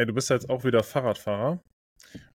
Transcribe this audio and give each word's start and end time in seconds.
Ey, 0.00 0.06
du 0.06 0.14
bist 0.14 0.30
ja 0.30 0.36
jetzt 0.36 0.48
auch 0.48 0.64
wieder 0.64 0.82
Fahrradfahrer. 0.82 1.62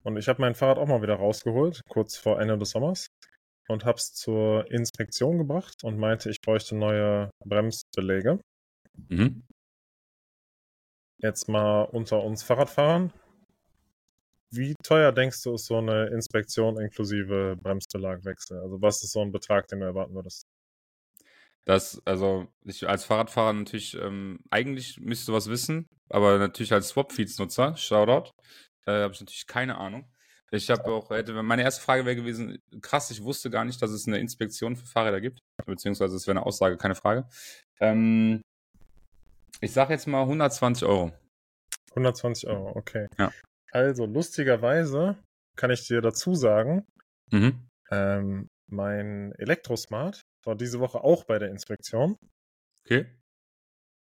Und 0.02 0.16
ich 0.16 0.30
habe 0.30 0.40
mein 0.40 0.54
Fahrrad 0.54 0.78
auch 0.78 0.86
mal 0.86 1.02
wieder 1.02 1.16
rausgeholt, 1.16 1.82
kurz 1.90 2.16
vor 2.16 2.40
Ende 2.40 2.56
des 2.56 2.70
Sommers. 2.70 3.08
Und 3.68 3.84
habe 3.84 3.98
es 3.98 4.14
zur 4.14 4.70
Inspektion 4.70 5.36
gebracht 5.36 5.84
und 5.84 5.98
meinte, 5.98 6.30
ich 6.30 6.40
bräuchte 6.40 6.74
neue 6.74 7.28
Bremsbeläge. 7.44 8.40
Mhm. 9.10 9.42
Jetzt 11.18 11.50
mal 11.50 11.82
unter 11.82 12.22
uns 12.22 12.42
Fahrradfahrern. 12.42 13.12
Wie 14.50 14.74
teuer 14.82 15.12
denkst 15.12 15.42
du, 15.42 15.52
ist 15.52 15.66
so 15.66 15.76
eine 15.76 16.06
Inspektion 16.06 16.80
inklusive 16.80 17.58
Bremsbelagwechsel? 17.60 18.58
Also 18.58 18.80
was 18.80 19.02
ist 19.02 19.12
so 19.12 19.20
ein 19.20 19.32
Betrag, 19.32 19.68
den 19.68 19.80
du 19.80 19.84
erwarten 19.84 20.14
würdest? 20.14 20.46
Das, 21.66 22.00
also 22.04 22.48
ich 22.64 22.88
als 22.88 23.04
Fahrradfahrer 23.04 23.52
natürlich, 23.52 23.94
ähm, 23.94 24.40
eigentlich 24.50 24.98
müsste 25.00 25.26
sowas 25.26 25.48
wissen, 25.48 25.86
aber 26.08 26.38
natürlich 26.38 26.72
als 26.72 26.88
Swapfeeds-Nutzer, 26.88 27.76
Shoutout, 27.76 28.30
äh, 28.86 29.02
habe 29.02 29.12
ich 29.12 29.20
natürlich 29.20 29.46
keine 29.46 29.78
Ahnung. 29.78 30.10
Ich 30.52 30.68
habe 30.68 30.84
auch, 30.86 31.10
hätte, 31.10 31.32
meine 31.42 31.62
erste 31.62 31.80
Frage 31.82 32.04
wäre 32.04 32.16
gewesen, 32.16 32.58
krass, 32.80 33.10
ich 33.12 33.22
wusste 33.22 33.50
gar 33.50 33.64
nicht, 33.64 33.80
dass 33.82 33.90
es 33.92 34.08
eine 34.08 34.18
Inspektion 34.18 34.74
für 34.74 34.86
Fahrräder 34.86 35.20
gibt, 35.20 35.38
beziehungsweise 35.64 36.16
es 36.16 36.26
wäre 36.26 36.38
eine 36.38 36.46
Aussage, 36.46 36.76
keine 36.76 36.96
Frage. 36.96 37.28
Ähm, 37.78 38.40
ich 39.60 39.72
sage 39.72 39.92
jetzt 39.92 40.08
mal 40.08 40.22
120 40.22 40.88
Euro. 40.88 41.12
120 41.90 42.48
Euro, 42.48 42.76
okay. 42.76 43.06
Ja. 43.18 43.30
Also 43.70 44.06
lustigerweise 44.06 45.16
kann 45.56 45.70
ich 45.70 45.86
dir 45.86 46.00
dazu 46.00 46.34
sagen, 46.34 46.84
Mhm. 47.30 47.68
ähm, 47.92 48.48
mein 48.68 49.32
Elektrosmart 49.38 50.22
war 50.44 50.56
diese 50.56 50.80
Woche 50.80 51.02
auch 51.02 51.24
bei 51.24 51.38
der 51.38 51.48
Inspektion 51.50 52.16
Okay. 52.86 53.06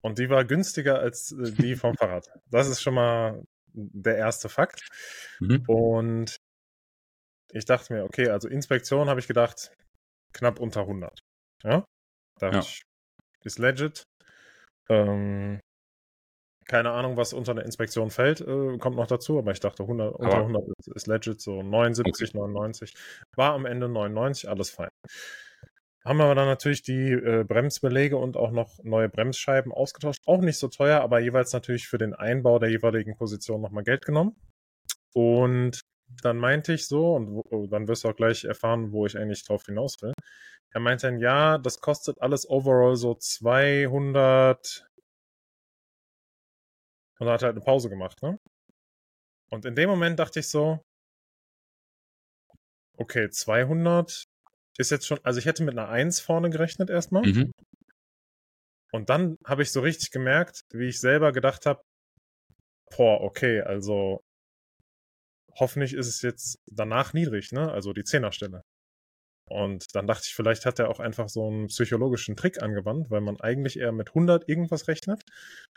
und 0.04 0.20
die 0.20 0.30
war 0.30 0.46
günstiger 0.46 1.00
als 1.00 1.32
äh, 1.32 1.52
die 1.52 1.76
vom 1.76 1.96
Fahrrad. 1.98 2.28
Das 2.52 2.68
ist 2.68 2.82
schon 2.82 2.94
mal 2.94 3.44
der 3.74 4.18
erste 4.18 4.50
Fakt. 4.50 4.88
Mhm. 5.40 5.64
Und 5.68 6.38
ich 7.52 7.66
dachte 7.66 7.94
mir, 7.94 8.04
okay, 8.04 8.30
also 8.30 8.48
Inspektion 8.48 9.10
habe 9.10 9.20
ich 9.20 9.28
gedacht, 9.28 9.74
knapp 10.34 10.60
unter 10.60 10.82
100. 10.82 11.20
Ja, 11.64 11.86
dachte 12.40 12.58
Ja. 12.58 12.62
ich, 12.62 12.82
ist 13.44 13.60
legit. 13.60 14.04
Ähm, 14.90 15.60
keine 16.66 16.92
Ahnung, 16.92 17.16
was 17.18 17.32
unter 17.34 17.54
der 17.54 17.66
Inspektion 17.66 18.10
fällt, 18.12 18.42
äh, 18.42 18.78
kommt 18.78 18.98
noch 18.98 19.08
dazu, 19.08 19.38
aber 19.40 19.52
ich 19.52 19.60
dachte, 19.62 19.84
100, 19.84 20.14
unter 20.16 20.34
Aber- 20.38 20.42
100 20.44 20.68
ist, 20.80 20.88
ist 20.96 21.08
legit, 21.08 21.40
so 21.42 21.64
79, 21.64 22.34
99. 22.34 22.94
War 23.36 23.54
am 23.54 23.66
Ende 23.66 23.88
99, 23.88 24.50
alles 24.50 24.70
fein. 24.70 24.90
Haben 26.08 26.22
aber 26.22 26.36
dann 26.36 26.48
natürlich 26.48 26.84
die 26.84 27.12
äh, 27.12 27.44
Bremsbeläge 27.44 28.16
und 28.16 28.38
auch 28.38 28.52
noch 28.52 28.82
neue 28.84 29.10
Bremsscheiben 29.10 29.74
ausgetauscht. 29.74 30.22
Auch 30.26 30.40
nicht 30.40 30.58
so 30.58 30.70
teuer, 30.70 31.02
aber 31.02 31.20
jeweils 31.20 31.52
natürlich 31.52 31.90
für 31.90 31.98
den 31.98 32.14
Einbau 32.14 32.60
der 32.60 32.70
jeweiligen 32.70 33.18
Position 33.18 33.62
nochmal 33.62 33.84
Geld 33.84 34.06
genommen. 34.06 34.38
Und 35.14 35.82
dann 36.24 36.38
meinte 36.38 36.72
ich 36.74 36.88
so, 36.88 37.16
und 37.16 37.28
wo, 37.34 37.44
oh, 37.50 37.68
dann 37.68 37.90
wirst 37.90 38.06
du 38.06 38.10
auch 38.10 38.16
gleich 38.16 38.46
erfahren, 38.46 38.94
wo 38.94 39.06
ich 39.06 39.18
eigentlich 39.18 39.44
drauf 39.46 39.66
hinaus 39.66 40.02
will. 40.02 40.14
Er 40.72 40.80
meinte 40.80 41.08
dann, 41.08 41.20
ja, 41.20 41.58
das 41.58 41.82
kostet 41.82 42.22
alles 42.22 42.50
overall 42.50 42.96
so 42.96 43.16
200. 43.16 44.88
Und 47.20 47.28
er 47.28 47.34
hat 47.34 47.44
halt 47.44 47.56
eine 47.56 47.66
Pause 47.66 47.90
gemacht, 47.90 48.22
ne? 48.22 48.40
Und 49.50 49.66
in 49.66 49.76
dem 49.76 49.90
Moment 49.90 50.20
dachte 50.20 50.40
ich 50.40 50.50
so, 50.50 50.80
okay, 52.98 53.30
200 53.30 54.24
ist 54.78 54.92
jetzt 54.92 55.08
schon, 55.08 55.20
also 55.24 55.40
ich 55.40 55.46
hätte 55.46 55.64
mit 55.64 55.78
einer 55.78 55.90
1 55.90 56.20
vorne 56.20 56.50
gerechnet 56.50 56.90
erstmal. 56.90 57.24
Mhm. 57.24 57.52
Und 58.92 59.10
dann 59.10 59.38
habe 59.46 59.64
ich 59.64 59.72
so 59.72 59.82
richtig 59.82 60.12
gemerkt, 60.12 60.62
wie 60.72 60.88
ich 60.88 61.00
selber 61.00 61.32
gedacht 61.32 61.66
habe, 61.66 61.82
boah, 62.96 63.22
okay, 63.22 63.62
also 63.62 64.22
hoffentlich 65.60 65.94
ist 65.94 66.08
es 66.08 66.22
jetzt 66.22 66.58
danach 66.72 67.14
niedrig, 67.14 67.52
ne? 67.52 67.72
Also 67.72 67.94
die 67.94 68.04
Zehnerstelle. 68.04 68.62
Und 69.50 69.96
dann 69.96 70.08
dachte 70.08 70.24
ich, 70.26 70.36
vielleicht 70.36 70.66
hat 70.66 70.80
er 70.80 70.90
auch 70.90 71.00
einfach 71.00 71.30
so 71.30 71.48
einen 71.48 71.68
psychologischen 71.68 72.36
Trick 72.36 72.62
angewandt, 72.62 73.10
weil 73.10 73.22
man 73.22 73.40
eigentlich 73.40 73.80
eher 73.80 73.94
mit 73.94 74.10
100 74.10 74.48
irgendwas 74.50 74.88
rechnet. 74.88 75.24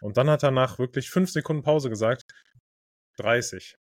Und 0.02 0.16
dann 0.16 0.28
hat 0.28 0.42
er 0.42 0.50
nach 0.50 0.78
wirklich 0.78 1.10
fünf 1.10 1.30
Sekunden 1.30 1.62
Pause 1.62 1.88
gesagt, 1.88 2.24
30. 3.18 3.76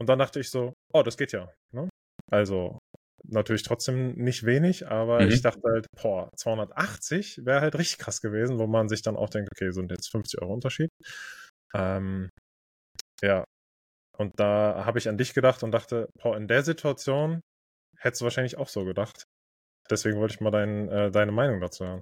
Und 0.00 0.08
dann 0.08 0.18
dachte 0.18 0.40
ich 0.40 0.50
so, 0.50 0.74
oh, 0.92 1.02
das 1.02 1.16
geht 1.16 1.32
ja. 1.32 1.48
Ne? 1.72 1.88
Also 2.30 2.80
natürlich 3.28 3.62
trotzdem 3.62 4.14
nicht 4.14 4.44
wenig, 4.44 4.88
aber 4.88 5.22
Mhm. 5.22 5.28
ich 5.30 5.42
dachte 5.42 5.60
halt, 5.64 5.86
boah, 6.00 6.30
280 6.36 7.44
wäre 7.44 7.60
halt 7.60 7.76
richtig 7.78 7.98
krass 7.98 8.20
gewesen, 8.20 8.58
wo 8.58 8.66
man 8.66 8.88
sich 8.88 9.02
dann 9.02 9.16
auch 9.16 9.30
denkt, 9.30 9.50
okay, 9.52 9.70
sind 9.72 9.90
jetzt 9.90 10.10
50 10.10 10.40
Euro 10.42 10.54
Unterschied. 10.54 10.90
Ähm, 11.74 12.28
ja. 13.22 13.44
Und 14.16 14.38
da 14.38 14.84
habe 14.86 14.98
ich 14.98 15.08
an 15.08 15.18
dich 15.18 15.34
gedacht 15.34 15.62
und 15.62 15.72
dachte, 15.72 16.08
boah, 16.22 16.36
in 16.36 16.46
der 16.48 16.62
Situation 16.62 17.40
hättest 17.98 18.20
du 18.20 18.24
wahrscheinlich 18.24 18.58
auch 18.58 18.68
so 18.68 18.84
gedacht. 18.84 19.24
Deswegen 19.90 20.18
wollte 20.18 20.34
ich 20.34 20.40
mal 20.40 20.50
dein, 20.50 20.88
äh, 20.88 21.10
deine 21.10 21.32
Meinung 21.32 21.60
dazu 21.60 21.84
hören. 21.84 22.00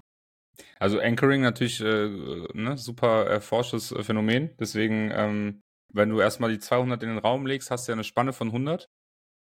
Also 0.79 0.99
Anchoring 0.99 1.41
natürlich 1.41 1.81
äh, 1.81 2.07
ne, 2.53 2.77
super 2.77 3.25
erforschtes 3.25 3.91
äh, 3.91 4.03
Phänomen. 4.03 4.55
Deswegen, 4.59 5.11
ähm, 5.11 5.61
wenn 5.91 6.09
du 6.09 6.19
erstmal 6.19 6.51
die 6.51 6.59
200 6.59 7.01
in 7.03 7.09
den 7.09 7.17
Raum 7.17 7.45
legst, 7.45 7.71
hast 7.71 7.87
du 7.87 7.91
ja 7.91 7.95
eine 7.95 8.03
Spanne 8.03 8.33
von 8.33 8.49
100, 8.51 8.85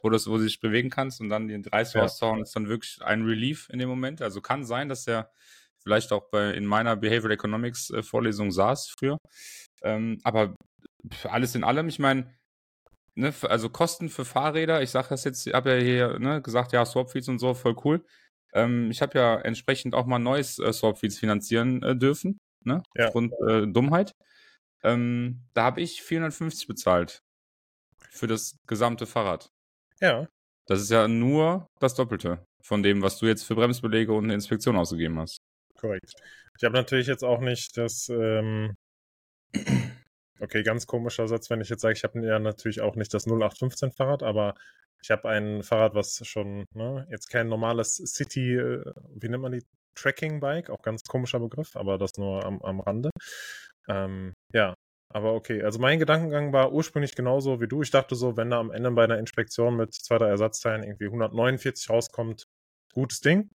wo, 0.04 0.10
das, 0.10 0.28
wo 0.28 0.36
du 0.36 0.44
dich 0.44 0.60
bewegen 0.60 0.90
kannst 0.90 1.20
und 1.20 1.30
dann 1.30 1.48
die 1.48 1.60
30 1.60 1.94
Ja. 1.94 2.02
rauszuhauen, 2.02 2.42
ist 2.42 2.54
dann 2.54 2.68
wirklich 2.68 2.98
ein 3.02 3.24
Relief 3.24 3.68
in 3.72 3.78
dem 3.78 3.88
Moment. 3.88 4.22
Also 4.22 4.40
kann 4.40 4.64
sein, 4.64 4.88
dass 4.88 5.04
der 5.04 5.30
vielleicht 5.82 6.12
auch 6.12 6.30
bei, 6.30 6.52
in 6.52 6.66
meiner 6.66 6.96
Behavioral 6.96 7.32
Economics 7.32 7.90
äh, 7.90 8.02
Vorlesung 8.02 8.52
saß 8.52 8.94
früher. 8.98 9.18
Ähm, 9.82 10.20
aber 10.22 10.54
alles 11.24 11.54
in 11.54 11.64
allem, 11.64 11.88
ich 11.88 11.98
meine, 11.98 12.32
ne, 13.14 13.32
also 13.42 13.68
Kosten 13.68 14.08
für 14.08 14.24
Fahrräder, 14.24 14.82
ich 14.82 14.90
sage 14.90 15.08
das 15.10 15.24
jetzt, 15.24 15.46
ich 15.46 15.54
habe 15.54 15.74
ja 15.74 15.82
hier 15.82 16.18
ne, 16.18 16.42
gesagt, 16.42 16.72
ja, 16.72 16.84
Swapfeeds 16.84 17.28
und 17.28 17.38
so, 17.38 17.54
voll 17.54 17.76
cool. 17.84 18.04
Ähm, 18.52 18.90
ich 18.90 19.02
habe 19.02 19.18
ja 19.18 19.36
entsprechend 19.36 19.94
auch 19.94 20.06
mal 20.06 20.18
neues 20.18 20.58
äh, 20.58 20.72
Swapfeeds 20.72 21.18
finanzieren 21.18 21.82
äh, 21.82 21.96
dürfen, 21.96 22.38
ne? 22.64 22.82
Ja. 22.94 23.06
Aufgrund 23.06 23.32
äh, 23.48 23.66
Dummheit. 23.66 24.12
Ähm, 24.82 25.42
da 25.54 25.64
habe 25.64 25.80
ich 25.80 26.02
450 26.02 26.66
bezahlt 26.68 27.20
für 28.10 28.26
das 28.26 28.56
gesamte 28.66 29.06
Fahrrad. 29.06 29.50
Ja, 30.00 30.26
Das 30.66 30.80
ist 30.80 30.90
ja 30.90 31.08
nur 31.08 31.66
das 31.80 31.94
Doppelte 31.94 32.44
von 32.62 32.82
dem, 32.82 33.02
was 33.02 33.18
du 33.18 33.26
jetzt 33.26 33.44
für 33.44 33.54
Bremsbeläge 33.54 34.12
und 34.12 34.24
eine 34.24 34.34
Inspektion 34.34 34.76
ausgegeben 34.76 35.18
hast. 35.18 35.38
korrekt. 35.78 36.12
Ich 36.58 36.64
habe 36.64 36.74
natürlich 36.74 37.06
jetzt 37.08 37.24
auch 37.24 37.40
nicht 37.40 37.76
das, 37.76 38.08
ähm, 38.08 38.74
okay, 40.40 40.62
ganz 40.62 40.86
komischer 40.86 41.28
Satz, 41.28 41.50
wenn 41.50 41.60
ich 41.60 41.68
jetzt 41.68 41.82
sage, 41.82 41.94
ich 41.94 42.04
habe 42.04 42.24
ja 42.24 42.38
natürlich 42.38 42.80
auch 42.80 42.96
nicht 42.96 43.12
das 43.12 43.26
0815 43.26 43.92
Fahrrad, 43.92 44.22
aber 44.22 44.54
ich 45.02 45.10
habe 45.10 45.28
ein 45.28 45.62
Fahrrad, 45.62 45.94
was 45.94 46.26
schon, 46.26 46.64
ne, 46.74 47.06
jetzt 47.10 47.28
kein 47.30 47.48
normales 47.48 47.96
City, 47.96 48.54
äh, 48.56 48.84
wie 49.14 49.28
nennt 49.28 49.42
man 49.42 49.52
die? 49.52 49.62
Tracking 49.96 50.40
Bike, 50.40 50.70
auch 50.70 50.82
ganz 50.82 51.02
komischer 51.04 51.38
Begriff, 51.38 51.76
aber 51.76 51.98
das 51.98 52.16
nur 52.16 52.44
am, 52.44 52.60
am 52.62 52.80
Rande. 52.80 53.10
Ähm, 53.88 54.32
ja, 54.52 54.74
aber 55.14 55.34
okay, 55.34 55.62
also 55.62 55.78
mein 55.78 56.00
Gedankengang 56.00 56.52
war 56.52 56.72
ursprünglich 56.72 57.14
genauso 57.14 57.60
wie 57.60 57.68
du. 57.68 57.82
Ich 57.82 57.92
dachte 57.92 58.16
so, 58.16 58.36
wenn 58.36 58.50
da 58.50 58.58
am 58.58 58.72
Ende 58.72 58.90
bei 58.90 59.04
einer 59.04 59.18
Inspektion 59.18 59.76
mit 59.76 59.94
zwei, 59.94 60.18
drei 60.18 60.28
Ersatzteilen 60.28 60.82
irgendwie 60.82 61.06
149 61.06 61.88
rauskommt, 61.88 62.44
gutes 62.92 63.20
Ding. 63.20 63.48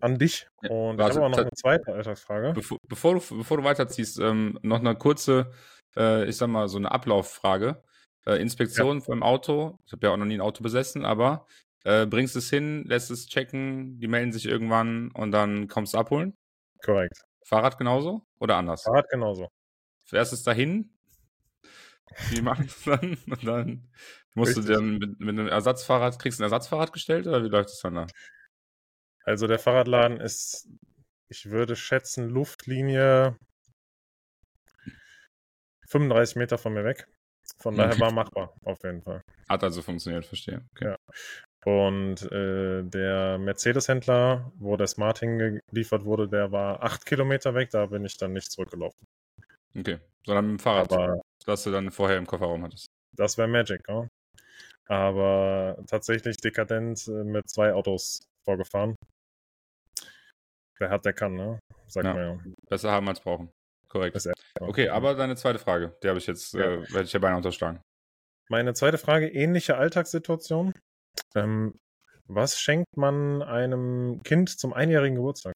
an 0.00 0.18
dich. 0.18 0.48
Ja, 0.62 0.70
Und 0.70 0.94
ich 0.94 0.98
warte, 0.98 1.14
habe 1.16 1.26
auch 1.26 1.30
noch 1.30 1.38
eine 1.38 1.50
zweite 1.52 1.92
Alltagsfrage. 1.92 2.52
Bevor, 2.54 2.78
bevor, 2.88 3.14
du, 3.14 3.36
bevor 3.38 3.56
du 3.56 3.64
weiterziehst, 3.64 4.18
ähm, 4.18 4.58
noch 4.62 4.80
eine 4.80 4.96
kurze, 4.96 5.50
äh, 5.96 6.28
ich 6.28 6.36
sag 6.36 6.48
mal, 6.48 6.68
so 6.68 6.78
eine 6.78 6.90
Ablauffrage. 6.92 7.82
Äh, 8.26 8.36
Inspektion 8.36 9.02
beim 9.06 9.22
Auto. 9.22 9.78
Ich 9.86 9.92
habe 9.92 10.06
ja 10.06 10.12
auch 10.12 10.16
noch 10.16 10.26
nie 10.26 10.34
ein 10.34 10.40
Auto 10.42 10.62
besessen, 10.62 11.04
aber 11.04 11.46
äh, 11.84 12.06
bringst 12.06 12.36
es 12.36 12.50
hin, 12.50 12.84
lässt 12.84 13.10
es 13.10 13.26
checken, 13.26 13.98
die 13.98 14.08
melden 14.08 14.32
sich 14.32 14.46
irgendwann 14.46 15.10
und 15.12 15.32
dann 15.32 15.68
kommst 15.68 15.94
du 15.94 15.98
abholen. 15.98 16.36
Korrekt. 16.84 17.22
Fahrrad 17.44 17.78
genauso 17.78 18.26
oder 18.38 18.56
anders? 18.56 18.82
Fahrrad 18.82 19.08
genauso. 19.08 19.48
Fährst 20.04 20.32
es 20.32 20.42
dahin, 20.42 20.92
die 22.32 22.42
machen 22.42 22.66
es 22.66 22.84
dann 22.84 23.16
und 23.26 23.46
dann 23.46 23.88
musst 24.34 24.56
Richtig. 24.56 24.66
du 24.66 24.72
dann 24.74 24.98
mit, 24.98 25.20
mit 25.20 25.38
einem 25.38 25.48
Ersatzfahrrad, 25.48 26.18
kriegst 26.18 26.38
du 26.38 26.42
ein 26.42 26.46
Ersatzfahrrad 26.46 26.92
gestellt 26.92 27.26
oder 27.26 27.42
wie 27.42 27.48
läuft 27.48 27.70
es 27.70 27.80
dann 27.80 27.94
da? 27.94 28.06
Also 29.24 29.46
der 29.46 29.58
Fahrradladen 29.58 30.20
ist, 30.20 30.68
ich 31.28 31.50
würde 31.50 31.76
schätzen, 31.76 32.28
Luftlinie 32.28 33.38
35 35.90 36.36
Meter 36.36 36.58
von 36.58 36.72
mir 36.74 36.84
weg. 36.84 37.06
Von 37.58 37.76
daher 37.76 37.92
Okay. 37.92 38.00
war 38.00 38.12
machbar, 38.12 38.54
auf 38.64 38.82
jeden 38.84 39.02
Fall. 39.02 39.22
Hat 39.48 39.64
also 39.64 39.82
funktioniert, 39.82 40.24
verstehe. 40.24 40.62
Okay. 40.74 40.94
Und 41.64 42.22
äh, 42.32 42.82
der 42.84 43.38
Mercedes-Händler, 43.38 44.50
wo 44.56 44.76
der 44.76 44.86
Smart 44.86 45.18
hingeliefert 45.18 46.04
wurde, 46.04 46.28
der 46.28 46.52
war 46.52 46.82
acht 46.82 47.04
Kilometer 47.04 47.54
weg, 47.54 47.70
da 47.70 47.86
bin 47.86 48.04
ich 48.04 48.16
dann 48.16 48.32
nicht 48.32 48.50
zurückgelaufen. 48.50 49.04
okay. 49.76 49.98
Sondern 50.24 50.46
mit 50.52 50.58
dem 50.60 50.62
Fahrrad, 50.62 50.92
Aber 50.92 51.20
das 51.44 51.64
du 51.64 51.70
dann 51.70 51.90
vorher 51.90 52.18
im 52.18 52.26
Kofferraum 52.26 52.62
hattest. 52.62 52.86
das 53.16 53.36
wäre 53.36 53.48
Magic, 53.48 53.80
ja. 53.88 54.06
Aber 54.88 55.82
tatsächlich 55.86 56.36
dekadent 56.38 57.06
äh, 57.08 57.24
mit 57.24 57.48
zwei 57.48 57.72
Autos 57.72 58.20
vorgefahren. 58.44 58.96
Wer 60.78 60.90
hat, 60.90 61.04
der 61.04 61.12
kann, 61.12 61.34
ne? 61.34 61.58
Sagt 61.86 62.06
Ja. 62.06 62.14
man 62.14 62.22
ja. 62.22 62.52
Besser 62.68 62.90
haben 62.90 63.08
als 63.08 63.20
brauchen. 63.20 63.50
Korrekt. 63.90 64.16
Ja- 64.24 64.32
Okay, 64.60 64.88
aber 64.88 65.14
deine 65.14 65.36
zweite 65.36 65.58
Frage, 65.58 65.96
die 66.02 66.08
habe 66.08 66.18
ich 66.18 66.26
jetzt, 66.26 66.54
Ja. 66.54 66.60
äh, 66.60 66.90
werde 66.92 67.04
ich 67.04 67.10
dir 67.10 67.20
beinahe 67.20 67.36
unterschlagen. 67.38 67.82
Meine 68.48 68.72
zweite 68.74 68.98
Frage, 68.98 69.28
ähnliche 69.28 69.76
Alltagssituation. 69.76 70.72
Ähm, 71.34 71.78
was 72.26 72.58
schenkt 72.60 72.96
man 72.96 73.42
einem 73.42 74.22
Kind 74.22 74.48
zum 74.50 74.72
einjährigen 74.72 75.16
Geburtstag? 75.16 75.54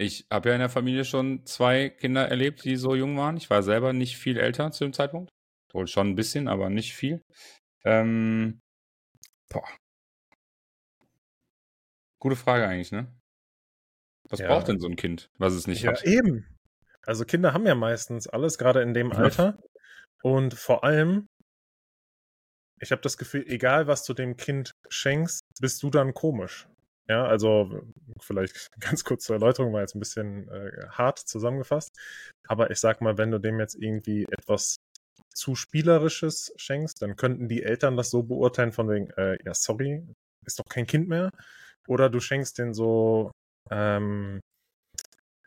Ich 0.00 0.26
habe 0.30 0.50
ja 0.50 0.54
in 0.54 0.60
der 0.60 0.68
Familie 0.70 1.04
schon 1.04 1.44
zwei 1.44 1.88
Kinder 1.88 2.28
erlebt, 2.28 2.64
die 2.64 2.76
so 2.76 2.94
jung 2.94 3.16
waren. 3.16 3.36
Ich 3.36 3.50
war 3.50 3.62
selber 3.62 3.92
nicht 3.92 4.16
viel 4.16 4.38
älter 4.38 4.70
zu 4.70 4.84
dem 4.84 4.92
Zeitpunkt. 4.92 5.30
Wohl 5.72 5.86
schon 5.88 6.08
ein 6.10 6.14
bisschen, 6.14 6.46
aber 6.48 6.70
nicht 6.70 6.94
viel. 6.94 7.20
Ähm, 7.84 8.60
boah. 9.50 9.66
Gute 12.20 12.36
Frage 12.36 12.66
eigentlich, 12.66 12.92
ne? 12.92 13.12
Was 14.28 14.40
Ja. 14.40 14.48
braucht 14.48 14.68
denn 14.68 14.78
so 14.80 14.86
ein 14.88 14.96
Kind, 14.96 15.30
was 15.38 15.54
es 15.54 15.66
nicht 15.66 15.82
ja, 15.82 15.92
hat? 15.92 16.04
eben. 16.04 16.46
Also 17.02 17.24
Kinder 17.24 17.54
haben 17.54 17.66
ja 17.66 17.74
meistens 17.74 18.26
alles, 18.26 18.58
gerade 18.58 18.82
in 18.82 18.92
dem. 18.92 19.12
Alter. 19.12 19.58
Und 20.22 20.54
vor 20.54 20.84
allem, 20.84 21.26
ich 22.80 22.90
habe 22.92 23.00
das 23.02 23.16
Gefühl, 23.16 23.44
egal 23.46 23.86
was 23.86 24.04
du 24.04 24.12
dem 24.14 24.36
Kind 24.36 24.72
schenkst, 24.88 25.40
bist 25.60 25.82
du 25.82 25.90
dann 25.90 26.12
komisch. 26.14 26.68
Ja, 27.08 27.24
also 27.26 27.82
vielleicht 28.20 28.68
ganz 28.80 29.04
kurz 29.04 29.24
zur 29.24 29.36
Erläuterung, 29.36 29.72
war 29.72 29.80
jetzt 29.80 29.94
ein 29.94 30.00
bisschen 30.00 30.48
äh, 30.48 30.88
hart 30.90 31.18
zusammengefasst. 31.18 31.90
Aber 32.46 32.70
ich 32.70 32.78
sag 32.78 33.00
mal, 33.00 33.16
wenn 33.16 33.30
du 33.30 33.38
dem 33.38 33.58
jetzt 33.58 33.76
irgendwie 33.76 34.26
etwas 34.30 34.76
zu 35.34 35.54
spielerisches 35.54 36.52
schenkst, 36.56 37.00
dann 37.00 37.16
könnten 37.16 37.48
die 37.48 37.62
Eltern 37.62 37.96
das 37.96 38.10
so 38.10 38.22
beurteilen 38.22 38.72
von 38.72 38.88
wegen, 38.90 39.10
äh, 39.10 39.38
ja, 39.44 39.54
sorry, 39.54 40.04
ist 40.44 40.58
doch 40.58 40.68
kein 40.68 40.86
Kind 40.86 41.08
mehr. 41.08 41.30
Oder 41.86 42.10
du 42.10 42.20
schenkst 42.20 42.58
den 42.58 42.74
so, 42.74 43.30
ähm, 43.70 44.40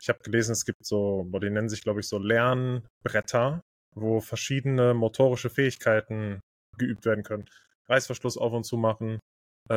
ich 0.00 0.08
habe 0.08 0.18
gelesen, 0.24 0.52
es 0.52 0.64
gibt 0.64 0.84
so, 0.84 1.24
die 1.40 1.50
nennen 1.50 1.68
sich, 1.68 1.82
glaube 1.82 2.00
ich, 2.00 2.08
so 2.08 2.18
Lernbretter, 2.18 3.62
wo 3.94 4.20
verschiedene 4.20 4.94
motorische 4.94 5.50
Fähigkeiten 5.50 6.40
geübt 6.76 7.04
werden 7.04 7.22
können. 7.22 7.44
Reißverschluss 7.88 8.36
auf 8.36 8.52
und 8.52 8.64
zu 8.64 8.76
machen, 8.76 9.20
äh, 9.68 9.74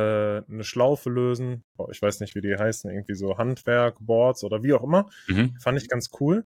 eine 0.48 0.64
Schlaufe 0.64 1.10
lösen, 1.10 1.62
boah, 1.76 1.90
ich 1.90 2.02
weiß 2.02 2.20
nicht, 2.20 2.34
wie 2.34 2.40
die 2.40 2.56
heißen, 2.56 2.90
irgendwie 2.90 3.14
so 3.14 3.38
Handwerk, 3.38 3.98
Boards 4.00 4.42
oder 4.42 4.62
wie 4.62 4.72
auch 4.72 4.82
immer. 4.82 5.08
Mhm. 5.28 5.56
Fand 5.60 5.80
ich 5.80 5.88
ganz 5.88 6.10
cool, 6.20 6.44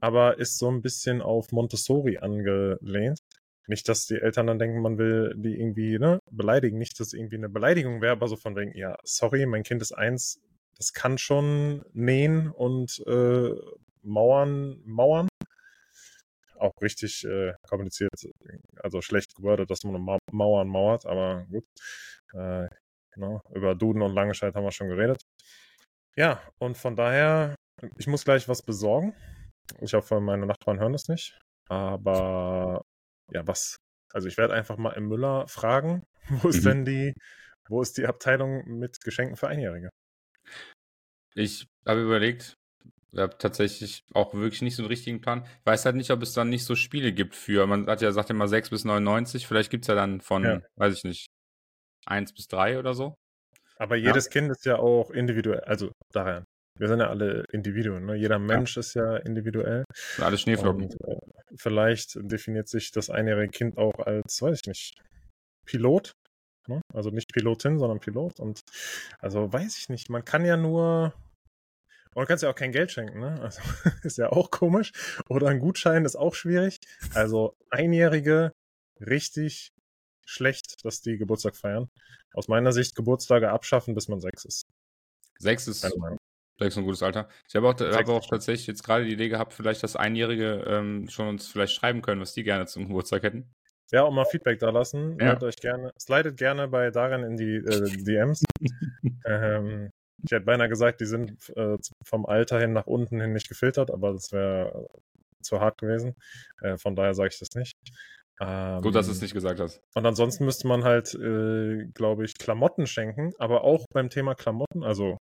aber 0.00 0.38
ist 0.38 0.58
so 0.58 0.70
ein 0.70 0.80
bisschen 0.80 1.20
auf 1.20 1.52
Montessori 1.52 2.18
angelehnt. 2.18 3.20
Nicht, 3.66 3.86
dass 3.90 4.06
die 4.06 4.16
Eltern 4.16 4.46
dann 4.46 4.58
denken, 4.58 4.80
man 4.80 4.96
will 4.96 5.34
die 5.36 5.60
irgendwie 5.60 5.98
ne, 5.98 6.20
beleidigen. 6.30 6.78
Nicht, 6.78 6.98
dass 6.98 7.08
es 7.08 7.12
irgendwie 7.12 7.36
eine 7.36 7.50
Beleidigung 7.50 8.00
wäre, 8.00 8.12
aber 8.12 8.26
so 8.26 8.36
von 8.36 8.56
wegen, 8.56 8.74
ja, 8.74 8.96
sorry, 9.04 9.44
mein 9.44 9.62
Kind 9.62 9.82
ist 9.82 9.92
eins, 9.92 10.40
das 10.78 10.92
kann 10.92 11.18
schon 11.18 11.84
nähen 11.92 12.50
und 12.50 13.02
äh, 13.06 13.50
Mauern, 14.02 14.80
Mauern. 14.84 15.28
Auch 16.58 16.72
richtig 16.82 17.24
äh, 17.24 17.52
kompliziert, 17.68 18.10
also 18.82 19.00
schlecht 19.00 19.34
gewordet, 19.36 19.70
dass 19.70 19.84
man 19.84 20.00
Ma 20.02 20.18
Mauern 20.32 20.66
mauert, 20.68 21.06
aber 21.06 21.46
gut. 21.50 21.64
Äh, 22.32 22.68
genau, 23.12 23.40
über 23.54 23.74
Duden 23.76 24.02
und 24.02 24.12
Langescheid 24.12 24.54
haben 24.54 24.64
wir 24.64 24.72
schon 24.72 24.88
geredet. 24.88 25.22
Ja, 26.16 26.42
und 26.58 26.76
von 26.76 26.96
daher, 26.96 27.54
ich 27.96 28.08
muss 28.08 28.24
gleich 28.24 28.48
was 28.48 28.62
besorgen. 28.62 29.14
Ich 29.80 29.94
hoffe, 29.94 30.20
meine 30.20 30.46
Nachbarn 30.46 30.80
hören 30.80 30.92
das 30.92 31.08
nicht. 31.08 31.38
Aber 31.68 32.82
ja, 33.32 33.46
was? 33.46 33.76
Also 34.12 34.26
ich 34.26 34.36
werde 34.36 34.54
einfach 34.54 34.78
mal 34.78 34.92
im 34.92 35.06
Müller 35.08 35.46
fragen, 35.48 36.02
wo 36.28 36.48
ist 36.48 36.64
Mhm. 36.64 36.64
denn 36.64 36.84
die, 36.84 37.14
wo 37.68 37.82
ist 37.82 37.98
die 37.98 38.06
Abteilung 38.06 38.64
mit 38.66 39.00
Geschenken 39.02 39.36
für 39.36 39.48
Einjährige? 39.48 39.90
Ich 41.38 41.66
habe 41.86 42.02
überlegt, 42.02 42.54
ich 43.12 43.18
habe 43.18 43.38
tatsächlich 43.38 44.02
auch 44.12 44.34
wirklich 44.34 44.62
nicht 44.62 44.76
so 44.76 44.82
einen 44.82 44.88
richtigen 44.88 45.20
Plan. 45.20 45.44
Ich 45.60 45.66
weiß 45.66 45.84
halt 45.86 45.96
nicht, 45.96 46.10
ob 46.10 46.22
es 46.22 46.32
dann 46.34 46.48
nicht 46.50 46.64
so 46.64 46.74
Spiele 46.74 47.12
gibt 47.12 47.34
für, 47.34 47.66
man 47.66 47.86
hat 47.86 48.02
ja, 48.02 48.12
sagt 48.12 48.30
immer 48.30 48.48
6 48.48 48.70
bis 48.70 48.84
99, 48.84 49.46
vielleicht 49.46 49.70
gibt 49.70 49.84
es 49.84 49.88
ja 49.88 49.94
dann 49.94 50.20
von, 50.20 50.42
Ja. 50.44 50.60
weiß 50.76 50.94
ich 50.96 51.04
nicht, 51.04 51.26
1 52.06 52.32
bis 52.32 52.48
3 52.48 52.78
oder 52.78 52.94
so. 52.94 53.14
Aber 53.78 53.96
jedes 53.96 54.28
Kind 54.28 54.50
ist 54.50 54.66
ja 54.66 54.76
auch 54.76 55.10
individuell, 55.10 55.60
also 55.60 55.92
daran. 56.12 56.44
Wir 56.78 56.88
sind 56.88 57.00
ja 57.00 57.08
alle 57.08 57.44
Individuen, 57.52 58.04
ne? 58.06 58.14
Jeder 58.14 58.38
Mensch 58.38 58.76
ist 58.76 58.94
ja 58.94 59.16
individuell. 59.16 59.84
Alle 60.18 60.38
Schneeflocken. 60.38 60.84
Und 60.84 60.94
äh, 61.08 61.16
vielleicht 61.56 62.18
definiert 62.20 62.68
sich 62.68 62.92
das 62.92 63.10
einjährige 63.10 63.50
Kind 63.50 63.78
auch 63.78 63.98
als, 63.98 64.40
weiß 64.42 64.60
ich 64.62 64.68
nicht, 64.68 64.94
Pilot. 65.66 66.12
Ne? 66.68 66.80
Also 66.94 67.10
nicht 67.10 67.32
Pilotin, 67.32 67.78
sondern 67.78 67.98
Pilot. 67.98 68.38
Und 68.38 68.60
also 69.18 69.52
weiß 69.52 69.78
ich 69.78 69.88
nicht, 69.88 70.08
man 70.10 70.24
kann 70.24 70.44
ja 70.44 70.56
nur. 70.56 71.14
Und 72.14 72.22
du 72.22 72.26
kannst 72.26 72.42
ja 72.42 72.50
auch 72.50 72.54
kein 72.54 72.72
Geld 72.72 72.90
schenken, 72.90 73.20
ne? 73.20 73.40
Also 73.40 73.60
ist 74.02 74.18
ja 74.18 74.30
auch 74.30 74.50
komisch. 74.50 74.92
Oder 75.28 75.48
ein 75.48 75.60
Gutschein 75.60 76.04
ist 76.04 76.16
auch 76.16 76.34
schwierig. 76.34 76.80
Also 77.14 77.56
Einjährige 77.70 78.52
richtig 79.00 79.72
schlecht, 80.24 80.84
dass 80.84 81.00
die 81.00 81.16
Geburtstag 81.16 81.56
feiern. 81.56 81.88
Aus 82.34 82.48
meiner 82.48 82.72
Sicht 82.72 82.94
Geburtstage 82.94 83.50
abschaffen, 83.50 83.94
bis 83.94 84.08
man 84.08 84.20
sechs 84.20 84.44
ist. 84.44 84.66
6 85.40 85.68
ist, 85.68 85.80
sechs 85.80 85.94
ist 86.60 86.76
ein 86.76 86.84
gutes 86.84 87.02
Alter. 87.02 87.28
Ich 87.48 87.54
habe 87.54 87.68
auch, 87.68 87.78
Sechs 87.78 87.96
habe 87.96 88.12
auch 88.12 88.26
tatsächlich 88.26 88.66
jetzt 88.66 88.82
gerade 88.82 89.04
die 89.04 89.12
Idee 89.12 89.28
gehabt, 89.28 89.52
vielleicht 89.52 89.82
das 89.82 89.94
Einjährige 89.94 90.64
ähm, 90.66 91.08
schon 91.08 91.28
uns 91.28 91.46
vielleicht 91.46 91.74
schreiben 91.74 92.02
können, 92.02 92.20
was 92.20 92.34
die 92.34 92.42
gerne 92.42 92.66
zum 92.66 92.88
Geburtstag 92.88 93.22
hätten. 93.22 93.54
Ja, 93.90 94.02
und 94.02 94.14
mal 94.14 94.26
Feedback 94.26 94.58
da 94.58 94.70
lassen. 94.70 95.18
Ja. 95.18 95.40
Euch 95.40 95.56
gerne, 95.56 95.92
slidet 95.98 96.36
gerne 96.36 96.68
bei 96.68 96.90
Darin 96.90 97.22
in 97.22 97.36
die 97.36 97.56
äh, 97.56 98.02
DMs. 98.02 98.44
ähm, 99.24 99.90
ich 100.24 100.32
hätte 100.32 100.44
beinahe 100.44 100.68
gesagt, 100.68 101.00
die 101.00 101.06
sind 101.06 101.48
äh, 101.56 101.76
vom 102.04 102.26
Alter 102.26 102.58
hin 102.60 102.72
nach 102.72 102.86
unten 102.86 103.20
hin 103.20 103.32
nicht 103.32 103.48
gefiltert, 103.48 103.90
aber 103.90 104.12
das 104.12 104.32
wäre 104.32 104.88
zu 105.42 105.60
hart 105.60 105.78
gewesen. 105.78 106.14
Äh, 106.62 106.76
von 106.78 106.96
daher 106.96 107.14
sage 107.14 107.30
ich 107.32 107.38
das 107.38 107.50
nicht. 107.54 107.74
Ähm, 108.40 108.82
Gut, 108.82 108.94
dass 108.94 109.06
du 109.06 109.12
es 109.12 109.20
nicht 109.20 109.34
gesagt 109.34 109.60
hast. 109.60 109.80
Und 109.94 110.06
ansonsten 110.06 110.44
müsste 110.44 110.68
man 110.68 110.84
halt, 110.84 111.14
äh, 111.14 111.86
glaube 111.94 112.24
ich, 112.24 112.38
Klamotten 112.38 112.86
schenken, 112.86 113.32
aber 113.38 113.64
auch 113.64 113.84
beim 113.92 114.10
Thema 114.10 114.34
Klamotten, 114.34 114.84
also 114.84 115.18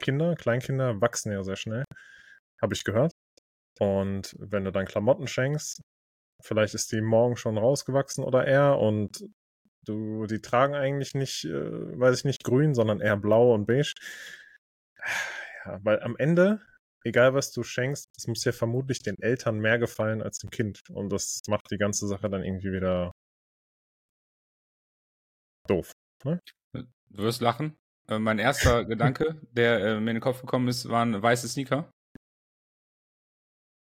Kinder, 0.00 0.34
Kleinkinder 0.34 1.00
wachsen 1.00 1.32
ja 1.32 1.42
sehr 1.42 1.56
schnell, 1.56 1.84
habe 2.62 2.74
ich 2.74 2.84
gehört. 2.84 3.12
Und 3.78 4.36
wenn 4.38 4.64
du 4.64 4.72
dann 4.72 4.86
Klamotten 4.86 5.26
schenkst, 5.26 5.80
vielleicht 6.42 6.74
ist 6.74 6.92
die 6.92 7.00
morgen 7.00 7.36
schon 7.36 7.58
rausgewachsen 7.58 8.24
oder 8.24 8.46
eher 8.46 8.78
und 8.78 9.24
du, 9.84 10.26
die 10.26 10.40
tragen 10.40 10.74
eigentlich 10.74 11.14
nicht, 11.14 11.44
äh, 11.44 11.98
weiß 11.98 12.18
ich 12.18 12.24
nicht, 12.24 12.44
grün, 12.44 12.74
sondern 12.74 13.00
eher 13.00 13.16
blau 13.16 13.54
und 13.54 13.66
beige. 13.66 13.94
Ja, 15.64 15.78
weil 15.82 16.00
am 16.00 16.16
Ende 16.16 16.60
egal 17.04 17.34
was 17.34 17.52
du 17.52 17.62
schenkst, 17.62 18.08
es 18.16 18.26
muss 18.26 18.44
ja 18.44 18.52
vermutlich 18.52 19.02
den 19.02 19.16
Eltern 19.20 19.58
mehr 19.58 19.78
gefallen 19.78 20.22
als 20.22 20.38
dem 20.38 20.50
Kind. 20.50 20.82
Und 20.90 21.10
das 21.10 21.42
macht 21.48 21.70
die 21.70 21.78
ganze 21.78 22.06
Sache 22.06 22.28
dann 22.28 22.44
irgendwie 22.44 22.72
wieder 22.72 23.12
doof. 25.66 25.92
Ne? 26.24 26.40
Du 26.72 26.86
wirst 27.22 27.40
lachen. 27.40 27.76
Äh, 28.08 28.18
mein 28.18 28.38
erster 28.38 28.84
Gedanke, 28.86 29.40
der 29.52 29.80
äh, 29.80 30.00
mir 30.00 30.10
in 30.10 30.16
den 30.16 30.20
Kopf 30.20 30.40
gekommen 30.40 30.68
ist, 30.68 30.88
waren 30.88 31.20
weiße 31.22 31.48
Sneaker. 31.48 31.90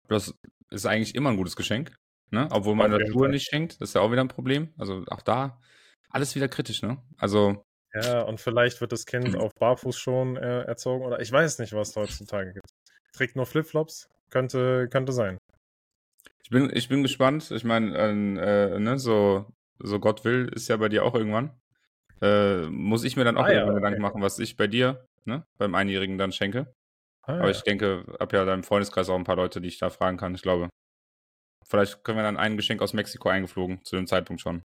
Das 0.08 0.34
ist 0.72 0.86
eigentlich 0.86 1.16
immer 1.16 1.30
ein 1.30 1.38
gutes 1.38 1.56
Geschenk, 1.56 1.96
ne? 2.32 2.48
Obwohl 2.52 2.76
man 2.76 2.92
okay, 2.92 3.04
Natur 3.04 3.28
nicht 3.28 3.48
schenkt, 3.48 3.80
das 3.80 3.90
ist 3.90 3.96
ja 3.96 4.02
auch 4.02 4.12
wieder 4.12 4.22
ein 4.22 4.28
Problem. 4.28 4.74
Also 4.78 5.04
auch 5.08 5.22
da 5.22 5.62
alles 6.10 6.36
wieder 6.36 6.48
kritisch, 6.48 6.82
ne? 6.82 6.98
Also 7.18 7.64
ja, 7.94 8.22
und 8.22 8.40
vielleicht 8.40 8.82
wird 8.82 8.92
das 8.92 9.06
Kind 9.06 9.36
auf 9.36 9.54
Barfuß 9.56 9.98
schon 9.98 10.38
äh, 10.38 10.62
erzogen 10.62 11.06
oder 11.06 11.20
ich 11.20 11.32
weiß 11.32 11.60
nicht, 11.60 11.74
was 11.74 11.96
heutzutage 11.96 12.54
gibt. 12.54 12.70
Trägt 13.14 13.36
nur 13.36 13.46
Flipflops, 13.46 14.10
könnte 14.30 14.88
könnte 14.90 15.12
sein. 15.12 15.38
Ich 16.44 16.50
bin 16.50 16.72
ich 16.74 16.88
bin 16.88 17.02
gespannt. 17.02 17.50
Ich 17.52 17.64
meine, 17.64 17.98
äh, 17.98 18.80
ne, 18.80 19.00
so 19.00 19.46
so 19.80 20.00
Gott 20.00 20.24
will 20.24 20.50
ist 20.54 20.68
ja 20.68 20.78
bei 20.78 20.90
dir 20.90 21.04
auch 21.04 21.16
irgendwann. 21.16 21.52
Äh, 22.22 22.68
muss 22.68 23.06
ich 23.06 23.16
mir 23.16 23.24
dann 23.24 23.38
auch 23.38 23.46
ah, 23.46 23.52
ja, 23.52 23.66
Gedanken 23.66 23.88
okay. 23.88 24.00
machen, 24.02 24.22
was 24.22 24.40
ich 24.40 24.58
bei 24.58 24.68
dir 24.68 25.06
ne, 25.26 25.44
beim 25.58 25.74
Einjährigen 25.74 26.18
dann 26.18 26.32
schenke. 26.32 26.74
Ah, 27.24 27.34
Aber 27.34 27.46
ja. 27.46 27.52
ich 27.52 27.62
denke, 27.62 28.06
habe 28.20 28.38
ja 28.38 28.46
da 28.46 28.54
im 28.54 28.64
Freundeskreis 28.64 29.10
auch 29.10 29.16
ein 29.16 29.24
paar 29.24 29.38
Leute, 29.38 29.62
die 29.62 29.68
ich 29.68 29.80
da 29.80 29.90
fragen 29.90 30.18
kann. 30.18 30.36
Ich 30.36 30.42
glaube, 30.42 30.70
vielleicht 31.66 32.04
können 32.04 32.18
wir 32.18 32.24
dann 32.24 32.38
ein 32.38 32.58
Geschenk 32.58 32.82
aus 32.82 32.94
Mexiko 32.94 33.30
eingeflogen, 33.30 33.84
zu 33.84 33.96
dem 33.96 34.08
Zeitpunkt 34.08 34.42
schon. 34.42 34.62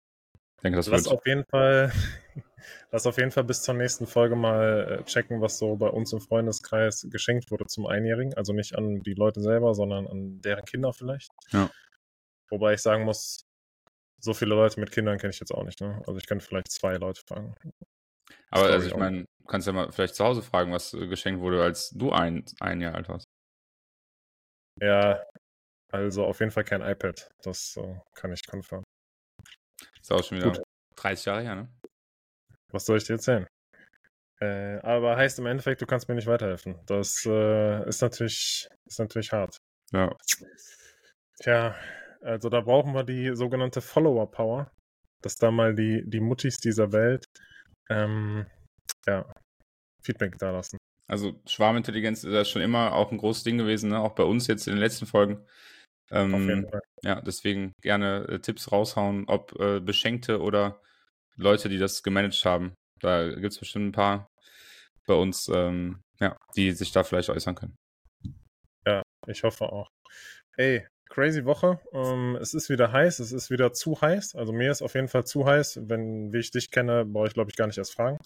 Ich 0.58 0.62
denke, 0.62 0.76
das 0.76 0.88
lass 0.88 1.04
wird. 1.04 1.14
auf 1.14 1.26
jeden 1.26 1.44
Fall, 1.44 1.92
lass 2.90 3.06
auf 3.06 3.16
jeden 3.16 3.30
Fall 3.30 3.44
bis 3.44 3.62
zur 3.62 3.74
nächsten 3.74 4.08
Folge 4.08 4.34
mal 4.34 4.98
äh, 5.00 5.04
checken, 5.04 5.40
was 5.40 5.58
so 5.58 5.76
bei 5.76 5.86
uns 5.86 6.12
im 6.12 6.20
Freundeskreis 6.20 7.06
geschenkt 7.10 7.52
wurde 7.52 7.66
zum 7.66 7.86
Einjährigen. 7.86 8.34
Also 8.34 8.52
nicht 8.52 8.76
an 8.76 9.00
die 9.02 9.14
Leute 9.14 9.40
selber, 9.40 9.74
sondern 9.74 10.08
an 10.08 10.40
deren 10.40 10.64
Kinder 10.64 10.92
vielleicht. 10.92 11.30
Ja. 11.52 11.70
Wobei 12.50 12.74
ich 12.74 12.82
sagen 12.82 13.04
muss, 13.04 13.46
so 14.18 14.34
viele 14.34 14.56
Leute 14.56 14.80
mit 14.80 14.90
Kindern 14.90 15.18
kenne 15.18 15.30
ich 15.30 15.38
jetzt 15.38 15.52
auch 15.52 15.62
nicht. 15.62 15.80
Ne? 15.80 16.02
Also 16.08 16.18
ich 16.18 16.26
könnte 16.26 16.44
vielleicht 16.44 16.72
zwei 16.72 16.96
Leute 16.96 17.22
fragen. 17.24 17.54
Aber 18.50 18.64
also 18.64 18.88
ich 18.88 18.96
meine, 18.96 19.26
du 19.38 19.44
kannst 19.46 19.68
ja 19.68 19.72
mal 19.72 19.92
vielleicht 19.92 20.16
zu 20.16 20.24
Hause 20.24 20.42
fragen, 20.42 20.72
was 20.72 20.92
äh, 20.92 21.06
geschenkt 21.06 21.40
wurde, 21.40 21.62
als 21.62 21.90
du 21.90 22.10
ein, 22.10 22.44
ein 22.58 22.80
Jahr 22.80 22.96
alt 22.96 23.08
warst. 23.08 23.28
Ja, 24.80 25.22
also 25.92 26.24
auf 26.24 26.40
jeden 26.40 26.50
Fall 26.50 26.64
kein 26.64 26.82
iPad. 26.82 27.30
Das 27.42 27.76
uh, 27.76 27.96
kann 28.14 28.32
ich 28.32 28.44
confirmen. 28.44 28.84
Ist 30.08 30.12
auch 30.12 30.24
schon 30.24 30.38
wieder 30.38 30.52
Gut. 30.52 30.62
30 30.96 31.26
Jahre 31.26 31.42
her, 31.42 31.54
ne? 31.54 31.68
Was 32.72 32.86
soll 32.86 32.96
ich 32.96 33.04
dir 33.04 33.14
erzählen? 33.14 33.46
Äh, 34.40 34.78
aber 34.78 35.18
heißt 35.18 35.38
im 35.38 35.44
Endeffekt, 35.44 35.82
du 35.82 35.86
kannst 35.86 36.08
mir 36.08 36.14
nicht 36.14 36.26
weiterhelfen. 36.26 36.78
Das 36.86 37.26
äh, 37.26 37.86
ist 37.86 38.00
natürlich, 38.00 38.70
ist 38.86 38.98
natürlich 38.98 39.32
hart. 39.32 39.58
Ja. 39.92 40.16
Tja, 41.42 41.76
also 42.22 42.48
da 42.48 42.62
brauchen 42.62 42.94
wir 42.94 43.04
die 43.04 43.36
sogenannte 43.36 43.82
Follower 43.82 44.30
Power, 44.30 44.70
dass 45.20 45.36
da 45.36 45.50
mal 45.50 45.74
die, 45.74 46.02
die 46.06 46.20
Muttis 46.20 46.58
dieser 46.58 46.90
Welt 46.92 47.26
ähm, 47.90 48.46
ja, 49.06 49.30
Feedback 50.02 50.38
da 50.38 50.52
lassen. 50.52 50.78
Also 51.06 51.38
Schwarmintelligenz 51.46 52.24
ist 52.24 52.32
ja 52.32 52.46
schon 52.46 52.62
immer 52.62 52.94
auch 52.94 53.12
ein 53.12 53.18
großes 53.18 53.42
Ding 53.42 53.58
gewesen, 53.58 53.90
ne? 53.90 54.00
auch 54.00 54.14
bei 54.14 54.24
uns 54.24 54.46
jetzt 54.46 54.68
in 54.68 54.72
den 54.72 54.80
letzten 54.80 55.04
Folgen. 55.04 55.44
Ähm. 56.10 56.66
Ja, 57.02 57.20
deswegen 57.20 57.72
gerne 57.82 58.26
äh, 58.28 58.38
Tipps 58.40 58.72
raushauen, 58.72 59.24
ob 59.28 59.58
äh, 59.60 59.80
Beschenkte 59.80 60.40
oder 60.40 60.80
Leute, 61.36 61.68
die 61.68 61.78
das 61.78 62.02
gemanagt 62.02 62.44
haben. 62.44 62.74
Da 63.00 63.28
gibt 63.28 63.52
es 63.52 63.58
bestimmt 63.58 63.88
ein 63.88 63.92
paar 63.92 64.28
bei 65.06 65.14
uns, 65.14 65.48
ähm, 65.48 66.00
ja, 66.20 66.36
die 66.56 66.72
sich 66.72 66.92
da 66.92 67.04
vielleicht 67.04 67.30
äußern 67.30 67.54
können. 67.54 67.76
Ja, 68.86 69.02
ich 69.26 69.42
hoffe 69.44 69.72
auch. 69.72 69.88
Ey, 70.56 70.86
crazy 71.08 71.44
Woche. 71.44 71.80
Ähm, 71.92 72.36
es 72.40 72.54
ist 72.54 72.68
wieder 72.68 72.92
heiß, 72.92 73.20
es 73.20 73.32
ist 73.32 73.50
wieder 73.50 73.72
zu 73.72 74.00
heiß. 74.00 74.34
Also 74.34 74.52
mir 74.52 74.70
ist 74.70 74.82
auf 74.82 74.94
jeden 74.94 75.08
Fall 75.08 75.24
zu 75.24 75.46
heiß. 75.46 75.80
Wenn, 75.88 76.32
wie 76.32 76.38
ich 76.38 76.50
dich 76.50 76.70
kenne, 76.70 77.04
brauche 77.04 77.28
ich 77.28 77.34
glaube 77.34 77.50
ich 77.50 77.56
gar 77.56 77.66
nicht 77.66 77.78
erst 77.78 77.94
fragen. 77.94 78.18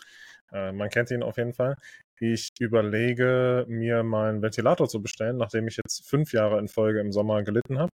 Äh, 0.52 0.72
man 0.72 0.88
kennt 0.88 1.10
ihn 1.10 1.22
auf 1.22 1.36
jeden 1.36 1.52
Fall. 1.52 1.76
Ich 2.24 2.50
überlege, 2.60 3.64
mir 3.66 4.04
mal 4.04 4.30
einen 4.30 4.42
Ventilator 4.42 4.88
zu 4.88 5.02
bestellen, 5.02 5.38
nachdem 5.38 5.66
ich 5.66 5.76
jetzt 5.76 6.08
fünf 6.08 6.32
Jahre 6.32 6.60
in 6.60 6.68
Folge 6.68 7.00
im 7.00 7.10
Sommer 7.10 7.42
gelitten 7.42 7.80
habe. 7.80 7.90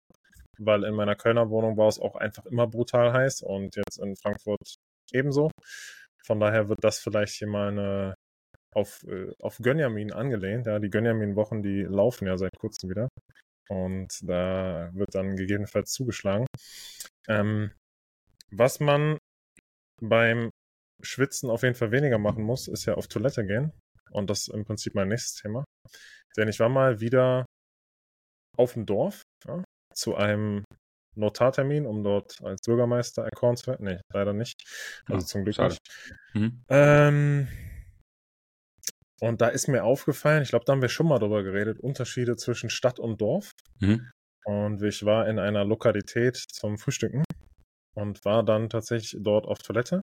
Weil 0.58 0.82
in 0.82 0.94
meiner 0.94 1.14
Kölner 1.14 1.48
Wohnung 1.48 1.76
war 1.76 1.86
es 1.86 2.00
auch 2.00 2.16
einfach 2.16 2.44
immer 2.46 2.66
brutal 2.66 3.12
heiß 3.12 3.42
und 3.42 3.76
jetzt 3.76 4.00
in 4.00 4.16
Frankfurt 4.16 4.78
ebenso. 5.12 5.52
Von 6.24 6.40
daher 6.40 6.68
wird 6.68 6.82
das 6.82 6.98
vielleicht 6.98 7.34
hier 7.34 7.46
mal 7.46 7.68
eine 7.68 8.14
auf, 8.74 9.04
äh, 9.04 9.32
auf 9.38 9.58
Gönjamin 9.58 10.12
angelehnt. 10.12 10.66
Ja, 10.66 10.80
die 10.80 10.90
Gönjamin-Wochen, 10.90 11.62
die 11.62 11.82
laufen 11.82 12.26
ja 12.26 12.36
seit 12.36 12.58
kurzem 12.58 12.90
wieder. 12.90 13.08
Und 13.68 14.08
da 14.28 14.90
wird 14.92 15.14
dann 15.14 15.36
gegebenenfalls 15.36 15.92
zugeschlagen. 15.92 16.46
Ähm, 17.28 17.70
was 18.50 18.80
man 18.80 19.18
beim 20.02 20.50
Schwitzen 21.00 21.48
auf 21.48 21.62
jeden 21.62 21.76
Fall 21.76 21.92
weniger 21.92 22.18
machen 22.18 22.42
muss, 22.42 22.66
ist 22.66 22.86
ja 22.86 22.94
auf 22.94 23.06
Toilette 23.06 23.46
gehen. 23.46 23.72
Und 24.10 24.30
das 24.30 24.48
ist 24.48 24.54
im 24.54 24.64
Prinzip 24.64 24.94
mein 24.94 25.08
nächstes 25.08 25.40
Thema. 25.40 25.64
Denn 26.36 26.48
ich 26.48 26.60
war 26.60 26.68
mal 26.68 27.00
wieder 27.00 27.46
auf 28.56 28.74
dem 28.74 28.86
Dorf 28.86 29.22
ja, 29.46 29.62
zu 29.94 30.16
einem 30.16 30.64
Notartermin, 31.16 31.86
um 31.86 32.02
dort 32.02 32.42
als 32.42 32.60
Bürgermeister 32.66 33.24
erkoren 33.24 33.56
zu 33.56 33.68
werden. 33.68 33.86
Nee, 33.86 34.00
leider 34.12 34.32
nicht. 34.32 34.54
Also 35.06 35.20
ja, 35.20 35.26
zum 35.26 35.44
Glück 35.44 35.56
schade. 35.56 35.70
nicht. 35.70 35.80
Mhm. 36.34 36.64
Ähm, 36.68 37.48
und 39.20 39.40
da 39.40 39.48
ist 39.48 39.68
mir 39.68 39.84
aufgefallen, 39.84 40.42
ich 40.42 40.50
glaube, 40.50 40.66
da 40.66 40.72
haben 40.72 40.82
wir 40.82 40.90
schon 40.90 41.08
mal 41.08 41.18
drüber 41.18 41.42
geredet, 41.42 41.80
Unterschiede 41.80 42.36
zwischen 42.36 42.68
Stadt 42.68 42.98
und 42.98 43.20
Dorf. 43.20 43.50
Mhm. 43.80 44.10
Und 44.44 44.82
ich 44.82 45.04
war 45.04 45.26
in 45.26 45.38
einer 45.38 45.64
Lokalität 45.64 46.36
zum 46.36 46.78
Frühstücken 46.78 47.24
und 47.94 48.24
war 48.24 48.44
dann 48.44 48.68
tatsächlich 48.68 49.16
dort 49.20 49.46
auf 49.46 49.58
Toilette. 49.58 50.02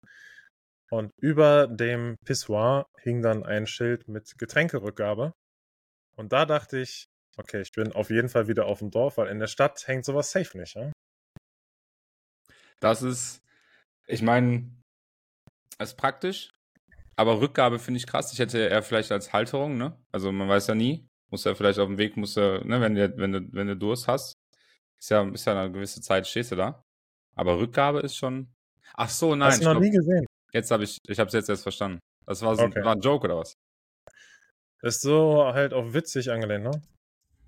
Und 0.90 1.12
über 1.18 1.66
dem 1.66 2.16
Pissoir 2.24 2.86
hing 2.98 3.22
dann 3.22 3.44
ein 3.44 3.66
Schild 3.66 4.08
mit 4.08 4.38
Getränkerückgabe. 4.38 5.32
Und 6.14 6.32
da 6.32 6.46
dachte 6.46 6.78
ich, 6.78 7.08
okay, 7.36 7.60
ich 7.60 7.72
bin 7.72 7.92
auf 7.92 8.10
jeden 8.10 8.28
Fall 8.28 8.48
wieder 8.48 8.66
auf 8.66 8.78
dem 8.78 8.90
Dorf, 8.90 9.18
weil 9.18 9.28
in 9.28 9.40
der 9.40 9.48
Stadt 9.48 9.86
hängt 9.86 10.04
sowas 10.04 10.30
safe 10.30 10.56
nicht. 10.56 10.74
Ja? 10.76 10.92
Das 12.80 13.02
ist, 13.02 13.42
ich 14.06 14.22
meine, 14.22 14.70
ist 15.78 15.96
praktisch, 15.96 16.52
aber 17.16 17.40
Rückgabe 17.40 17.78
finde 17.78 17.98
ich 17.98 18.06
krass. 18.06 18.32
Ich 18.32 18.38
hätte 18.38 18.58
eher 18.58 18.82
vielleicht 18.82 19.10
als 19.10 19.32
Halterung, 19.32 19.76
ne? 19.78 19.98
Also 20.12 20.30
man 20.32 20.48
weiß 20.48 20.68
ja 20.68 20.74
nie. 20.74 21.08
Muss 21.28 21.44
ja 21.44 21.54
vielleicht 21.54 21.80
auf 21.80 21.88
dem 21.88 21.98
Weg, 21.98 22.16
muss 22.16 22.36
ja, 22.36 22.62
ne, 22.62 22.80
wenn 22.80 22.94
du, 22.94 23.16
wenn 23.16 23.32
du, 23.32 23.40
wenn 23.52 23.66
du 23.66 23.76
Durst 23.76 24.06
hast, 24.06 24.38
ist 24.98 25.10
ja, 25.10 25.28
ist 25.28 25.44
ja 25.44 25.60
eine 25.60 25.72
gewisse 25.72 26.00
Zeit, 26.00 26.26
stehst 26.26 26.52
du 26.52 26.56
da. 26.56 26.84
Aber 27.34 27.58
Rückgabe 27.58 28.00
ist 28.00 28.16
schon. 28.16 28.54
Ach 28.94 29.10
so, 29.10 29.34
nein. 29.34 29.48
Hast 29.48 29.60
du 29.60 29.64
noch 29.64 29.72
glaub, 29.72 29.82
nie 29.82 29.90
gesehen? 29.90 30.26
Jetzt 30.56 30.70
habe 30.70 30.84
ich, 30.84 30.96
ich 31.06 31.18
habe 31.18 31.28
es 31.28 31.34
jetzt 31.34 31.50
erst 31.50 31.64
verstanden. 31.64 31.98
Das 32.24 32.40
war, 32.40 32.56
so, 32.56 32.64
okay. 32.64 32.82
war 32.82 32.94
ein 32.94 33.00
Joke 33.00 33.26
oder 33.26 33.36
was? 33.36 33.52
Ist 34.80 35.02
so 35.02 35.52
halt 35.52 35.74
auch 35.74 35.92
witzig 35.92 36.30
angelehnt, 36.30 36.64
ne? 36.64 36.70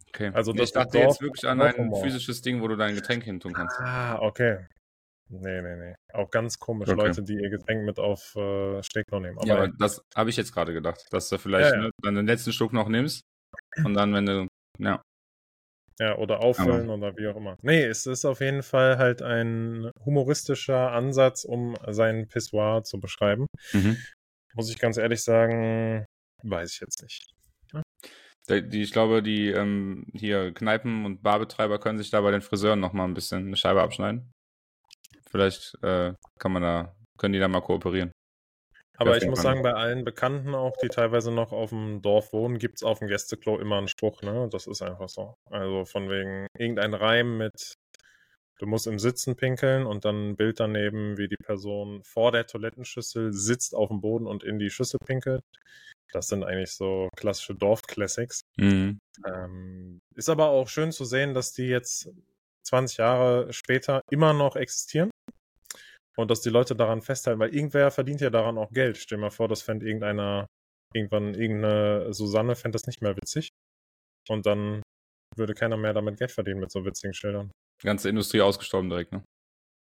Okay. 0.09 0.31
Also 0.35 0.53
das 0.53 0.69
ich 0.69 0.73
dachte 0.75 0.99
jetzt 0.99 1.23
wirklich 1.23 1.49
an 1.49 1.63
ein 1.63 1.91
physisches 2.03 2.43
Ding, 2.43 2.61
wo 2.61 2.69
du 2.69 2.77
dein 2.77 2.95
Getränk 2.95 3.25
hin 3.25 3.41
tun 3.41 3.55
kannst. 3.55 3.79
Ah, 3.81 4.19
okay. 4.21 4.67
Nee, 5.31 5.63
nee, 5.63 5.77
nee. 5.77 5.95
Auch 6.13 6.31
ganz 6.31 6.59
komisch, 6.59 6.91
okay. 6.91 7.01
Leute, 7.01 7.23
die 7.23 7.35
ihr 7.35 7.49
Getränk 7.49 7.87
mit 7.87 7.99
auf 7.99 8.37
äh, 8.37 8.83
Stecklo 8.83 9.21
nehmen. 9.21 9.39
Aber 9.39 9.47
ja, 9.47 9.57
aber 9.57 9.69
das 9.79 10.03
habe 10.15 10.29
ich 10.29 10.37
jetzt 10.37 10.53
gerade 10.53 10.75
gedacht, 10.75 11.07
dass 11.11 11.31
du 11.31 11.39
vielleicht 11.39 11.71
ja, 11.71 11.77
ja. 11.77 11.83
Ne, 11.85 11.91
dann 12.03 12.15
den 12.15 12.27
letzten 12.27 12.53
Schluck 12.53 12.75
noch 12.75 12.89
nimmst 12.89 13.23
und 13.85 13.95
dann, 13.95 14.13
wenn 14.13 14.27
du, 14.27 14.47
ja. 14.79 15.03
Ja, 15.99 16.17
oder 16.17 16.41
auffüllen 16.41 16.91
oder 16.91 17.17
wie 17.17 17.27
auch 17.27 17.37
immer. 17.37 17.57
Nee, 17.63 17.83
es 17.83 18.07
ist 18.07 18.25
auf 18.25 18.41
jeden 18.41 18.63
Fall 18.63 18.99
halt 18.99 19.21
ein 19.21 19.91
humoristischer 20.05 20.93
Ansatz, 20.93 21.45
um 21.45 21.77
sein 21.89 22.29
Pissoir 22.29 22.85
zu 22.85 23.01
beschreiben. 23.01 23.47
Mhm. 23.73 23.97
Muss 24.55 24.71
ich 24.71 24.79
ganz 24.79 24.97
ehrlich 24.97 25.23
sagen, 25.23 26.07
weiß 26.45 26.73
ich 26.73 26.81
jetzt 26.81 27.03
nicht. 27.03 27.33
Ja? 27.73 27.83
Die, 28.61 28.83
ich 28.83 28.93
glaube, 28.93 29.23
die 29.23 29.49
ähm, 29.49 30.07
hier 30.15 30.55
Kneipen- 30.55 31.05
und 31.05 31.23
Barbetreiber 31.23 31.79
können 31.81 31.99
sich 31.99 32.11
da 32.11 32.21
bei 32.21 32.31
den 32.31 32.43
Friseuren 32.43 32.81
nochmal 32.81 33.09
ein 33.09 33.15
bisschen 33.15 33.47
eine 33.47 33.57
Scheibe 33.57 33.83
abschneiden. 33.83 34.31
Vielleicht 35.31 35.77
äh, 35.83 36.15
kann 36.39 36.53
man 36.53 36.63
da, 36.63 36.97
können 37.19 37.33
die 37.33 37.41
da 37.41 37.49
mal 37.49 37.61
kooperieren. 37.61 38.13
Aber 38.99 39.17
ich 39.17 39.27
muss 39.27 39.43
sagen, 39.43 39.63
bei 39.63 39.75
allen 39.75 40.05
Bekannten 40.05 40.57
auch, 40.57 40.77
die 40.77 40.89
teilweise 40.89 41.31
noch 41.31 41.53
auf 41.53 41.71
dem 41.71 42.03
Dorf 42.03 42.33
wohnen, 42.33 42.59
gibt 42.59 42.79
es 42.79 42.83
auf 42.83 42.99
dem 42.99 43.07
Gästeklo 43.07 43.59
immer 43.59 43.79
einen 43.79 43.87
Spruch, 43.87 44.23
ne? 44.23 44.49
Das 44.51 44.67
ist 44.67 44.83
einfach 44.83 45.09
so. 45.09 45.37
Also 45.51 45.85
von 45.85 46.11
wegen 46.11 46.49
irgendein 46.59 46.95
Reim 46.95 47.39
mit 47.39 47.75
du 48.59 48.67
musst 48.67 48.89
im 48.89 48.99
Sitzen 48.99 49.37
pinkeln 49.37 49.87
und 49.87 50.05
dann 50.05 50.31
ein 50.31 50.37
Bild 50.37 50.59
daneben, 50.61 51.17
wie 51.17 51.29
die 51.29 51.37
Person 51.37 52.03
vor 52.03 52.33
der 52.33 52.47
Toilettenschüssel 52.47 53.33
sitzt 53.33 53.75
auf 53.75 53.89
dem 53.89 54.01
Boden 54.01 54.27
und 54.27 54.43
in 54.43 54.59
die 54.59 54.71
Schüssel 54.71 54.99
pinkelt. 54.99 55.43
Das 56.13 56.29
sind 56.29 56.43
eigentlich 56.43 56.73
so 56.73 57.09
klassische 57.17 57.55
Dorf-Classics. 57.55 58.41
Mhm. 58.57 58.99
Ähm, 59.25 60.01
ist 60.17 60.29
aber 60.29 60.49
auch 60.49 60.69
schön 60.69 60.91
zu 60.91 61.05
sehen, 61.05 61.35
dass 61.35 61.53
die 61.53 61.67
jetzt 61.67 62.11
20 62.65 62.99
Jahre 62.99 63.53
später 63.53 64.01
immer 64.11 64.33
noch 64.33 64.57
existieren 64.57 65.11
und 66.19 66.31
dass 66.31 66.41
die 66.41 66.51
Leute 66.51 66.75
daran 66.75 67.01
festhalten, 67.01 67.39
weil 67.39 67.55
irgendwer 67.55 67.93
verdient 67.93 68.21
ja 68.21 68.29
daran 68.29 68.59
auch 68.59 68.73
Geld. 68.73 68.97
Stell 68.97 69.19
dir 69.19 69.23
mal 69.23 69.31
vor, 69.31 69.47
das 69.47 69.63
fände 69.63 69.87
irgendeiner, 69.87 70.49
irgendwann 70.93 71.35
irgendeine 71.35 72.13
Susanne 72.13 72.57
fände 72.57 72.75
das 72.75 72.89
nicht 72.89 73.01
mehr 73.01 73.17
witzig. 73.17 73.51
Und 74.29 74.45
dann 74.45 74.83
würde 75.37 75.55
keiner 75.55 75.77
mehr 75.77 75.95
damit 75.95 76.19
Geld 76.19 76.33
verdienen 76.33 76.59
mit 76.59 76.73
so 76.73 76.85
witzigen 76.85 77.15
Schildern. 77.15 77.53
Die 77.81 77.87
ganze 77.87 78.09
Industrie 78.09 78.41
ausgestorben 78.41 78.91
direkt, 78.91 79.13
ne? 79.13 79.23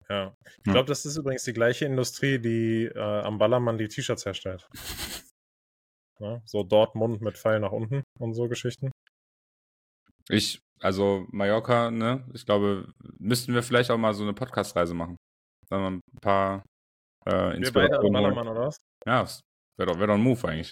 Ja. 0.08 0.36
Ich 0.58 0.72
glaube, 0.72 0.84
das 0.84 1.04
ist 1.04 1.16
übrigens 1.16 1.42
die 1.42 1.54
gleiche 1.54 1.86
Industrie, 1.86 2.38
die 2.38 2.84
äh, 2.84 2.98
am 2.98 3.38
Ballermann 3.38 3.78
die 3.78 3.88
T-Shirts 3.88 4.24
herstellt. 4.24 4.68
Ja, 6.20 6.40
so 6.46 6.62
Dortmund 6.62 7.20
mit 7.20 7.36
Pfeil 7.36 7.58
nach 7.58 7.72
unten 7.72 8.04
und 8.20 8.34
so 8.34 8.46
Geschichten. 8.48 8.92
Ich, 10.28 10.60
also 10.80 11.26
Mallorca, 11.30 11.90
ne? 11.90 12.28
Ich 12.32 12.46
glaube, 12.46 12.92
müssten 13.18 13.54
wir 13.54 13.62
vielleicht 13.64 13.90
auch 13.90 13.98
mal 13.98 14.14
so 14.14 14.22
eine 14.22 14.34
Podcast-Reise 14.34 14.94
machen. 14.94 15.16
Dann 15.72 15.94
ein 15.96 16.20
paar 16.20 16.64
äh, 17.24 17.58
Wir 17.58 17.72
beide 17.72 17.98
oder 17.98 18.66
was? 18.66 18.76
Ja, 19.06 19.26
wäre 19.78 19.90
doch, 19.90 19.98
wär 19.98 20.06
doch 20.06 20.14
ein 20.14 20.22
Move 20.22 20.46
eigentlich. 20.46 20.70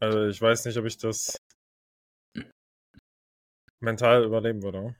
Also 0.00 0.26
ich 0.26 0.40
weiß 0.40 0.66
nicht, 0.66 0.76
ob 0.76 0.84
ich 0.84 0.98
das 0.98 1.38
mental 3.80 4.24
überleben 4.24 4.62
würde. 4.62 4.94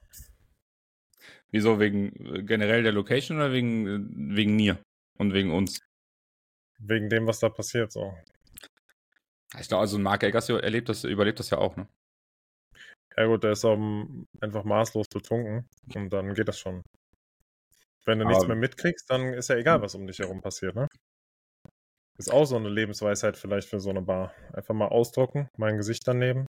Wieso? 1.50 1.78
Wegen 1.78 2.46
generell 2.46 2.82
der 2.82 2.92
Location 2.92 3.36
oder 3.36 3.52
wegen, 3.52 4.34
wegen 4.34 4.56
mir 4.56 4.78
und 5.18 5.34
wegen 5.34 5.52
uns? 5.52 5.78
Wegen 6.78 7.10
dem, 7.10 7.26
was 7.26 7.40
da 7.40 7.50
passiert, 7.50 7.92
so. 7.92 8.16
Ich 9.60 9.68
glaube, 9.68 9.82
also 9.82 9.98
Mark 9.98 10.22
Eggers 10.22 10.48
erlebt 10.48 10.88
das, 10.88 11.04
überlebt 11.04 11.38
das 11.38 11.50
ja 11.50 11.58
auch, 11.58 11.76
ne? 11.76 11.86
Ja 13.16 13.26
gut, 13.26 13.44
der 13.44 13.52
ist 13.52 13.64
um, 13.64 14.26
einfach 14.40 14.64
maßlos 14.64 15.08
betrunken 15.08 15.68
und 15.94 16.10
dann 16.10 16.32
geht 16.32 16.48
das 16.48 16.58
schon. 16.58 16.82
Wenn 18.06 18.18
du 18.18 18.24
Aber- 18.24 18.32
nichts 18.34 18.46
mehr 18.46 18.56
mitkriegst, 18.56 19.10
dann 19.10 19.32
ist 19.34 19.48
ja 19.48 19.56
egal, 19.56 19.82
was 19.82 19.94
um 19.94 20.06
dich 20.06 20.18
herum 20.18 20.40
passiert, 20.40 20.74
ne? 20.76 20.86
Ist 22.18 22.32
auch 22.32 22.44
so 22.46 22.56
eine 22.56 22.68
Lebensweisheit 22.70 23.36
vielleicht 23.36 23.68
für 23.68 23.78
so 23.80 23.90
eine 23.90 24.00
Bar. 24.00 24.32
Einfach 24.54 24.74
mal 24.74 24.88
ausdrucken, 24.88 25.48
mein 25.58 25.76
Gesicht 25.76 26.06
daneben. 26.06 26.46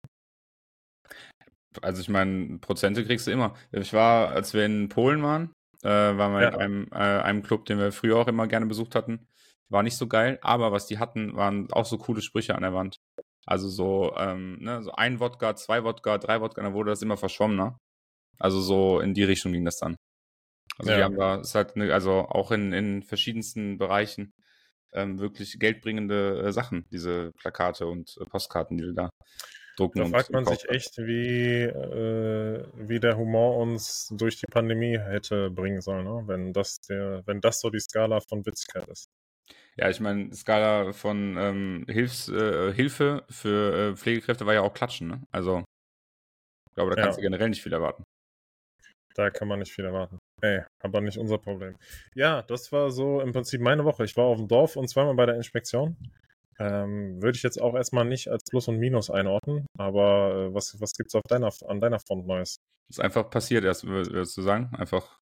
Also 1.81 2.01
ich 2.01 2.09
meine, 2.09 2.59
Prozente 2.59 3.03
kriegst 3.05 3.27
du 3.27 3.31
immer. 3.31 3.55
Ich 3.71 3.91
war, 3.93 4.29
als 4.29 4.53
wir 4.53 4.65
in 4.65 4.89
Polen 4.89 5.23
waren, 5.23 5.51
äh, 5.83 5.89
waren 5.89 6.33
wir 6.33 6.41
Ja. 6.43 6.49
in 6.49 6.55
einem, 6.55 6.87
äh, 6.91 6.95
einem 6.97 7.41
Club, 7.43 7.65
den 7.65 7.79
wir 7.79 7.91
früher 7.91 8.17
auch 8.17 8.27
immer 8.27 8.47
gerne 8.47 8.65
besucht 8.65 8.95
hatten. 8.95 9.27
War 9.71 9.81
nicht 9.83 9.97
so 9.97 10.07
geil, 10.07 10.37
aber 10.41 10.71
was 10.71 10.85
die 10.85 10.99
hatten, 10.99 11.35
waren 11.35 11.71
auch 11.73 11.85
so 11.85 11.97
coole 11.97 12.21
Sprüche 12.21 12.55
an 12.55 12.61
der 12.61 12.73
Wand. 12.73 12.97
Also 13.47 13.67
so, 13.69 14.13
ähm, 14.17 14.59
ne, 14.59 14.83
so 14.83 14.91
ein 14.91 15.19
Wodka, 15.19 15.55
zwei 15.55 15.83
Wodka, 15.83 16.17
drei 16.17 16.39
Wodka, 16.41 16.61
dann 16.61 16.73
wurde 16.73 16.91
das 16.91 17.01
immer 17.01 17.17
verschwommener. 17.17 17.77
Also 18.39 18.61
so 18.61 18.99
in 18.99 19.13
die 19.13 19.23
Richtung 19.23 19.51
ging 19.51 19.65
das 19.65 19.77
dann. 19.77 19.95
Also 20.77 20.91
Ja. 20.91 21.05
haben 21.05 21.15
da, 21.17 21.35
ist 21.41 21.55
halt, 21.55 21.75
ne, 21.75 21.93
also 21.93 22.11
auch 22.11 22.51
in, 22.51 22.73
in 22.73 23.03
verschiedensten 23.03 23.77
Bereichen 23.77 24.33
ähm, 24.93 25.19
wirklich 25.19 25.59
geldbringende 25.59 26.41
äh, 26.47 26.51
Sachen, 26.51 26.85
diese 26.91 27.31
Plakate 27.39 27.87
und 27.87 28.15
äh, 28.19 28.25
Postkarten, 28.25 28.77
die 28.77 28.85
wir 28.85 28.93
da 28.93 29.09
drucken. 29.77 29.99
Da 29.99 30.05
fragt 30.05 30.31
man 30.33 30.45
sich 30.45 30.69
echt, 30.69 30.97
wie, 30.97 31.63
äh, 31.63 32.65
wie 32.75 32.99
der 32.99 33.17
Humor 33.17 33.57
uns 33.57 34.09
durch 34.17 34.37
die 34.37 34.45
Pandemie 34.51 34.97
hätte 34.99 35.49
bringen 35.49 35.81
sollen, 35.81 36.05
ne? 36.05 36.23
wenn, 36.27 36.53
das 36.53 36.77
der, 36.89 37.23
wenn 37.25 37.41
das 37.41 37.59
so 37.61 37.69
die 37.69 37.79
Skala 37.79 38.19
von 38.21 38.45
Witzigkeit 38.45 38.87
ist. 38.89 39.07
Ja, 39.77 39.89
ich 39.89 39.99
meine, 39.99 40.33
Skala 40.33 40.93
von 40.93 41.35
ähm, 41.37 41.85
Hilfs, 41.89 42.29
äh, 42.29 42.73
Hilfe 42.73 43.25
für 43.29 43.91
äh, 43.91 43.95
Pflegekräfte 43.97 44.45
war 44.45 44.53
ja 44.53 44.61
auch 44.61 44.73
Klatschen, 44.73 45.07
ne? 45.07 45.21
Also, 45.31 45.63
ich 46.69 46.75
glaube, 46.75 46.91
da 46.91 46.95
kannst 46.97 47.17
Ja. 47.17 47.21
du 47.21 47.21
generell 47.23 47.49
nicht 47.49 47.61
viel 47.63 47.73
erwarten. 47.73 48.03
Da 49.15 49.29
kann 49.29 49.47
man 49.47 49.59
nicht 49.59 49.73
viel 49.73 49.85
erwarten. 49.85 50.19
Ey, 50.41 50.61
aber 50.83 51.01
nicht 51.01 51.17
unser 51.17 51.37
Problem. 51.37 51.75
Ja, 52.13 52.41
das 52.41 52.71
war 52.71 52.91
so 52.91 53.21
im 53.21 53.31
Prinzip 53.31 53.61
meine 53.61 53.85
Woche. 53.85 54.03
Ich 54.03 54.15
war 54.17 54.25
auf 54.25 54.37
dem 54.37 54.47
Dorf 54.47 54.75
und 54.75 54.87
zweimal 54.89 55.15
bei 55.15 55.25
der 55.25 55.35
Inspektion. 55.35 55.95
Ähm, 56.59 57.21
würde 57.21 57.35
ich 57.35 57.43
jetzt 57.43 57.61
auch 57.61 57.75
erstmal 57.75 58.05
nicht 58.05 58.29
als 58.29 58.43
Plus 58.49 58.67
und 58.67 58.77
Minus 58.77 59.09
einordnen, 59.09 59.65
aber 59.77 60.47
äh, 60.49 60.53
was, 60.53 60.79
was 60.79 60.93
gibt's 60.93 61.13
auf 61.15 61.23
deiner, 61.27 61.51
an 61.67 61.81
deiner 61.81 61.99
Front 61.99 62.27
Neues? 62.27 62.57
Ist 62.89 62.99
einfach 63.01 63.29
passiert 63.29 63.65
erst, 63.65 63.83
wür- 63.83 64.09
würdest 64.11 64.37
du 64.37 64.41
sagen. 64.41 64.69
Einfach, 64.77 65.19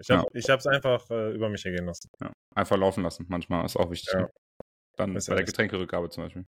Ich 0.00 0.10
habe 0.10 0.26
ich 0.34 0.48
hab's 0.50 0.66
einfach 0.66 1.08
äh, 1.10 1.32
über 1.32 1.48
mich 1.48 1.64
ergehen 1.64 1.86
lassen. 1.86 2.08
ja, 2.20 2.32
einfach 2.54 2.76
laufen 2.76 3.02
lassen. 3.02 3.24
Manchmal 3.28 3.64
ist 3.64 3.76
auch 3.76 3.90
wichtig. 3.90 4.12
Ja. 4.12 4.20
Ne? 4.22 4.30
Dann 4.96 5.16
Ist 5.16 5.26
bei 5.26 5.32
ja 5.32 5.36
der. 5.36 5.46
Getränkerückgabe 5.46 6.10
zum 6.10 6.24
Beispiel. 6.24 6.44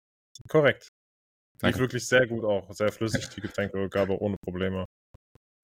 Korrekt. 0.48 0.84
Lief 0.84 1.60
Danke. 1.62 1.78
wirklich 1.80 2.06
sehr 2.06 2.26
gut 2.26 2.44
auch. 2.44 2.70
Sehr 2.72 2.92
flüssig, 2.92 3.28
die 3.30 3.40
Getränkerückgabe 3.40 4.18
ohne 4.20 4.36
Probleme. 4.44 4.84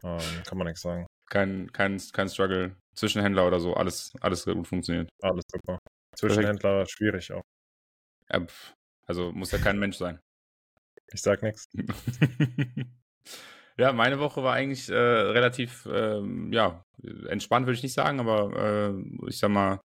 Ähm, 0.04 0.18
kann 0.46 0.58
man 0.58 0.66
nichts 0.66 0.82
sagen. 0.82 1.06
Kein, 1.32 1.72
kein, 1.72 1.98
kein 2.12 2.28
Struggle. 2.28 2.76
Zwischenhändler 2.94 3.46
oder 3.46 3.58
so, 3.58 3.72
alles, 3.72 4.12
alles 4.20 4.44
gut 4.44 4.68
funktioniert. 4.68 5.08
Alles 5.22 5.44
super. 5.50 5.78
Zwischenhändler 6.14 6.84
schwierig 6.86 7.32
auch. 7.32 7.40
Ja, 8.30 8.46
also 9.06 9.32
muss 9.32 9.50
ja 9.50 9.56
kein 9.56 9.78
Mensch 9.78 9.96
sein. 9.96 10.20
Ich 11.10 11.22
sag 11.22 11.42
nichts. 11.42 11.70
ja, 13.78 13.94
meine 13.94 14.18
Woche 14.18 14.42
war 14.42 14.52
eigentlich 14.52 14.90
äh, 14.90 14.94
relativ, 14.94 15.88
ähm, 15.90 16.52
ja, 16.52 16.84
entspannt 17.28 17.64
würde 17.64 17.78
ich 17.78 17.82
nicht 17.82 17.94
sagen, 17.94 18.20
aber 18.20 18.92
äh, 18.92 19.28
ich 19.28 19.38
sag 19.38 19.48
mal, 19.48 19.80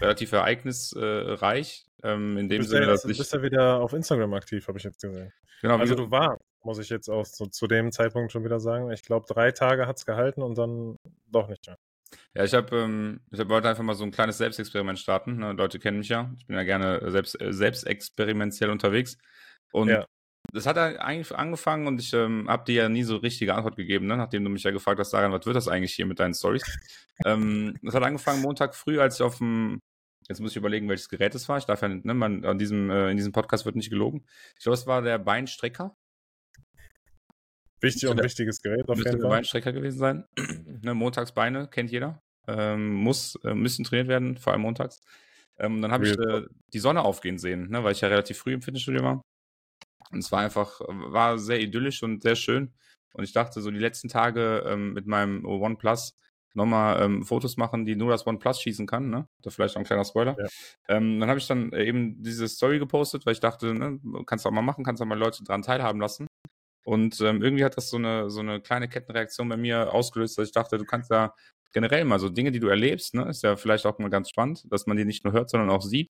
relativ 0.00 0.32
ereignisreich. 0.32 1.84
Ähm, 2.02 2.36
in 2.36 2.48
dem 2.48 2.58
Bist 2.58 2.70
Sinne, 2.70 2.86
ja, 2.86 2.92
dass 2.92 3.04
ich. 3.04 3.18
bist 3.18 3.32
ja 3.32 3.42
wieder 3.42 3.80
auf 3.80 3.92
Instagram 3.92 4.34
aktiv, 4.34 4.66
habe 4.68 4.78
ich 4.78 4.84
jetzt 4.84 5.00
gesehen. 5.02 5.32
Genau, 5.62 5.76
Also 5.78 5.96
du- 5.96 6.04
du 6.04 6.10
warst, 6.12 6.40
muss 6.62 6.78
ich 6.78 6.88
jetzt 6.90 7.08
auch 7.08 7.26
so, 7.26 7.46
zu 7.46 7.66
dem 7.66 7.90
Zeitpunkt 7.90 8.30
schon 8.30 8.44
wieder 8.44 8.60
sagen. 8.60 8.90
Ich 8.92 9.02
glaube, 9.02 9.26
drei 9.28 9.50
Tage 9.50 9.86
hat's 9.88 10.06
gehalten 10.06 10.42
und 10.42 10.56
dann 10.56 10.96
doch 11.26 11.48
nicht 11.48 11.66
mehr. 11.66 11.76
Ja, 12.34 12.44
ich 12.44 12.54
habe 12.54 12.76
ähm, 12.76 13.20
ich 13.32 13.40
hab 13.40 13.48
wollte 13.48 13.68
einfach 13.68 13.82
mal 13.82 13.94
so 13.94 14.04
ein 14.04 14.12
kleines 14.12 14.38
Selbstexperiment 14.38 14.98
starten. 14.98 15.36
Ne? 15.38 15.52
Leute 15.52 15.78
kennen 15.78 15.98
mich 15.98 16.08
ja. 16.08 16.30
Ich 16.38 16.46
bin 16.46 16.56
ja 16.56 16.62
gerne 16.62 17.10
selbst, 17.10 17.40
äh, 17.40 17.52
selbstexperimentiell 17.52 18.70
unterwegs. 18.70 19.18
Und 19.72 19.88
Ja. 19.88 20.06
Das 20.52 20.66
hat 20.66 20.78
eigentlich 20.78 21.34
angefangen 21.34 21.86
und 21.86 22.00
ich 22.00 22.12
ähm, 22.14 22.46
habe 22.48 22.64
dir 22.64 22.82
ja 22.82 22.88
nie 22.88 23.02
so 23.02 23.16
richtige 23.16 23.54
Antwort 23.54 23.76
gegeben, 23.76 24.06
ne? 24.06 24.16
nachdem 24.16 24.44
du 24.44 24.50
mich 24.50 24.62
ja 24.62 24.70
gefragt 24.70 24.98
hast, 24.98 25.12
Daran, 25.12 25.32
was 25.32 25.44
wird 25.44 25.56
das 25.56 25.68
eigentlich 25.68 25.94
hier 25.94 26.06
mit 26.06 26.20
deinen 26.20 26.34
Stories? 26.34 26.64
ähm, 27.24 27.76
das 27.82 27.94
hat 27.94 28.02
angefangen 28.02 28.42
Montag 28.42 28.74
früh, 28.74 28.98
als 29.00 29.16
ich 29.16 29.22
auf 29.22 29.38
dem, 29.38 29.80
jetzt 30.28 30.40
muss 30.40 30.52
ich 30.52 30.56
überlegen, 30.56 30.88
welches 30.88 31.08
Gerät 31.08 31.34
es 31.34 31.48
war. 31.48 31.58
Ich 31.58 31.66
darf 31.66 31.82
ja, 31.82 31.88
nicht, 31.88 32.04
ne, 32.04 32.14
man, 32.14 32.44
an 32.44 32.58
diesem, 32.58 32.90
äh, 32.90 33.10
in 33.10 33.16
diesem 33.16 33.32
Podcast 33.32 33.66
wird 33.66 33.76
nicht 33.76 33.90
gelogen. 33.90 34.24
Ich 34.56 34.64
glaube, 34.64 34.74
es 34.74 34.86
war 34.86 35.02
der 35.02 35.18
Beinstrecker. 35.18 35.94
Wichtig 37.80 38.08
und 38.08 38.22
wichtiges 38.22 38.60
Gerät 38.60 38.88
auf 38.88 38.96
jeden 38.96 39.12
der 39.12 39.20
Fall. 39.20 39.30
Beinstrecker 39.30 39.72
gewesen 39.72 39.98
sein. 39.98 40.24
ne, 40.82 40.94
Montagsbeine 40.94 41.68
kennt 41.68 41.90
jeder. 41.90 42.22
Ähm, 42.46 42.94
muss, 42.94 43.36
äh, 43.44 43.54
müssen 43.54 43.84
trainiert 43.84 44.08
werden, 44.08 44.38
vor 44.38 44.54
allem 44.54 44.62
montags. 44.62 45.02
Ähm, 45.58 45.82
dann 45.82 45.92
habe 45.92 46.06
ich 46.06 46.18
äh, 46.18 46.46
die 46.72 46.78
Sonne 46.78 47.02
aufgehen 47.02 47.38
sehen, 47.38 47.68
ne, 47.68 47.84
weil 47.84 47.92
ich 47.92 48.00
ja 48.00 48.08
relativ 48.08 48.38
früh 48.38 48.54
im 48.54 48.62
Fitnessstudio 48.62 49.02
war. 49.02 49.22
Und 50.10 50.20
es 50.20 50.32
war 50.32 50.40
einfach, 50.40 50.80
war 50.86 51.38
sehr 51.38 51.60
idyllisch 51.60 52.02
und 52.02 52.22
sehr 52.22 52.36
schön. 52.36 52.72
Und 53.12 53.24
ich 53.24 53.32
dachte, 53.32 53.60
so 53.60 53.70
die 53.70 53.78
letzten 53.78 54.08
Tage 54.08 54.64
ähm, 54.66 54.92
mit 54.92 55.06
meinem 55.06 55.44
OnePlus 55.44 56.16
nochmal 56.54 57.02
ähm, 57.02 57.24
Fotos 57.24 57.56
machen, 57.56 57.84
die 57.84 57.96
nur 57.96 58.10
das 58.10 58.26
OnePlus 58.26 58.60
schießen 58.60 58.86
kann. 58.86 59.10
Ne? 59.10 59.28
Da 59.42 59.50
vielleicht 59.50 59.76
auch 59.76 59.80
ein 59.80 59.86
kleiner 59.86 60.04
Spoiler. 60.04 60.36
Ja. 60.38 60.48
Ähm, 60.88 61.20
dann 61.20 61.28
habe 61.28 61.38
ich 61.38 61.46
dann 61.46 61.72
äh, 61.72 61.84
eben 61.84 62.22
diese 62.22 62.48
Story 62.48 62.78
gepostet, 62.78 63.26
weil 63.26 63.32
ich 63.32 63.40
dachte, 63.40 63.74
ne, 63.74 63.98
kannst 64.26 64.44
du 64.44 64.48
auch 64.48 64.52
mal 64.52 64.62
machen, 64.62 64.84
kannst 64.84 65.02
auch 65.02 65.06
mal 65.06 65.18
Leute 65.18 65.44
dran 65.44 65.62
teilhaben 65.62 66.00
lassen. 66.00 66.26
Und 66.84 67.20
ähm, 67.20 67.42
irgendwie 67.42 67.64
hat 67.64 67.76
das 67.76 67.90
so 67.90 67.96
eine, 67.98 68.30
so 68.30 68.40
eine 68.40 68.60
kleine 68.60 68.88
Kettenreaktion 68.88 69.48
bei 69.48 69.56
mir 69.56 69.92
ausgelöst, 69.92 70.38
dass 70.38 70.48
ich 70.48 70.54
dachte, 70.54 70.78
du 70.78 70.84
kannst 70.84 71.10
ja 71.10 71.34
generell 71.72 72.04
mal 72.04 72.18
so 72.18 72.28
Dinge, 72.28 72.50
die 72.50 72.60
du 72.60 72.68
erlebst, 72.68 73.14
ne, 73.14 73.28
ist 73.28 73.42
ja 73.42 73.56
vielleicht 73.56 73.86
auch 73.86 73.98
mal 73.98 74.08
ganz 74.08 74.30
spannend, 74.30 74.64
dass 74.70 74.86
man 74.86 74.96
die 74.96 75.04
nicht 75.04 75.24
nur 75.24 75.32
hört, 75.32 75.50
sondern 75.50 75.70
auch 75.70 75.82
sieht. 75.82 76.10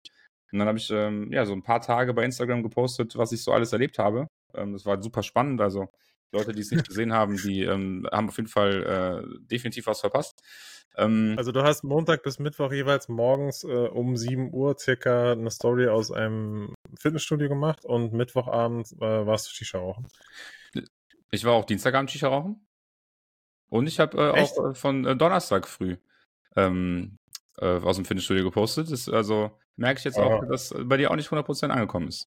Und 0.51 0.59
dann 0.59 0.67
habe 0.67 0.77
ich 0.77 0.89
ähm, 0.91 1.31
ja 1.31 1.45
so 1.45 1.53
ein 1.53 1.63
paar 1.63 1.81
Tage 1.81 2.13
bei 2.13 2.23
Instagram 2.23 2.63
gepostet, 2.63 3.17
was 3.17 3.31
ich 3.31 3.43
so 3.43 3.51
alles 3.51 3.73
erlebt 3.73 3.99
habe. 3.99 4.27
Ähm, 4.53 4.73
das 4.73 4.85
war 4.85 5.01
super 5.01 5.23
spannend. 5.23 5.61
Also 5.61 5.89
Leute, 6.31 6.53
die 6.53 6.61
es 6.61 6.71
nicht 6.71 6.87
gesehen 6.87 7.13
haben, 7.13 7.37
die 7.37 7.63
ähm, 7.63 8.07
haben 8.11 8.29
auf 8.29 8.37
jeden 8.37 8.49
Fall 8.49 9.23
äh, 9.23 9.39
definitiv 9.45 9.87
was 9.87 10.01
verpasst. 10.01 10.41
Ähm, 10.97 11.35
Also 11.37 11.51
du 11.51 11.63
hast 11.63 11.83
Montag 11.83 12.23
bis 12.23 12.39
Mittwoch 12.39 12.71
jeweils 12.71 13.09
morgens 13.09 13.63
äh, 13.63 13.67
um 13.67 14.15
7 14.15 14.53
Uhr 14.53 14.77
circa 14.77 15.31
eine 15.33 15.51
Story 15.51 15.87
aus 15.87 16.11
einem 16.11 16.73
Fitnessstudio 16.99 17.49
gemacht 17.49 17.85
und 17.85 18.13
Mittwochabend 18.13 18.91
äh, 18.93 19.25
warst 19.25 19.49
du 19.49 19.53
Shisha 19.53 19.79
rauchen. 19.79 20.07
ich 21.31 21.43
war 21.43 21.53
auch 21.53 21.65
Dienstagabend 21.65 22.11
Shisha 22.11 22.27
rauchen. 22.27 22.65
Und 23.69 23.87
ich 23.87 23.99
habe 23.99 24.17
äh, 24.17 24.41
auch 24.41 24.75
von 24.75 25.05
äh, 25.05 25.15
Donnerstag 25.15 25.67
früh 25.67 25.97
ähm, 26.55 27.17
äh, 27.59 27.65
aus 27.79 27.95
dem 27.97 28.05
Fitnessstudio 28.05 28.43
gepostet. 28.43 28.91
Das, 28.91 29.07
also 29.09 29.51
merke 29.77 29.99
ich 29.99 30.03
jetzt 30.05 30.17
auch, 30.17 30.45
dass 30.47 30.73
bei 30.77 30.97
dir 30.97 31.11
auch 31.11 31.15
nicht 31.15 31.29
100% 31.29 31.69
angekommen 31.69 32.07
ist. 32.09 32.25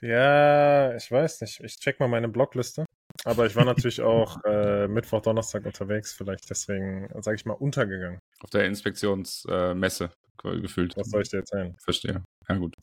Ja, 0.00 0.94
ich 0.96 1.10
weiß 1.10 1.42
nicht. 1.42 1.60
Ich 1.60 1.78
check 1.78 2.00
mal 2.00 2.08
meine 2.08 2.28
Blogliste. 2.28 2.86
Aber 3.24 3.46
ich 3.46 3.54
war 3.56 3.64
natürlich 3.64 4.00
auch 4.02 4.42
äh, 4.44 4.88
Mittwoch, 4.88 5.20
Donnerstag 5.20 5.66
unterwegs, 5.66 6.12
vielleicht 6.12 6.48
deswegen, 6.48 7.08
sage 7.22 7.36
ich 7.36 7.44
mal, 7.44 7.54
untergegangen. 7.54 8.18
Auf 8.42 8.50
der 8.50 8.64
Inspektionsmesse 8.66 10.10
äh, 10.44 10.60
gefühlt. 10.60 10.96
Was 10.96 11.10
soll 11.10 11.22
ich 11.22 11.28
dir 11.28 11.38
erzählen? 11.38 11.76
Verstehe. 11.84 12.22
Ja, 12.48 12.54
gut. 12.56 12.74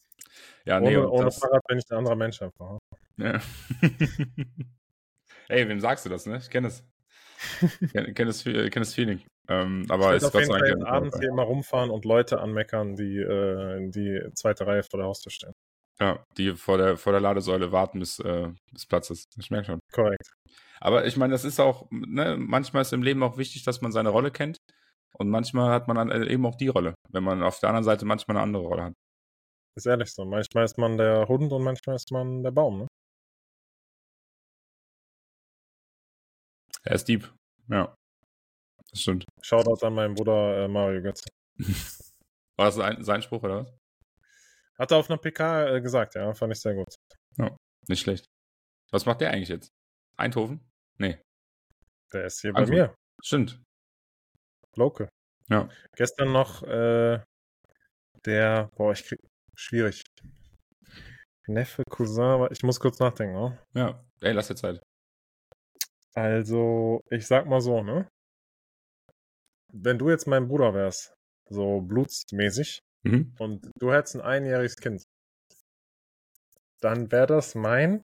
Ja, 0.66 0.80
nee, 0.80 0.96
ohne 0.96 1.08
und 1.08 1.14
ohne 1.14 1.26
das, 1.26 1.40
Fahrrad 1.40 1.64
bin 1.68 1.80
ich 1.80 1.90
ein 1.90 1.98
anderer 1.98 2.16
Mensch 2.16 2.42
einfach. 2.42 2.78
ja. 3.18 3.42
Ey, 5.50 5.68
wem 5.68 5.80
sagst 5.80 6.06
du 6.06 6.10
das, 6.10 6.26
ne? 6.26 6.38
Ich 6.38 6.50
kenne 6.50 6.68
es. 6.68 6.84
Kenne 7.94 8.14
kenn 8.14 8.28
das, 8.28 8.42
Fe- 8.44 8.70
kenn 8.70 8.82
das 8.82 8.94
Feeling. 8.94 9.22
Ähm, 9.50 9.86
aber 9.90 10.12
ich 10.12 10.18
ist 10.18 10.26
auf 10.26 10.34
Gott 10.34 10.42
jeden 10.42 10.60
Fall 10.60 10.68
jetzt 10.68 10.84
abends 10.86 11.20
hier 11.20 11.30
immer 11.30 11.44
rumfahren 11.44 11.90
und 11.90 12.06
Leute 12.06 12.40
anmeckern, 12.40 12.96
die 12.96 13.18
äh, 13.18 13.78
in 13.78 13.92
die 13.92 14.22
zweite 14.34 14.68
Reihe 14.68 14.84
vor 14.84 15.00
der 15.00 15.08
Haustür 15.08 15.32
stehen. 15.32 15.54
Ja, 16.00 16.24
die 16.38 16.54
vor 16.56 16.78
der, 16.78 16.98
vor 16.98 17.12
der 17.14 17.22
Ladesäule 17.22 17.72
warten, 17.72 18.00
bis, 18.00 18.20
äh, 18.20 18.50
bis 18.72 18.86
Platz 18.86 19.10
ist. 19.10 19.34
Ich 19.38 19.50
merke 19.50 19.68
schon. 19.68 19.80
Korrekt. 19.92 20.30
Aber 20.80 21.06
ich 21.06 21.18
meine, 21.18 21.32
das 21.32 21.44
ist 21.44 21.60
auch, 21.60 21.88
ne, 21.90 22.36
manchmal 22.38 22.82
ist 22.82 22.94
im 22.94 23.02
Leben 23.02 23.24
auch 23.24 23.38
wichtig, 23.38 23.64
dass 23.64 23.82
man 23.82 23.92
seine 23.92 24.10
Rolle 24.10 24.32
kennt. 24.32 24.58
Und 25.14 25.30
manchmal 25.30 25.72
hat 25.72 25.88
man 25.88 25.98
dann 25.98 26.12
äh, 26.12 26.32
eben 26.32 26.46
auch 26.46 26.56
die 26.56 26.68
Rolle, 26.68 26.94
wenn 27.10 27.24
man 27.24 27.42
auf 27.42 27.60
der 27.60 27.70
anderen 27.70 27.86
Seite 27.86 28.06
manchmal 28.06 28.38
eine 28.38 28.44
andere 28.44 28.64
Rolle 28.64 28.84
hat. 28.84 28.94
Ist 29.76 29.88
ehrlich 29.88 30.14
so. 30.14 30.26
Manchmal 30.26 30.66
ist 30.66 30.78
man 30.78 30.98
der 30.98 31.28
Hund 31.28 31.52
und 31.52 31.64
manchmal 31.64 31.96
ist 31.96 32.12
man 32.12 32.44
der 32.44 32.52
Baum, 32.52 32.80
ne? 32.80 32.88
Er 36.84 36.96
ist 36.96 37.08
Dieb. 37.08 37.34
Ja. 37.70 37.96
Das 38.98 39.04
stimmt. 39.04 39.26
Shoutout 39.44 39.86
an 39.86 39.94
meinen 39.94 40.16
Bruder 40.16 40.64
äh, 40.64 40.68
Mario 40.68 41.04
Götze. 41.04 41.30
War 42.58 42.66
das 42.66 42.76
sein, 42.76 43.04
sein 43.04 43.22
Spruch 43.22 43.44
oder 43.44 43.60
was? 43.66 43.78
Hat 44.80 44.92
er 44.92 44.98
auf 44.98 45.08
einer 45.10 45.20
PK 45.20 45.76
äh, 45.76 45.82
gesagt, 45.82 46.16
ja, 46.16 46.34
fand 46.34 46.52
ich 46.54 46.60
sehr 46.60 46.74
gut. 46.74 46.96
Nicht 47.88 48.02
schlecht. 48.02 48.26
Was 48.92 49.06
macht 49.06 49.22
der 49.22 49.30
eigentlich 49.32 49.50
jetzt? 49.50 49.70
Eindhoven? 50.18 50.68
Nee. 50.98 51.22
Der 52.12 52.26
ist 52.26 52.42
hier 52.42 52.56
Also- 52.56 52.72
bei 52.72 52.76
mir, 52.78 52.96
Stimmt. 53.24 53.62
Local. 54.76 55.10
Ja. 55.48 55.70
Gestern 55.96 56.32
noch 56.32 56.64
äh, 56.64 57.24
der, 58.26 58.70
boah, 58.76 58.94
ich 58.94 59.04
krieg, 59.04 59.20
schwierig. 59.56 60.04
Neffe, 61.46 61.84
Cousin, 61.90 62.24
aber 62.24 62.52
ich 62.52 62.64
muss 62.64 62.80
kurz 62.80 63.00
nachdenken, 63.00 63.36
ne? 63.36 63.60
Ja. 63.76 64.04
Ey, 64.22 64.34
lass 64.34 64.48
dir 64.48 64.56
Zeit. 64.56 64.82
Also, 66.16 67.02
ich 67.12 67.28
sag 67.28 67.46
mal 67.46 67.62
so, 67.62 67.84
ne? 67.84 68.10
Wenn 69.74 69.98
du 70.00 70.10
jetzt 70.10 70.28
mein 70.28 70.48
Bruder 70.48 70.74
wärst, 70.74 71.14
so 71.50 71.82
blutsmäßig, 71.82 72.80
Mhm. 73.04 73.34
und 73.40 73.70
du 73.80 73.94
hättest 73.94 74.16
ein 74.16 74.22
einjähriges 74.22 74.76
Kind, 74.76 75.04
dann 76.82 77.12
wäre 77.12 77.28
das 77.28 77.56
mein 77.56 78.02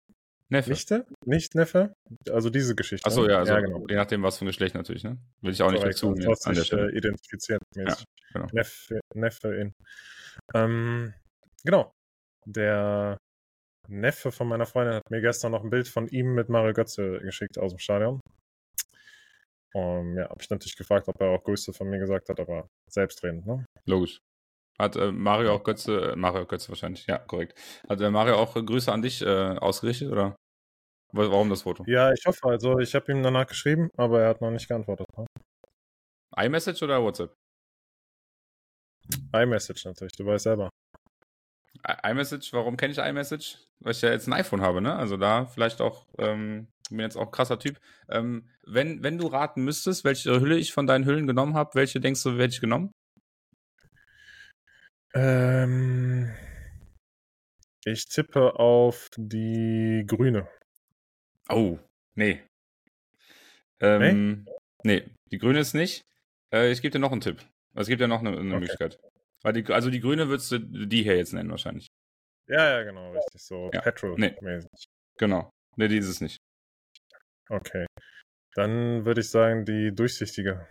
Neffe. 0.49 0.71
Nichte, 0.71 1.07
nicht 1.25 1.55
Neffe, 1.57 1.92
also 2.31 2.51
diese 2.51 2.75
Geschichte. 2.77 3.05
Achso, 3.07 3.23
ne? 3.25 3.33
ja, 3.33 3.38
also 3.38 3.53
ja, 3.55 3.61
genau. 3.61 3.85
je 3.88 3.97
nachdem, 3.97 4.23
was 4.23 4.38
für 4.38 4.45
ein 4.45 4.47
Geschlecht 4.49 4.75
natürlich, 4.77 5.03
ne? 5.03 5.19
Will 5.42 5.53
ich 5.53 5.61
auch 5.62 5.71
nicht 5.73 5.81
Korrekt, 5.81 5.97
dazu 5.97 6.11
also 6.11 6.49
an 6.49 6.55
der 6.55 6.64
Stelle. 6.64 6.92
äh, 6.92 6.97
identifiziert 6.97 7.61
mäßig. 7.75 8.05
genau. 8.33 8.47
Neffe, 8.53 9.01
Neffe 9.14 9.55
in. 9.57 9.73
Ähm, 10.55 11.12
genau. 11.64 11.90
Der 12.47 13.19
Neffe 13.88 14.31
von 14.31 14.47
meiner 14.49 14.66
Freundin 14.66 14.95
hat 14.95 15.11
mir 15.11 15.21
gestern 15.21 15.51
noch 15.53 15.64
ein 15.64 15.71
Bild 15.71 15.88
von 15.88 16.07
ihm 16.09 16.35
mit 16.35 16.49
Mario 16.49 16.73
Götze 16.75 17.19
geschickt 17.21 17.59
aus 17.59 17.73
dem 17.73 17.79
Stadion. 17.81 18.21
Um, 19.74 20.16
ja, 20.16 20.29
habe 20.29 20.40
ich 20.40 20.48
natürlich 20.48 20.76
gefragt, 20.76 21.07
ob 21.09 21.20
er 21.20 21.29
auch 21.31 21.44
Grüße 21.44 21.72
von 21.72 21.88
mir 21.90 21.98
gesagt 21.98 22.29
hat, 22.29 22.40
aber 22.40 22.66
selbstredend, 22.90 23.46
ne? 23.46 23.64
Logisch. 23.85 24.18
Hat 24.79 24.96
äh, 24.96 25.12
Mario 25.12 25.52
auch 25.55 25.64
Götze, 25.64 26.12
äh, 26.12 26.16
Mario 26.16 26.46
Götze 26.46 26.68
wahrscheinlich, 26.70 27.07
ja, 27.07 27.18
korrekt. 27.18 27.59
Hat 27.88 28.00
äh, 28.00 28.11
Mario 28.11 28.37
auch 28.37 28.55
Grüße 28.55 28.92
an 28.92 29.02
dich 29.02 29.22
äh, 29.22 29.26
ausgerichtet 29.59 30.11
oder? 30.11 30.37
Wa- 31.12 31.31
Warum 31.31 31.50
das 31.50 31.62
Foto? 31.62 31.85
Ja, 31.87 32.12
ich 32.12 32.24
hoffe, 32.26 32.46
also 32.48 32.79
ich 32.79 32.94
habe 32.94 33.11
ihm 33.12 33.22
danach 33.22 33.46
geschrieben, 33.46 33.90
aber 33.96 34.22
er 34.22 34.29
hat 34.31 34.40
noch 34.40 34.50
nicht 34.50 34.68
geantwortet. 34.68 35.07
Ne? 35.16 35.26
iMessage 36.37 36.83
oder 36.83 37.02
WhatsApp? 37.02 37.33
iMessage 39.33 39.85
natürlich, 39.87 40.12
du 40.12 40.26
weißt 40.26 40.44
selber. 40.44 40.70
I- 41.88 42.11
iMessage, 42.11 42.52
warum 42.52 42.76
kenne 42.76 42.92
ich 42.92 42.98
iMessage? 42.98 43.59
Weil 43.81 43.92
ich 43.92 44.02
ja 44.02 44.11
jetzt 44.11 44.26
ein 44.26 44.33
iPhone 44.33 44.61
habe, 44.62 44.81
ne? 44.81 44.94
Also 44.96 45.16
da 45.16 45.46
vielleicht 45.46 45.81
auch, 45.81 46.07
ähm, 46.18 46.66
bin 46.88 47.01
jetzt 47.01 47.16
auch 47.16 47.27
ein 47.27 47.31
krasser 47.33 47.59
Typ. 47.59 47.81
Ähm, 48.09 48.49
wenn, 48.64 49.03
wenn 49.03 49.18
du 49.18 49.27
raten 49.27 49.64
müsstest, 49.64 50.05
welche 50.05 50.40
Hülle 50.40 50.57
ich 50.57 50.72
von 50.72 50.87
deinen 50.87 51.05
Hüllen 51.05 51.27
genommen 51.27 51.55
habe, 51.55 51.75
welche 51.75 52.01
denkst 52.01 52.22
du, 52.22 52.33
hätte 52.33 52.55
ich 52.55 52.61
genommen? 52.61 52.92
Ähm, 55.14 56.35
ich 57.85 58.07
tippe 58.07 58.59
auf 58.59 59.09
die 59.16 60.05
grüne. 60.07 60.49
Oh, 61.49 61.79
nee. 62.14 62.42
Ähm, 63.81 64.46
nee? 64.83 65.05
die 65.31 65.38
grüne 65.38 65.61
ist 65.61 65.75
nicht. 65.75 66.03
Äh, 66.53 66.70
ich 66.70 66.83
gebe 66.83 66.92
dir 66.92 66.99
noch 66.99 67.12
einen 67.12 67.20
Tipp. 67.20 67.44
Es 67.75 67.88
gibt 67.88 68.01
ja 68.01 68.09
noch 68.09 68.20
eine, 68.20 68.31
eine 68.31 68.40
Okay. 68.40 68.49
Möglichkeit. 68.59 68.99
Die, 69.55 69.64
also 69.72 69.90
die 69.90 70.01
grüne 70.01 70.29
würdest 70.29 70.51
du 70.51 70.59
die 70.59 71.03
hier 71.05 71.16
jetzt 71.16 71.33
nennen 71.33 71.51
wahrscheinlich. 71.51 71.87
Ja, 72.49 72.79
ja, 72.79 72.83
genau, 72.83 73.12
richtig. 73.12 73.40
So 73.40 73.70
Ja, 73.72 73.81
Petrol-mäßig. 73.81 74.87
Genau. 75.18 75.51
Nee, 75.77 75.88
die 75.88 75.99
ist 75.99 76.09
es 76.09 76.20
nicht. 76.20 76.36
Okay. 77.49 77.87
Dann 78.55 79.05
würde 79.05 79.21
ich 79.21 79.31
sagen, 79.31 79.65
die 79.65 79.95
durchsichtige. 79.95 80.67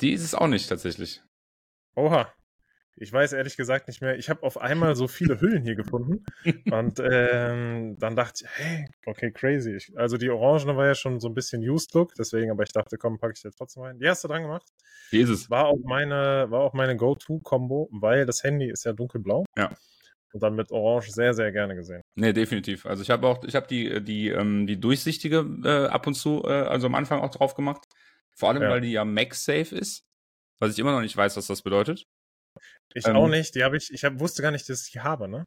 Die 0.00 0.12
ist 0.12 0.22
es 0.22 0.34
auch 0.34 0.46
nicht 0.46 0.68
tatsächlich. 0.68 1.22
Oha. 1.96 2.32
Ich 2.98 3.12
weiß 3.12 3.34
ehrlich 3.34 3.58
gesagt 3.58 3.88
nicht 3.88 4.00
mehr. 4.00 4.16
Ich 4.16 4.30
habe 4.30 4.42
auf 4.42 4.58
einmal 4.58 4.96
so 4.96 5.06
viele 5.06 5.38
Hüllen 5.40 5.64
hier 5.64 5.74
gefunden. 5.74 6.24
Und 6.70 6.98
ähm, 7.00 7.96
dann 7.98 8.16
dachte 8.16 8.44
ich, 8.44 8.50
hey, 8.56 8.86
okay, 9.04 9.30
crazy. 9.30 9.76
Ich, 9.76 9.92
also 9.96 10.16
die 10.16 10.30
Orangene 10.30 10.76
war 10.76 10.86
ja 10.86 10.94
schon 10.94 11.20
so 11.20 11.28
ein 11.28 11.34
bisschen 11.34 11.62
Used 11.62 11.92
Look, 11.94 12.14
deswegen, 12.14 12.50
aber 12.50 12.62
ich 12.62 12.72
dachte, 12.72 12.96
komm, 12.96 13.18
packe 13.18 13.34
ich 13.36 13.42
jetzt 13.42 13.56
trotzdem 13.56 13.82
rein. 13.82 13.98
Die 13.98 14.08
hast 14.08 14.24
du 14.24 14.28
dran 14.28 14.42
gemacht. 14.42 14.66
Die 15.12 15.20
ist 15.20 15.28
es. 15.28 15.50
War 15.50 15.66
auch 15.66 15.78
meine, 15.84 16.50
war 16.50 16.60
auch 16.60 16.72
meine 16.72 16.96
Go-To-Kombo, 16.96 17.90
weil 17.92 18.24
das 18.24 18.42
Handy 18.42 18.70
ist 18.70 18.84
ja 18.84 18.94
dunkelblau. 18.94 19.44
Ja. 19.56 19.70
Und 20.32 20.42
dann 20.42 20.54
mit 20.54 20.70
Orange 20.72 21.10
sehr, 21.12 21.32
sehr 21.34 21.52
gerne 21.52 21.74
gesehen. 21.76 22.02
Nee, 22.16 22.32
definitiv. 22.32 22.84
Also 22.86 23.02
ich 23.02 23.10
habe 23.10 23.26
auch, 23.26 23.42
ich 23.44 23.54
habe 23.54 23.66
die, 23.68 24.02
die, 24.04 24.28
ähm, 24.28 24.66
die 24.66 24.78
durchsichtige 24.78 25.46
äh, 25.64 25.86
ab 25.86 26.06
und 26.06 26.14
zu, 26.14 26.42
äh, 26.44 26.48
also 26.52 26.86
am 26.88 26.94
Anfang 26.94 27.20
auch 27.20 27.30
drauf 27.30 27.54
gemacht. 27.54 27.84
Vor 28.34 28.50
allem, 28.50 28.62
Ja. 28.62 28.68
weil 28.70 28.80
die 28.82 28.92
ja 28.92 29.04
MagSafe 29.04 29.74
ist. 29.74 30.02
Was 30.58 30.72
ich 30.72 30.78
immer 30.78 30.92
noch 30.92 31.00
nicht 31.00 31.16
weiß, 31.16 31.36
was 31.36 31.46
das 31.46 31.62
bedeutet. 31.62 32.04
Ich 32.94 33.06
Ähm. 33.06 33.16
auch 33.16 33.28
nicht. 33.28 33.54
Die 33.54 33.62
habe 33.64 33.76
ich, 33.76 33.90
ich 33.92 34.04
hab, 34.04 34.20
wusste 34.20 34.42
gar 34.42 34.50
nicht, 34.50 34.68
dass 34.68 34.86
ich 34.86 34.92
die 34.92 35.00
habe, 35.00 35.28
ne? 35.28 35.44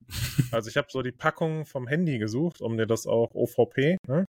Also 0.52 0.70
ich 0.70 0.78
habe 0.78 0.88
so 0.90 1.02
die 1.02 1.12
Packung 1.12 1.66
vom 1.66 1.88
Handy 1.88 2.18
gesucht, 2.20 2.62
um 2.62 2.78
dir 2.78 2.88
das 2.88 3.06
auch 3.08 3.34
OVP, 3.34 3.98
ne? 4.08 4.26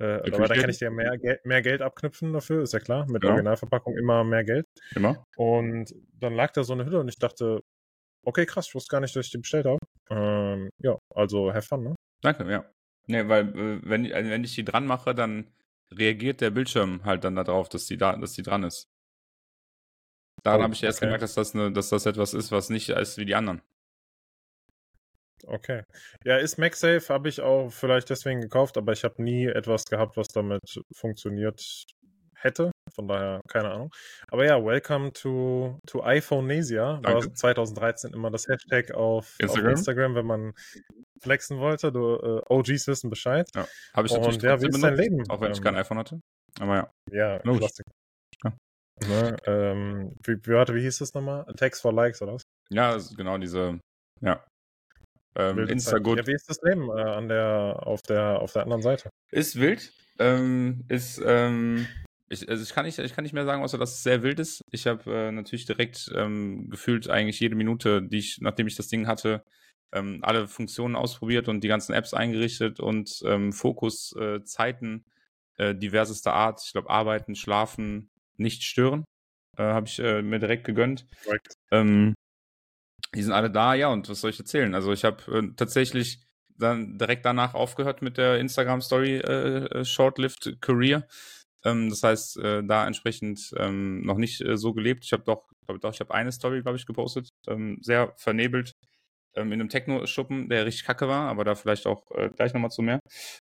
Äh, 0.00 0.04
aber 0.32 0.46
da 0.46 0.54
kann 0.54 0.70
ich 0.70 0.78
dir 0.78 0.90
mehr, 0.92 1.18
Gel 1.18 1.40
mehr 1.44 1.60
Geld 1.62 1.82
abknüpfen 1.82 2.32
dafür, 2.32 2.62
ist 2.62 2.72
ja 2.72 2.78
klar. 2.78 3.06
Mit 3.10 3.24
Ja. 3.24 3.30
Originalverpackung 3.30 3.96
immer 3.96 4.22
mehr 4.24 4.44
Geld. 4.44 4.64
Immer. 4.94 5.24
Und 5.36 5.92
dann 6.14 6.34
lag 6.34 6.52
da 6.52 6.62
so 6.62 6.72
eine 6.72 6.84
Hülle 6.84 7.00
und 7.00 7.08
ich 7.08 7.18
dachte, 7.18 7.60
okay, 8.28 8.46
krass, 8.46 8.68
ich 8.68 8.74
wusste 8.74 8.90
gar 8.90 9.00
nicht, 9.00 9.16
dass 9.16 9.26
ich 9.26 9.32
die 9.32 9.38
bestellt 9.38 9.66
habe. 9.66 9.78
Ähm, 10.10 10.70
ja, 10.82 10.98
also 11.14 11.52
have 11.52 11.66
fun, 11.66 11.82
ne? 11.82 11.94
Danke, 12.22 12.50
ja. 12.50 12.64
Nee, 13.06 13.28
weil 13.28 13.48
äh, 13.48 13.80
wenn, 13.84 14.04
äh, 14.04 14.30
wenn 14.30 14.44
ich 14.44 14.54
die 14.54 14.64
dran 14.64 14.86
mache, 14.86 15.14
dann 15.14 15.52
reagiert 15.92 16.40
der 16.40 16.50
Bildschirm 16.50 17.04
halt 17.04 17.24
dann 17.24 17.36
darauf, 17.36 17.68
dass 17.68 17.86
die 17.86 17.96
da, 17.96 18.16
dass 18.16 18.34
die 18.34 18.42
dran 18.42 18.64
ist. 18.64 18.84
Daran 20.44 20.60
Oh, 20.60 20.64
habe 20.64 20.74
ich 20.74 20.82
erst 20.82 20.98
okay. 20.98 21.06
gemerkt, 21.06 21.22
dass 21.22 21.34
das, 21.34 21.54
eine, 21.54 21.72
dass 21.72 21.88
das 21.88 22.06
etwas 22.06 22.34
ist, 22.34 22.52
was 22.52 22.70
nicht 22.70 22.90
ist 22.90 23.16
wie 23.18 23.24
die 23.24 23.34
anderen. 23.34 23.62
Okay. 25.46 25.82
Ja, 26.24 26.36
ist 26.36 26.58
MagSafe, 26.58 27.08
habe 27.08 27.28
ich 27.28 27.40
auch 27.40 27.70
vielleicht 27.70 28.10
deswegen 28.10 28.40
gekauft, 28.40 28.76
aber 28.76 28.92
ich 28.92 29.04
habe 29.04 29.22
nie 29.22 29.46
etwas 29.46 29.84
gehabt, 29.86 30.16
was 30.16 30.28
damit 30.28 30.62
funktioniert 30.92 31.86
hätte. 32.40 32.70
Von 32.94 33.08
daher, 33.08 33.40
keine 33.48 33.70
Ahnung. 33.70 33.90
Aber 34.28 34.44
ja, 34.44 34.62
welcome 34.64 35.12
to, 35.12 35.78
to 35.86 36.02
iPhoneasia. 36.02 37.02
War 37.02 37.20
Danke. 37.20 37.32
2013 37.32 38.12
immer 38.12 38.30
das 38.30 38.48
Hashtag 38.48 38.92
auf 38.92 39.36
Instagram, 39.38 39.70
Instagram. 39.70 39.72
auf 39.72 39.78
Instagram 39.78 40.14
wenn 40.14 40.26
man 40.26 40.52
flexen 41.20 41.58
wollte. 41.58 41.92
Du, 41.92 42.16
äh, 42.16 42.42
OGs 42.48 42.86
wissen 42.86 43.10
Bescheid. 43.10 43.48
Ja. 43.54 43.66
Habe 43.94 44.06
ich 44.06 44.12
Und 44.12 44.20
natürlich 44.20 44.42
ja, 44.42 44.60
wie 44.60 44.68
ist 44.68 44.82
dein 44.82 44.96
Leben? 44.96 45.28
auch 45.28 45.40
wenn 45.40 45.52
ich 45.52 45.58
Ähm, 45.58 45.64
kein 45.64 45.76
iPhone 45.76 45.98
hatte. 45.98 46.20
Aber 46.60 46.76
ja. 46.76 46.90
Ja, 47.10 47.40
Logisch. 47.44 47.70
Ja. 48.44 48.52
Ne, 49.06 49.36
ähm, 49.46 50.16
wie, 50.24 50.36
wie, 50.44 50.74
wie 50.74 50.80
hieß 50.80 50.98
das 50.98 51.14
nochmal? 51.14 51.44
Text 51.56 51.82
for 51.82 51.92
Likes 51.92 52.20
oder 52.20 52.34
was? 52.34 52.42
Ja, 52.70 52.98
genau 53.16 53.38
diese, 53.38 53.78
ja. 54.20 54.44
Ähm. 55.36 55.68
Instagut 55.68 56.18
Ja, 56.18 56.26
wie 56.26 56.34
ist 56.34 56.48
das 56.48 56.60
Leben 56.62 56.88
äh, 56.88 57.00
an 57.00 57.28
der, 57.28 57.80
auf, 57.84 58.02
der, 58.02 58.40
auf 58.40 58.52
der 58.52 58.62
anderen 58.62 58.82
Seite? 58.82 59.10
ist 59.30 59.60
wild. 59.60 59.92
Ähm, 60.18 60.84
ist, 60.88 61.20
ähm, 61.24 61.86
ich, 62.28 62.48
also 62.48 62.62
ich, 62.62 62.74
kann 62.74 62.84
nicht, 62.84 62.98
ich 62.98 63.14
kann 63.14 63.24
nicht 63.24 63.32
mehr 63.32 63.44
sagen, 63.44 63.62
außer 63.62 63.78
dass 63.78 63.94
es 63.94 64.02
sehr 64.02 64.22
wild 64.22 64.38
ist. 64.38 64.62
Ich 64.70 64.86
habe 64.86 65.10
äh, 65.10 65.32
natürlich 65.32 65.66
direkt 65.66 66.10
ähm, 66.14 66.68
gefühlt 66.70 67.08
eigentlich 67.08 67.40
jede 67.40 67.54
Minute, 67.54 68.02
die 68.02 68.18
ich, 68.18 68.38
nachdem 68.40 68.66
ich 68.66 68.76
das 68.76 68.88
Ding 68.88 69.06
hatte, 69.06 69.44
ähm, 69.92 70.20
alle 70.22 70.48
Funktionen 70.48 70.96
ausprobiert 70.96 71.48
und 71.48 71.62
die 71.62 71.68
ganzen 71.68 71.94
Apps 71.94 72.12
eingerichtet 72.14 72.80
und 72.80 73.22
ähm, 73.24 73.52
Fokus, 73.52 74.14
äh, 74.16 74.42
Zeiten 74.44 75.04
äh, 75.56 75.74
diversester 75.74 76.34
Art. 76.34 76.62
Ich 76.64 76.72
glaube, 76.72 76.90
arbeiten, 76.90 77.34
schlafen, 77.34 78.10
nicht 78.36 78.62
stören. 78.62 79.04
Äh, 79.56 79.62
habe 79.62 79.86
ich 79.86 79.98
äh, 79.98 80.22
mir 80.22 80.38
direkt 80.38 80.64
gegönnt. 80.64 81.06
Korrekt. 81.24 81.54
Ähm, 81.70 82.14
die 83.14 83.22
sind 83.22 83.32
alle 83.32 83.50
da, 83.50 83.74
ja, 83.74 83.88
und 83.88 84.08
was 84.08 84.20
soll 84.20 84.30
ich 84.30 84.38
erzählen? 84.38 84.74
Also 84.74 84.92
ich 84.92 85.04
habe 85.04 85.22
äh, 85.38 85.54
tatsächlich 85.56 86.20
dann 86.58 86.98
direkt 86.98 87.24
danach 87.24 87.54
aufgehört 87.54 88.02
mit 88.02 88.18
der 88.18 88.38
Instagram-Story 88.38 89.18
äh, 89.18 89.80
äh, 89.80 89.84
Short-Lived 89.84 90.60
Career. 90.60 91.06
Ähm, 91.70 91.90
das 91.90 92.02
heißt, 92.02 92.38
äh, 92.38 92.62
da 92.64 92.86
entsprechend 92.86 93.52
ähm, 93.56 94.02
noch 94.02 94.16
nicht 94.18 94.40
äh, 94.40 94.56
so 94.56 94.72
gelebt. 94.74 95.04
Ich 95.04 95.12
habe 95.12 95.24
doch, 95.24 95.48
glaub, 95.66 95.80
doch, 95.80 95.92
ich 95.92 96.00
habe 96.00 96.14
eine 96.14 96.32
Story, 96.32 96.62
glaube 96.62 96.76
ich, 96.78 96.86
gepostet, 96.86 97.28
ähm, 97.48 97.78
sehr 97.82 98.12
vernebelt 98.16 98.72
ähm, 99.34 99.52
in 99.52 99.60
einem 99.60 99.68
Techno-Schuppen, 99.68 100.48
der 100.48 100.66
richtig 100.66 100.84
kacke 100.86 101.08
war, 101.08 101.28
aber 101.28 101.44
da 101.44 101.54
vielleicht 101.54 101.86
auch 101.86 102.10
äh, 102.12 102.30
gleich 102.30 102.54
nochmal 102.54 102.70
zu 102.70 102.82
mehr. 102.82 103.00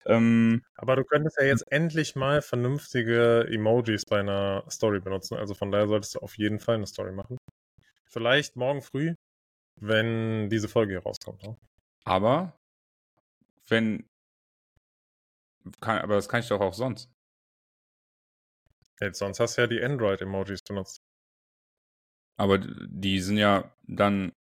Ähm, 0.06 0.62
Aber 0.76 0.96
du 0.96 1.04
könntest 1.04 1.38
ja 1.40 1.46
jetzt 1.46 1.64
endlich 1.70 2.16
mal 2.16 2.42
vernünftige 2.42 3.46
Emojis 3.50 4.04
bei 4.06 4.20
einer 4.20 4.64
Story 4.70 5.00
benutzen. 5.00 5.36
Also 5.36 5.54
von 5.54 5.70
daher 5.70 5.88
solltest 5.88 6.14
du 6.16 6.20
auf 6.20 6.36
jeden 6.38 6.60
Fall 6.60 6.76
eine 6.76 6.86
Story 6.86 7.12
machen. 7.12 7.36
Vielleicht 8.06 8.56
morgen 8.56 8.82
früh, 8.82 9.14
wenn 9.80 10.50
diese 10.50 10.68
Folge 10.68 10.94
hier 10.94 11.02
rauskommt. 11.02 11.42
Ne? 11.42 11.56
Aber 12.04 12.54
wenn 13.68 14.04
kann, 15.80 15.98
aber 15.98 16.16
das 16.16 16.28
kann 16.28 16.40
ich 16.40 16.48
doch 16.48 16.60
auch 16.60 16.74
sonst. 16.74 17.08
Jetzt 19.02 19.18
sonst 19.18 19.40
hast 19.40 19.56
du 19.56 19.62
ja 19.62 19.66
die 19.66 19.82
Android-Emojis 19.82 20.62
benutzt. 20.62 21.02
Aber 22.36 22.58
die 22.58 23.20
sind 23.20 23.36
ja 23.36 23.74
dann 23.82 24.32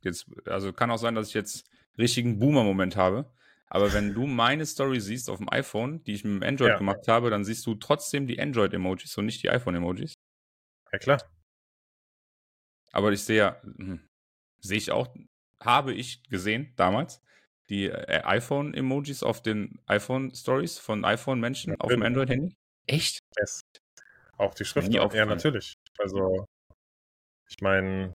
jetzt, 0.00 0.26
also 0.46 0.72
kann 0.72 0.90
auch 0.90 0.98
sein, 0.98 1.16
dass 1.16 1.28
ich 1.28 1.34
jetzt 1.34 1.68
richtigen 1.98 2.38
Boomer-Moment 2.38 2.96
habe. 2.96 3.32
Aber 3.66 3.92
wenn 3.92 4.14
du 4.14 4.26
meine 4.26 4.64
Story 4.64 5.00
siehst 5.00 5.28
auf 5.28 5.38
dem 5.38 5.50
iPhone, 5.50 6.04
die 6.04 6.14
ich 6.14 6.24
mit 6.24 6.40
dem 6.40 6.48
Android 6.48 6.70
ja. 6.70 6.78
gemacht 6.78 7.08
habe, 7.08 7.30
dann 7.30 7.44
siehst 7.44 7.66
du 7.66 7.74
trotzdem 7.74 8.28
die 8.28 8.40
Android-Emojis 8.40 9.18
und 9.18 9.26
nicht 9.26 9.42
die 9.42 9.50
iPhone-Emojis. 9.50 10.14
Ja, 10.92 10.98
klar. 10.98 11.22
Aber 12.92 13.10
ich 13.10 13.24
sehe 13.24 13.38
ja, 13.38 13.60
hm, 13.62 14.08
sehe 14.60 14.78
ich 14.78 14.92
auch, 14.92 15.08
habe 15.60 15.92
ich 15.94 16.22
gesehen 16.30 16.72
damals, 16.76 17.20
die 17.68 17.86
äh, 17.86 18.22
iPhone-Emojis 18.22 19.24
auf 19.24 19.42
den 19.42 19.80
iPhone-Stories 19.86 20.78
von 20.78 21.04
iPhone-Menschen 21.04 21.74
auf 21.80 21.90
dem 21.90 22.02
Android-Handy. 22.02 22.56
Echt? 22.86 23.20
Yes. 23.38 23.60
Auch 24.38 24.54
die 24.54 24.64
Schrift. 24.64 24.92
Ja, 24.92 25.26
natürlich. 25.26 25.74
Also, 25.98 26.46
ich 27.48 27.60
meine, 27.60 28.12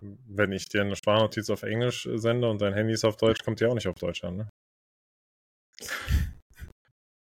wenn 0.00 0.52
ich 0.52 0.68
dir 0.68 0.82
eine 0.82 0.96
Sprachnotiz 0.96 1.48
auf 1.50 1.62
Englisch 1.62 2.08
sende 2.14 2.50
und 2.50 2.60
dein 2.60 2.74
Handy 2.74 2.92
ist 2.92 3.04
auf 3.04 3.16
Deutsch, 3.16 3.42
kommt 3.44 3.60
die 3.60 3.66
auch 3.66 3.74
nicht 3.74 3.88
auf 3.88 3.96
Deutsch 3.96 4.24
an, 4.24 4.36
ne? 4.36 4.48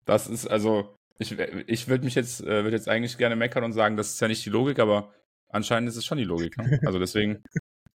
Das 0.06 0.28
ist 0.28 0.48
also, 0.48 0.96
ich, 1.20 1.38
ich 1.38 1.88
würde 1.88 2.06
mich 2.06 2.16
jetzt, 2.16 2.42
äh, 2.42 2.64
würde 2.64 2.78
jetzt 2.78 2.88
eigentlich 2.88 3.18
gerne 3.18 3.36
meckern 3.36 3.64
und 3.64 3.74
sagen, 3.74 3.98
das 3.98 4.14
ist 4.14 4.22
ja 4.22 4.28
nicht 4.28 4.46
die 4.46 4.50
Logik, 4.50 4.80
aber 4.80 5.14
anscheinend 5.50 5.90
ist 5.90 5.98
es 5.98 6.06
schon 6.06 6.18
die 6.18 6.24
Logik. 6.24 6.58
Ne? 6.58 6.80
Also 6.86 7.00
deswegen 7.00 7.44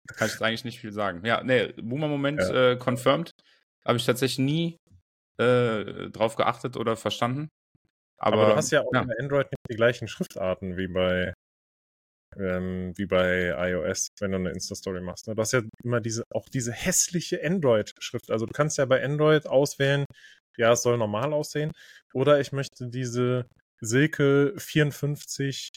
kann 0.06 0.26
ich 0.26 0.32
jetzt 0.32 0.42
eigentlich 0.42 0.64
nicht 0.64 0.80
viel 0.80 0.92
sagen. 0.92 1.24
Ja, 1.24 1.42
nee, 1.44 1.72
Boomer-Moment 1.76 2.40
ja. 2.40 2.72
äh, 2.72 2.76
confirmed. 2.76 3.32
Habe 3.84 3.98
ich 3.98 4.06
tatsächlich 4.06 4.38
nie 4.38 4.78
äh, 5.38 6.08
drauf 6.10 6.36
geachtet 6.36 6.76
oder 6.76 6.96
verstanden. 6.96 7.48
Aber, 8.18 8.36
aber, 8.36 8.50
du 8.50 8.56
hast 8.56 8.70
ja 8.70 8.82
auch 8.82 8.92
ja. 8.92 9.04
bei 9.04 9.14
Android 9.18 9.46
nicht 9.46 9.70
die 9.70 9.76
gleichen 9.76 10.08
Schriftarten 10.08 10.76
wie 10.76 10.88
bei 10.88 11.32
ähm, 12.36 12.92
wie 12.96 13.06
bei 13.06 13.54
iOS, 13.70 14.08
wenn 14.20 14.32
du 14.32 14.36
eine 14.36 14.50
Insta-Story 14.50 15.00
machst. 15.00 15.26
Ne? 15.26 15.34
Du 15.34 15.40
hast 15.40 15.52
ja 15.52 15.62
immer 15.82 16.00
diese, 16.00 16.24
auch 16.30 16.48
diese 16.48 16.72
hässliche 16.72 17.42
Android-Schrift. 17.44 18.30
Also 18.30 18.46
du 18.46 18.52
kannst 18.52 18.78
ja 18.78 18.84
bei 18.84 19.02
Android 19.02 19.46
auswählen, 19.46 20.04
ja, 20.56 20.72
es 20.72 20.82
soll 20.82 20.98
normal 20.98 21.32
aussehen. 21.32 21.72
Oder 22.12 22.40
ich 22.40 22.52
möchte 22.52 22.88
diese 22.88 23.46
Silke 23.80 24.54
54 24.58 25.70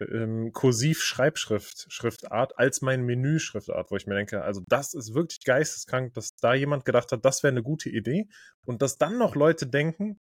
ähm, 0.00 0.52
Kursiv-Schreibschrift, 0.52 1.86
Schriftart 1.88 2.58
als 2.58 2.82
mein 2.82 3.02
Menü-Schriftart, 3.02 3.90
wo 3.90 3.96
ich 3.96 4.06
mir 4.06 4.14
denke, 4.14 4.42
also 4.42 4.62
das 4.68 4.94
ist 4.94 5.14
wirklich 5.14 5.40
geisteskrank, 5.44 6.12
dass 6.14 6.30
da 6.40 6.54
jemand 6.54 6.84
gedacht 6.84 7.12
hat, 7.12 7.24
das 7.24 7.42
wäre 7.42 7.52
eine 7.52 7.62
gute 7.62 7.88
Idee 7.88 8.28
und 8.66 8.82
dass 8.82 8.98
dann 8.98 9.16
noch 9.16 9.36
Leute 9.36 9.66
denken, 9.66 10.18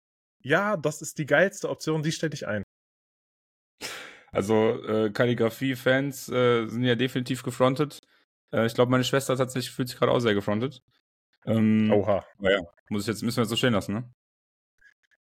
ja, 0.42 0.76
das 0.76 1.03
ist 1.03 1.18
die 1.18 1.26
geilste 1.26 1.68
Option, 1.68 2.03
die 2.03 2.12
stelle 2.12 2.35
ich 2.35 2.46
ein. 2.46 2.62
Also 4.33 4.83
äh, 4.85 5.11
Kalligrafie-Fans 5.11 6.29
äh, 6.29 6.66
sind 6.66 6.85
ja 6.85 6.94
definitiv 6.94 7.42
gefrontet. 7.42 8.00
Äh, 8.53 8.66
ich 8.66 8.74
glaube, 8.74 8.90
meine 8.90 9.05
Schwester 9.05 9.37
tatsächlich 9.37 9.72
fühlt 9.72 9.88
sich 9.88 9.98
gerade 9.98 10.12
auch 10.12 10.20
sehr 10.20 10.35
gefrontet. 10.35 10.83
Ähm, 11.46 11.90
Oha. 11.92 12.24
Naja, 12.38 12.61
muss 12.88 13.03
ich 13.03 13.09
jetzt, 13.09 13.22
müssen 13.22 13.38
wir 13.38 13.42
jetzt 13.42 13.50
so 13.50 13.57
stehen 13.57 13.72
lassen, 13.72 13.94
ne? 13.94 14.11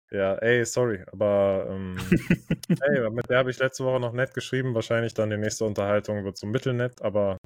Ja, 0.09 0.35
ey, 0.35 0.63
sorry, 0.65 1.03
aber 1.11 1.67
ähm, 1.69 1.97
ey, 2.81 3.09
mit 3.09 3.29
der 3.29 3.39
habe 3.39 3.51
ich 3.51 3.59
letzte 3.59 3.83
Woche 3.83 3.99
noch 3.99 4.13
nett 4.13 4.33
geschrieben. 4.33 4.73
Wahrscheinlich 4.73 5.13
dann 5.13 5.29
die 5.29 5.37
nächste 5.37 5.65
Unterhaltung 5.65 6.23
wird 6.23 6.37
so 6.37 6.47
mittelnett, 6.47 7.01
aber 7.01 7.37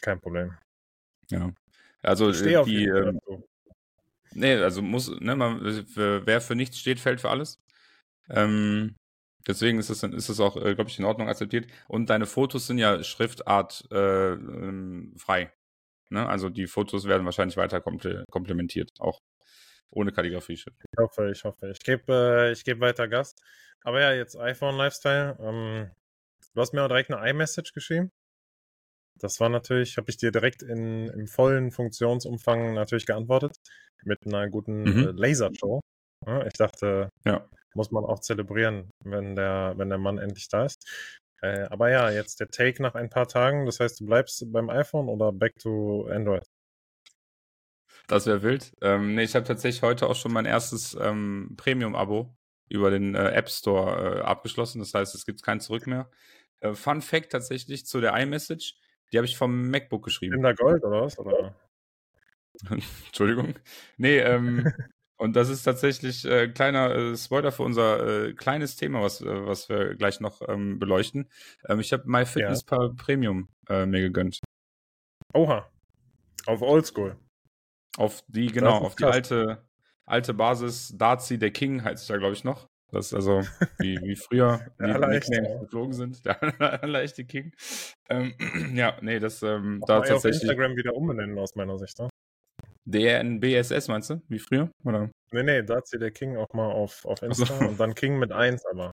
kein 0.00 0.20
Problem. 0.20 0.56
Ja. 1.30 1.50
Also 2.02 2.30
ich 2.30 2.56
auf 2.56 2.66
die, 2.66 2.86
ähm, 2.86 3.20
Nee, 4.32 4.54
also 4.54 4.82
muss, 4.82 5.10
ne, 5.20 5.36
man, 5.36 5.60
wer 5.62 6.40
für 6.40 6.54
nichts 6.54 6.78
steht, 6.78 7.00
fällt 7.00 7.20
für 7.20 7.30
alles. 7.30 7.60
Ähm, 8.28 8.96
Deswegen 9.46 9.78
ist 9.78 9.90
es, 9.90 10.02
ist 10.02 10.28
es 10.28 10.40
auch, 10.40 10.56
äh, 10.56 10.74
glaube 10.74 10.90
ich, 10.90 10.98
in 10.98 11.04
Ordnung 11.04 11.28
akzeptiert. 11.28 11.66
Und 11.88 12.10
deine 12.10 12.26
Fotos 12.26 12.66
sind 12.66 12.78
ja 12.78 13.02
Schriftart 13.02 13.88
äh, 13.90 14.32
ähm, 14.32 15.14
frei. 15.16 15.52
Ne? 16.10 16.28
Also 16.28 16.50
die 16.50 16.66
Fotos 16.66 17.06
werden 17.06 17.24
wahrscheinlich 17.24 17.56
weiter 17.56 17.80
komplementiert, 17.80 18.90
auch 18.98 19.20
ohne 19.90 20.12
Kalligrafie. 20.12 20.52
Ich 20.52 20.66
hoffe, 20.98 21.30
ich 21.30 21.44
hoffe. 21.44 21.70
Ich 21.70 21.80
gebe 21.80 22.52
äh, 22.52 22.62
geb 22.62 22.80
weiter 22.80 23.08
Gas. 23.08 23.34
Aber 23.82 24.00
ja, 24.00 24.12
jetzt 24.12 24.36
iPhone 24.36 24.76
Lifestyle. 24.76 25.36
Ähm, 25.40 25.90
du 26.54 26.60
hast 26.60 26.74
mir 26.74 26.82
auch 26.82 26.88
direkt 26.88 27.10
eine 27.10 27.28
iMessage 27.28 27.72
geschrieben. 27.72 28.12
Das 29.20 29.40
war 29.40 29.48
natürlich, 29.48 29.96
habe 29.96 30.10
ich 30.10 30.16
dir 30.16 30.32
direkt 30.32 30.62
in, 30.62 31.08
im 31.08 31.26
vollen 31.26 31.70
Funktionsumfang 31.70 32.74
natürlich 32.74 33.06
geantwortet. 33.06 33.56
Mit 34.04 34.18
einer 34.26 34.48
guten 34.48 34.82
mhm. 34.82 35.08
äh, 35.08 35.10
Lasershow. 35.12 35.80
Ja, 36.26 36.46
ich 36.46 36.54
dachte, 36.54 37.10
ja 37.24 37.46
muss 37.74 37.90
man 37.90 38.04
auch 38.04 38.20
zelebrieren, 38.20 38.90
wenn 39.04 39.36
der, 39.36 39.74
wenn 39.76 39.88
der 39.88 39.98
Mann 39.98 40.18
endlich 40.18 40.48
da 40.48 40.64
ist. 40.64 40.84
Äh, 41.42 41.62
aber 41.70 41.90
ja, 41.90 42.10
jetzt 42.10 42.40
der 42.40 42.48
Take 42.48 42.82
nach 42.82 42.94
ein 42.94 43.10
paar 43.10 43.28
Tagen. 43.28 43.66
Das 43.66 43.80
heißt, 43.80 44.00
du 44.00 44.06
bleibst 44.06 44.44
beim 44.52 44.70
iPhone 44.70 45.08
oder 45.08 45.32
back 45.32 45.56
to 45.58 46.06
Android? 46.10 46.44
Das 48.08 48.26
wäre 48.26 48.42
wild. 48.42 48.72
Ähm, 48.82 49.14
nee, 49.14 49.22
ich 49.22 49.34
habe 49.34 49.46
tatsächlich 49.46 49.82
heute 49.82 50.08
auch 50.08 50.16
schon 50.16 50.32
mein 50.32 50.46
erstes 50.46 50.96
ähm, 51.00 51.54
Premium-Abo 51.56 52.34
über 52.68 52.90
den 52.90 53.14
äh, 53.14 53.30
App 53.30 53.48
Store 53.48 54.18
äh, 54.18 54.20
abgeschlossen. 54.22 54.80
Das 54.80 54.94
heißt, 54.94 55.14
es 55.14 55.24
gibt 55.24 55.42
kein 55.42 55.60
Zurück 55.60 55.86
mehr. 55.86 56.10
Äh, 56.60 56.74
Fun 56.74 57.02
Fact 57.02 57.30
tatsächlich 57.30 57.86
zu 57.86 58.00
der 58.00 58.16
iMessage. 58.16 58.74
Die 59.12 59.18
habe 59.18 59.26
ich 59.26 59.36
vom 59.36 59.70
MacBook 59.70 60.04
geschrieben. 60.04 60.36
In 60.36 60.42
der 60.42 60.54
Gold 60.54 60.84
oder 60.84 61.02
was? 61.02 61.18
Oder? 61.18 61.54
Entschuldigung. 63.06 63.54
Nee, 63.96 64.18
ähm, 64.18 64.72
Und 65.20 65.36
das 65.36 65.50
ist 65.50 65.64
tatsächlich 65.64 66.24
äh, 66.24 66.48
kleiner 66.48 66.94
äh, 66.94 67.14
Spoiler 67.14 67.52
für 67.52 67.62
unser 67.62 68.28
äh, 68.28 68.32
kleines 68.32 68.76
Thema, 68.76 69.02
was, 69.02 69.20
äh, 69.20 69.46
was 69.46 69.68
wir 69.68 69.94
gleich 69.94 70.18
noch 70.18 70.40
ähm, 70.48 70.78
beleuchten. 70.78 71.28
Ähm, 71.68 71.78
ich 71.78 71.92
habe 71.92 72.04
MyFitnessPal 72.06 72.86
ja. 72.86 72.94
Premium 72.96 73.50
äh, 73.68 73.84
mir 73.84 74.00
gegönnt. 74.00 74.40
Oha. 75.34 75.70
Auf 76.46 76.62
Oldschool. 76.62 77.18
Auf 77.98 78.24
die, 78.28 78.46
genau, 78.46 78.78
auf 78.78 78.94
die 78.94 79.04
alte, 79.04 79.62
alte 80.06 80.32
Basis. 80.32 80.94
Darcy, 80.96 81.38
der 81.38 81.50
King 81.50 81.84
heißt 81.84 82.04
es 82.04 82.08
ja, 82.08 82.16
glaube 82.16 82.32
ich, 82.32 82.42
noch. 82.42 82.69
Das 82.92 83.06
ist 83.06 83.14
also 83.14 83.42
wie, 83.78 84.00
wie 84.02 84.16
früher 84.16 84.60
die 84.80 84.84
Nicknames 84.84 85.60
geflogen 85.60 85.92
sind. 85.92 86.24
Der 86.24 86.82
allerechte 86.82 87.24
King. 87.26 87.52
Ähm, 88.08 88.34
ja, 88.74 88.96
nee, 89.00 89.18
das 89.18 89.42
ähm, 89.42 89.82
da 89.86 90.00
tatsächlich. 90.00 90.16
auf 90.16 90.24
Instagram 90.24 90.76
wieder 90.76 90.94
umbenennen 90.94 91.38
aus 91.38 91.54
meiner 91.54 91.78
Sicht. 91.78 91.98
Ne? 91.98 92.08
DNBSS 92.84 93.88
meinst 93.88 94.10
du? 94.10 94.22
Wie 94.28 94.38
früher? 94.38 94.70
Oder? 94.84 95.10
Nee, 95.32 95.42
nee, 95.42 95.62
da 95.62 95.76
hat 95.76 95.86
sie 95.86 95.98
der 95.98 96.10
King 96.10 96.36
auch 96.36 96.52
mal 96.52 96.70
auf, 96.70 97.04
auf 97.04 97.22
Insta 97.22 97.54
also. 97.54 97.68
und 97.68 97.78
dann 97.78 97.94
King 97.94 98.18
mit 98.18 98.32
1 98.32 98.66
aber. 98.66 98.90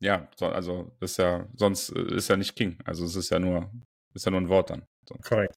Ja, 0.00 0.28
so, 0.36 0.46
also 0.46 0.92
ist 1.00 1.18
ja, 1.18 1.48
sonst 1.54 1.90
äh, 1.90 2.14
ist 2.14 2.28
ja 2.28 2.36
nicht 2.36 2.54
King. 2.54 2.78
Also 2.84 3.04
es 3.04 3.16
ist 3.16 3.30
ja 3.30 3.40
nur, 3.40 3.70
ist 4.14 4.24
ja 4.24 4.30
nur 4.30 4.40
ein 4.40 4.48
Wort 4.48 4.70
dann. 4.70 4.84
So. 5.08 5.16
Korrekt. 5.16 5.54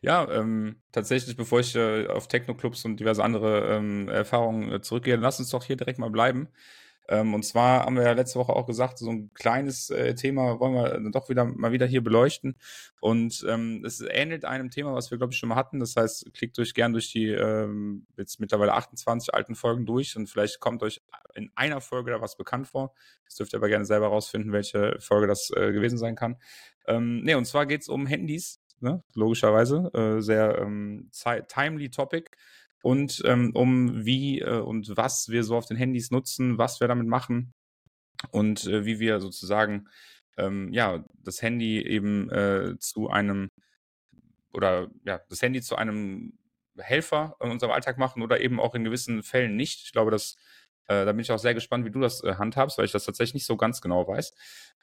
Ja, 0.00 0.30
ähm, 0.30 0.82
tatsächlich, 0.92 1.36
bevor 1.36 1.60
ich 1.60 1.74
äh, 1.74 2.06
auf 2.06 2.28
Techno-Clubs 2.28 2.84
und 2.84 2.98
diverse 2.98 3.22
andere 3.22 3.76
ähm, 3.76 4.08
Erfahrungen 4.08 4.72
äh, 4.72 4.80
zurückgehe, 4.80 5.16
lass 5.16 5.38
uns 5.38 5.50
doch 5.50 5.64
hier 5.64 5.76
direkt 5.76 5.98
mal 5.98 6.10
bleiben. 6.10 6.48
Ähm, 7.08 7.34
und 7.34 7.44
zwar 7.44 7.84
haben 7.84 7.96
wir 7.96 8.02
ja 8.02 8.12
letzte 8.12 8.38
Woche 8.38 8.52
auch 8.52 8.66
gesagt, 8.66 8.98
so 8.98 9.10
ein 9.10 9.30
kleines 9.34 9.90
äh, 9.90 10.14
Thema 10.14 10.58
wollen 10.58 10.74
wir 10.74 11.10
doch 11.12 11.28
wieder 11.28 11.44
mal 11.44 11.72
wieder 11.72 11.86
hier 11.86 12.02
beleuchten. 12.02 12.56
Und 13.00 13.44
ähm, 13.48 13.84
es 13.84 14.00
ähnelt 14.00 14.44
einem 14.44 14.70
Thema, 14.70 14.94
was 14.94 15.10
wir, 15.10 15.18
glaube 15.18 15.32
ich, 15.32 15.38
schon 15.38 15.48
mal 15.48 15.56
hatten. 15.56 15.78
Das 15.78 15.94
heißt, 15.96 16.32
klickt 16.34 16.58
euch 16.58 16.74
gern 16.74 16.92
durch 16.92 17.12
die 17.12 17.28
ähm, 17.28 18.06
jetzt 18.16 18.40
mittlerweile 18.40 18.74
28 18.74 19.34
alten 19.34 19.54
Folgen 19.54 19.86
durch 19.86 20.16
und 20.16 20.28
vielleicht 20.28 20.60
kommt 20.60 20.82
euch 20.82 21.00
in 21.34 21.50
einer 21.54 21.80
Folge 21.80 22.10
da 22.10 22.20
was 22.20 22.36
bekannt 22.36 22.66
vor. 22.66 22.94
Das 23.24 23.36
dürft 23.36 23.52
ihr 23.52 23.58
aber 23.58 23.68
gerne 23.68 23.84
selber 23.84 24.08
rausfinden, 24.08 24.52
welche 24.52 24.96
Folge 24.98 25.26
das 25.26 25.50
äh, 25.50 25.72
gewesen 25.72 25.98
sein 25.98 26.16
kann. 26.16 26.36
Ähm, 26.86 27.22
ne, 27.22 27.36
und 27.36 27.44
zwar 27.44 27.66
geht 27.66 27.82
es 27.82 27.88
um 27.88 28.06
Handys, 28.06 28.60
ne? 28.80 29.02
logischerweise. 29.14 29.90
Äh, 29.94 30.20
sehr 30.20 30.58
ähm, 30.58 31.10
timely 31.48 31.90
Topic 31.90 32.30
und 32.82 33.22
ähm, 33.24 33.50
um 33.54 34.04
wie 34.04 34.40
äh, 34.40 34.60
und 34.60 34.96
was 34.96 35.28
wir 35.28 35.44
so 35.44 35.56
auf 35.56 35.66
den 35.66 35.76
Handys 35.76 36.10
nutzen, 36.10 36.58
was 36.58 36.80
wir 36.80 36.88
damit 36.88 37.06
machen 37.06 37.52
und 38.30 38.66
äh, 38.66 38.84
wie 38.84 38.98
wir 39.00 39.20
sozusagen 39.20 39.88
ähm, 40.36 40.72
ja 40.72 41.04
das 41.18 41.42
Handy 41.42 41.82
eben 41.84 42.30
äh, 42.30 42.78
zu 42.78 43.08
einem 43.08 43.48
oder 44.52 44.88
ja 45.04 45.20
das 45.28 45.42
Handy 45.42 45.62
zu 45.62 45.76
einem 45.76 46.38
Helfer 46.78 47.36
in 47.40 47.50
unserem 47.50 47.72
Alltag 47.72 47.98
machen 47.98 48.22
oder 48.22 48.40
eben 48.40 48.60
auch 48.60 48.74
in 48.74 48.84
gewissen 48.84 49.22
Fällen 49.22 49.56
nicht. 49.56 49.84
Ich 49.84 49.92
glaube, 49.92 50.10
dass 50.10 50.36
äh, 50.88 51.04
da 51.04 51.12
bin 51.12 51.20
ich 51.20 51.32
auch 51.32 51.38
sehr 51.38 51.54
gespannt, 51.54 51.84
wie 51.84 51.90
du 51.90 52.00
das 52.00 52.22
äh, 52.22 52.34
handhabst, 52.34 52.78
weil 52.78 52.84
ich 52.84 52.92
das 52.92 53.04
tatsächlich 53.04 53.34
nicht 53.34 53.46
so 53.46 53.56
ganz 53.56 53.80
genau 53.80 54.06
weiß. 54.06 54.32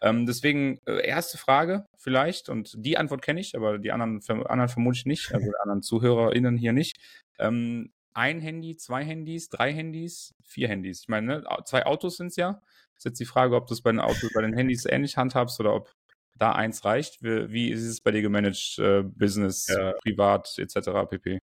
Ähm, 0.01 0.25
deswegen 0.25 0.79
äh, 0.85 1.05
erste 1.05 1.37
Frage 1.37 1.85
vielleicht, 1.97 2.49
und 2.49 2.73
die 2.77 2.97
Antwort 2.97 3.21
kenne 3.21 3.39
ich, 3.39 3.55
aber 3.55 3.79
die 3.79 3.91
anderen, 3.91 4.21
anderen 4.27 4.69
vermutlich 4.69 5.05
nicht, 5.05 5.33
also 5.33 5.45
die 5.45 5.61
anderen 5.61 5.81
ZuhörerInnen 5.81 6.57
hier 6.57 6.73
nicht. 6.73 6.97
Ähm, 7.39 7.91
ein 8.13 8.41
Handy, 8.41 8.75
zwei 8.77 9.03
Handys, 9.03 9.49
drei 9.49 9.73
Handys, 9.73 10.35
vier 10.43 10.67
Handys. 10.67 11.01
Ich 11.01 11.07
meine, 11.07 11.39
ne, 11.39 11.43
zwei 11.65 11.85
Autos 11.85 12.17
sind 12.17 12.27
es 12.27 12.35
ja. 12.35 12.61
Ist 12.95 13.05
jetzt 13.05 13.19
die 13.19 13.25
Frage, 13.25 13.55
ob 13.55 13.67
du 13.67 13.73
es 13.73 13.81
bei 13.81 13.91
den 13.91 13.99
Autos, 13.99 14.29
bei 14.35 14.41
den 14.41 14.53
Handys 14.53 14.85
ähnlich 14.85 15.17
handhabst 15.17 15.59
oder 15.59 15.73
ob 15.73 15.91
da 16.37 16.51
eins 16.51 16.85
reicht? 16.85 17.23
Wie, 17.23 17.51
wie 17.51 17.71
ist 17.71 17.83
es 17.83 18.01
bei 18.01 18.11
dir 18.11 18.21
gemanagt? 18.21 18.77
Äh, 18.77 19.03
Business, 19.03 19.67
ja. 19.67 19.93
privat, 20.03 20.53
etc. 20.57 21.09
pp. 21.09 21.39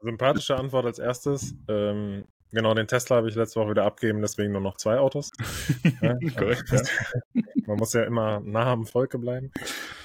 Sympathische 0.00 0.56
Antwort 0.56 0.86
als 0.86 0.98
erstes. 0.98 1.54
Ähm, 1.68 2.24
genau, 2.52 2.74
den 2.74 2.86
Tesla 2.86 3.16
habe 3.16 3.28
ich 3.28 3.34
letzte 3.34 3.60
Woche 3.60 3.70
wieder 3.70 3.84
abgegeben, 3.84 4.20
deswegen 4.20 4.52
nur 4.52 4.60
noch 4.60 4.76
zwei 4.76 4.98
Autos. 4.98 5.30
ja, 6.02 6.16
Korrekt, 6.36 6.70
ja. 6.70 6.82
Man 7.66 7.78
muss 7.78 7.92
ja 7.92 8.04
immer 8.04 8.40
nah 8.40 8.72
am 8.72 8.86
Volke 8.86 9.18
bleiben. 9.18 9.50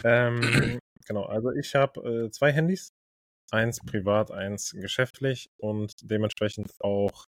Ähm, 0.03 0.79
genau, 1.05 1.23
also 1.23 1.51
ich 1.51 1.75
habe 1.75 2.25
äh, 2.25 2.31
zwei 2.31 2.51
Handys. 2.51 2.89
Eins 3.53 3.81
privat, 3.85 4.31
eins 4.31 4.71
geschäftlich 4.71 5.49
und 5.57 5.91
dementsprechend 6.01 6.71
auch 6.79 7.25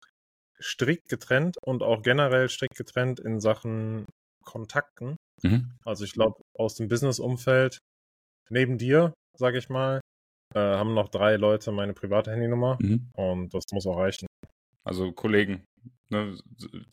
strikt 0.59 1.09
getrennt 1.09 1.57
und 1.63 1.83
auch 1.83 2.01
generell 2.01 2.49
strikt 2.49 2.75
getrennt 2.75 3.19
in 3.19 3.39
Sachen 3.39 4.07
Kontakten. 4.43 5.17
Mhm. 5.43 5.71
Also 5.85 6.05
ich 6.05 6.13
glaube, 6.13 6.41
aus 6.57 6.73
dem 6.75 6.87
Business-Umfeld, 6.87 7.77
neben 8.49 8.77
dir, 8.79 9.13
sage 9.37 9.59
ich 9.59 9.69
mal, 9.69 10.01
äh, 10.55 10.59
haben 10.59 10.93
noch 10.93 11.09
drei 11.09 11.35
Leute 11.35 11.71
meine 11.71 11.93
private 11.93 12.31
Handynummer 12.31 12.77
mhm. 12.81 13.09
und 13.13 13.53
das 13.53 13.63
muss 13.71 13.85
auch 13.85 13.97
reichen. 13.97 14.27
Also 14.87 15.11
Kollegen, 15.11 15.65
ne, 16.09 16.37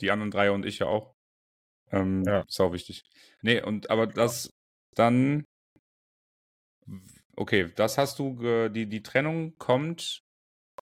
die 0.00 0.10
anderen 0.10 0.32
drei 0.32 0.50
und 0.50 0.66
ich 0.66 0.80
ja 0.80 0.86
auch. 0.86 1.14
Ähm, 1.92 2.24
ja. 2.26 2.40
Ist 2.40 2.60
auch 2.60 2.72
wichtig. 2.72 3.04
Nee, 3.40 3.62
und 3.62 3.88
aber 3.88 4.08
das 4.08 4.50
dann, 4.96 5.44
okay, 7.36 7.70
das 7.76 7.98
hast 7.98 8.18
du, 8.18 8.68
die, 8.68 8.88
die 8.88 9.02
Trennung 9.02 9.56
kommt 9.58 10.22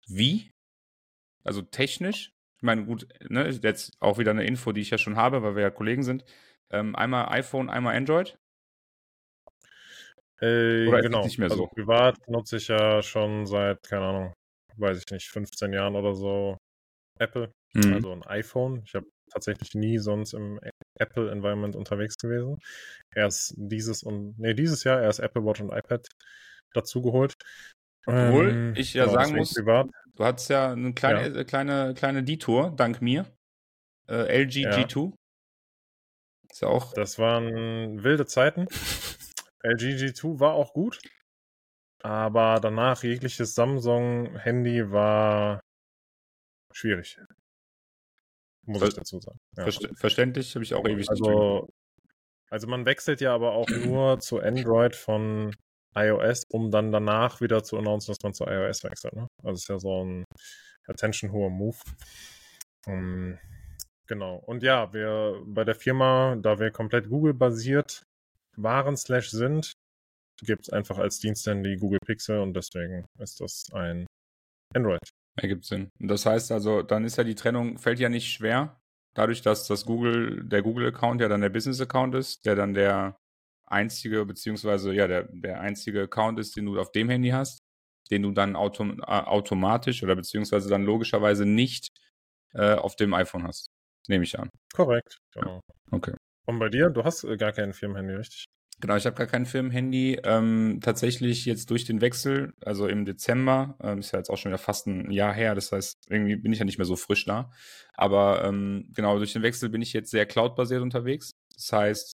wie? 0.08 0.50
Also 1.44 1.60
technisch? 1.60 2.30
Ich 2.56 2.62
meine, 2.62 2.86
gut, 2.86 3.06
ne, 3.28 3.48
jetzt 3.48 3.92
auch 4.00 4.16
wieder 4.16 4.30
eine 4.30 4.44
Info, 4.46 4.72
die 4.72 4.80
ich 4.80 4.90
ja 4.90 4.98
schon 4.98 5.16
habe, 5.16 5.42
weil 5.42 5.54
wir 5.54 5.62
ja 5.62 5.70
Kollegen 5.70 6.02
sind. 6.02 6.24
Ähm, 6.70 6.96
einmal 6.96 7.28
iPhone, 7.28 7.68
einmal 7.68 7.94
Android? 7.94 8.38
Äh, 10.40 10.88
Oder 10.88 11.02
genau. 11.02 11.24
nicht 11.24 11.38
mehr 11.38 11.50
also 11.50 11.64
so? 11.64 11.66
privat 11.68 12.16
nutze 12.26 12.56
ich 12.56 12.68
ja 12.68 13.02
schon 13.02 13.44
seit, 13.46 13.82
keine 13.82 14.06
Ahnung, 14.06 14.32
weiß 14.76 14.98
ich 14.98 15.10
nicht, 15.10 15.28
15 15.28 15.74
Jahren 15.74 15.94
oder 15.94 16.14
so 16.14 16.56
Apple, 17.18 17.52
mhm. 17.74 17.94
also 17.94 18.12
ein 18.12 18.22
iPhone. 18.24 18.82
Ich 18.84 18.94
habe 18.94 19.06
tatsächlich 19.30 19.74
nie 19.74 19.98
sonst 19.98 20.34
im 20.34 20.60
Apple-Environment 20.98 21.76
unterwegs 21.76 22.16
gewesen. 22.16 22.58
Erst 23.14 23.54
dieses 23.56 24.02
und, 24.02 24.38
nee, 24.38 24.54
dieses 24.54 24.84
Jahr 24.84 25.00
erst 25.00 25.20
Apple 25.20 25.44
Watch 25.44 25.60
und 25.60 25.72
iPad 25.72 26.06
dazugeholt. 26.74 27.34
Obwohl 28.06 28.50
ähm, 28.50 28.74
ich 28.76 28.94
ja 28.94 29.04
genau, 29.04 29.14
sagen 29.14 29.36
muss, 29.36 29.54
privat. 29.54 29.86
du 30.16 30.24
hattest 30.24 30.50
ja 30.50 30.72
eine 30.72 30.92
kleine, 30.92 31.28
ja. 31.28 31.40
Äh, 31.40 31.44
kleine, 31.44 31.94
kleine 31.94 32.24
Detour, 32.24 32.72
dank 32.76 33.00
mir. 33.00 33.26
Äh, 34.08 34.42
LG 34.42 34.56
ja. 34.56 34.70
G2. 34.70 35.12
Ist 36.50 36.62
ja 36.62 36.68
auch. 36.68 36.92
Das 36.94 37.18
waren 37.18 38.02
wilde 38.02 38.26
Zeiten. 38.26 38.66
LG 39.62 39.96
G2 39.96 40.40
war 40.40 40.54
auch 40.54 40.72
gut. 40.72 41.00
Aber 42.02 42.58
danach 42.60 43.04
jegliches 43.04 43.54
Samsung-Handy 43.54 44.90
war 44.90 45.60
schwierig. 46.72 47.18
Muss 48.64 48.78
Ver 48.78 48.88
ich 48.88 48.94
dazu 48.94 49.20
sagen. 49.20 49.38
Ja. 49.56 49.66
Verständlich, 49.96 50.54
habe 50.54 50.64
ich 50.64 50.74
auch 50.74 50.86
ewig 50.86 51.08
also, 51.08 51.68
also 52.50 52.66
man 52.68 52.86
wechselt 52.86 53.20
ja 53.20 53.34
aber 53.34 53.52
auch 53.52 53.68
nur 53.68 54.20
zu 54.20 54.40
Android 54.40 54.94
von 54.94 55.54
iOS, 55.94 56.44
um 56.48 56.70
dann 56.70 56.92
danach 56.92 57.40
wieder 57.40 57.64
zu 57.64 57.76
announcen, 57.76 58.12
dass 58.12 58.22
man 58.22 58.34
zu 58.34 58.44
iOS 58.44 58.84
wechselt. 58.84 59.14
Ne? 59.14 59.26
Also 59.42 59.54
ist 59.54 59.68
ja 59.68 59.78
so 59.78 60.04
ein 60.04 60.24
attention-hoher 60.86 61.50
Move. 61.50 61.76
Um, 62.86 62.92
ähm, 62.94 63.38
Genau. 64.12 64.36
Und 64.36 64.62
ja, 64.62 64.92
wir 64.92 65.42
bei 65.46 65.64
der 65.64 65.74
Firma, 65.74 66.36
da 66.36 66.58
wir 66.58 66.70
komplett 66.70 67.08
Google-basiert 67.08 68.02
waren 68.56 68.94
slash 68.96 69.30
sind, 69.30 69.72
gibt 70.42 70.64
es 70.64 70.70
einfach 70.70 70.98
als 70.98 71.18
Diensthandy 71.18 71.76
Google 71.76 72.00
Pixel 72.04 72.40
und 72.40 72.54
deswegen 72.54 73.06
ist 73.18 73.40
das 73.40 73.64
ein 73.72 74.06
Android. 74.74 75.00
Ergibt 75.36 75.64
Sinn. 75.64 75.90
Das 75.98 76.26
heißt 76.26 76.52
also, 76.52 76.82
dann 76.82 77.04
ist 77.04 77.16
ja 77.16 77.24
die 77.24 77.34
Trennung, 77.34 77.78
fällt 77.78 77.98
ja 77.98 78.08
nicht 78.08 78.32
schwer, 78.32 78.80
dadurch, 79.14 79.42
dass 79.42 79.66
das 79.66 79.86
Google, 79.86 80.44
der 80.44 80.62
Google-Account 80.62 81.20
ja 81.20 81.28
dann 81.28 81.40
der 81.40 81.48
Business-Account 81.48 82.14
ist, 82.14 82.44
der 82.44 82.54
dann 82.54 82.74
der 82.74 83.16
einzige, 83.66 84.24
beziehungsweise 84.26 84.92
ja, 84.92 85.06
der, 85.06 85.28
der 85.32 85.60
einzige 85.60 86.02
Account 86.02 86.38
ist, 86.38 86.56
den 86.56 86.66
du 86.66 86.78
auf 86.78 86.92
dem 86.92 87.08
Handy 87.08 87.30
hast, 87.30 87.60
den 88.10 88.22
du 88.22 88.30
dann 88.32 88.56
autom 88.56 89.00
äh, 89.00 89.04
automatisch 89.04 90.02
oder 90.02 90.14
beziehungsweise 90.14 90.68
dann 90.68 90.84
logischerweise 90.84 91.46
nicht 91.46 91.88
äh, 92.52 92.74
auf 92.74 92.96
dem 92.96 93.14
iPhone 93.14 93.44
hast. 93.44 93.66
Nehme 94.08 94.24
ich 94.24 94.38
an. 94.38 94.50
Korrekt, 94.74 95.18
genau. 95.32 95.60
Okay. 95.90 96.14
Und 96.46 96.58
bei 96.58 96.68
dir? 96.68 96.90
Du 96.90 97.04
hast 97.04 97.24
äh, 97.24 97.36
gar 97.36 97.52
kein 97.52 97.72
Firmenhandy, 97.72 98.14
richtig? 98.14 98.44
Genau, 98.82 98.96
ich 98.96 99.06
habe 99.06 99.14
gar 99.14 99.28
kein 99.28 99.46
Firmenhandy. 99.46 100.18
Ähm, 100.24 100.80
tatsächlich 100.82 101.44
jetzt 101.46 101.70
durch 101.70 101.84
den 101.84 102.00
Wechsel, 102.00 102.52
also 102.64 102.88
im 102.88 103.04
Dezember, 103.04 103.76
ähm, 103.80 104.00
ist 104.00 104.10
ja 104.10 104.18
jetzt 104.18 104.28
auch 104.28 104.36
schon 104.36 104.50
wieder 104.50 104.58
fast 104.58 104.88
ein 104.88 105.08
Jahr 105.12 105.32
her, 105.32 105.54
das 105.54 105.70
heißt, 105.70 105.98
irgendwie 106.08 106.34
bin 106.34 106.52
ich 106.52 106.58
ja 106.58 106.64
nicht 106.64 106.78
mehr 106.78 106.84
so 106.84 106.96
frisch 106.96 107.24
da. 107.24 107.52
Aber 107.94 108.44
ähm, 108.44 108.90
genau, 108.92 109.18
durch 109.18 109.34
den 109.34 109.42
Wechsel 109.42 109.68
bin 109.68 109.82
ich 109.82 109.92
jetzt 109.92 110.10
sehr 110.10 110.26
cloud-basiert 110.26 110.82
unterwegs. 110.82 111.30
Das 111.54 111.72
heißt, 111.72 112.12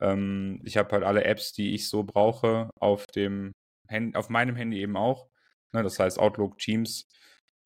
ähm, 0.00 0.60
ich 0.64 0.76
habe 0.76 0.92
halt 0.92 1.04
alle 1.04 1.24
Apps, 1.24 1.54
die 1.54 1.74
ich 1.74 1.88
so 1.88 2.04
brauche, 2.04 2.68
auf 2.78 3.06
dem 3.06 3.52
Hand 3.88 4.14
auf 4.14 4.28
meinem 4.28 4.56
Handy 4.56 4.82
eben 4.82 4.98
auch. 4.98 5.30
Ne, 5.72 5.82
das 5.82 5.98
heißt 5.98 6.18
Outlook, 6.18 6.58
Teams, 6.58 7.08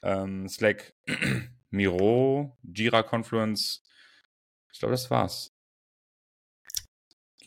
ähm, 0.02 0.48
Slack, 0.48 0.94
Miro, 1.70 2.56
Jira 2.62 3.02
Confluence. 3.02 3.82
Ich 4.72 4.78
glaube, 4.78 4.92
das 4.92 5.10
war's. 5.10 5.57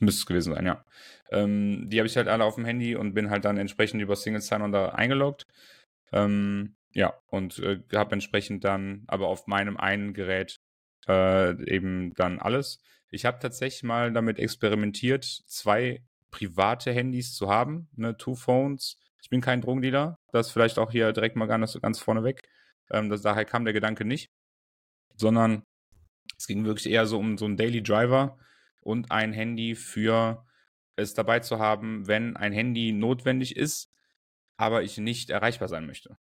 Müsste 0.02 0.22
es 0.22 0.26
gewesen 0.26 0.54
sein, 0.56 0.66
ja. 0.66 0.84
Ähm, 1.30 1.88
die 1.90 2.00
habe 2.00 2.08
ich 2.08 2.18
halt 2.18 2.28
alle 2.28 2.44
auf 2.44 2.56
dem 2.56 2.66
Handy 2.66 2.96
und 2.96 3.14
bin 3.14 3.30
halt 3.30 3.46
dann 3.46 3.58
entsprechend 3.58 4.02
über 4.02 4.16
Single 4.16 4.42
Sign-On 4.42 4.72
da 4.72 4.90
eingeloggt. 4.90 5.46
Ähm, 6.12 6.76
ja, 6.92 7.14
und 7.28 7.60
äh, 7.60 7.80
habe 7.94 8.14
entsprechend 8.14 8.64
dann 8.64 9.04
aber 9.08 9.28
auf 9.28 9.46
meinem 9.46 9.78
einen 9.78 10.14
Gerät 10.14 10.60
äh, 11.08 11.52
eben 11.72 12.14
dann 12.16 12.40
alles. 12.40 12.82
Ich 13.12 13.26
habe 13.26 13.38
tatsächlich 13.40 13.84
mal 13.84 14.12
damit 14.12 14.40
experimentiert, 14.40 15.24
zwei 15.24 16.02
private 16.32 16.92
Handys 16.92 17.36
zu 17.36 17.48
haben, 17.48 17.90
ne, 17.96 18.18
Two 18.18 18.34
Phones. 18.34 18.98
Ich 19.22 19.30
bin 19.30 19.42
kein 19.42 19.62
Drogendealer, 19.62 20.18
das 20.32 20.50
vielleicht 20.50 20.80
auch 20.80 20.92
hier 20.92 21.14
direkt 21.14 21.36
mal 21.36 21.46
ganz, 21.46 21.80
ganz 21.80 22.00
vorne 22.00 22.24
weg. 22.24 22.42
Ähm, 22.90 23.10
das, 23.10 23.22
daher 23.22 23.46
kam 23.46 23.66
der 23.66 23.74
Gedanke 23.74 24.04
nicht, 24.04 24.32
sondern 25.16 25.62
es 26.40 26.48
ging 26.48 26.66
wirklich 26.66 26.92
eher 26.92 27.06
so 27.06 27.20
um 27.20 27.38
so 27.38 27.46
einen 27.46 27.58
Daily 27.58 27.84
Driver 27.84 28.40
und 28.82 29.12
ein 29.12 29.34
Handy 29.34 29.76
für 29.76 30.46
es 30.96 31.13
dabei 31.13 31.39
zu 31.39 31.60
haben, 31.60 32.08
wenn 32.08 32.36
ein 32.36 32.52
Handy 32.52 32.91
notwendig 32.91 33.56
ist, 33.56 33.91
aber 34.58 34.84
ich 34.84 34.98
nicht 34.98 35.30
erreichbar 35.30 35.67
sein 35.67 35.86
möchte. 35.86 36.17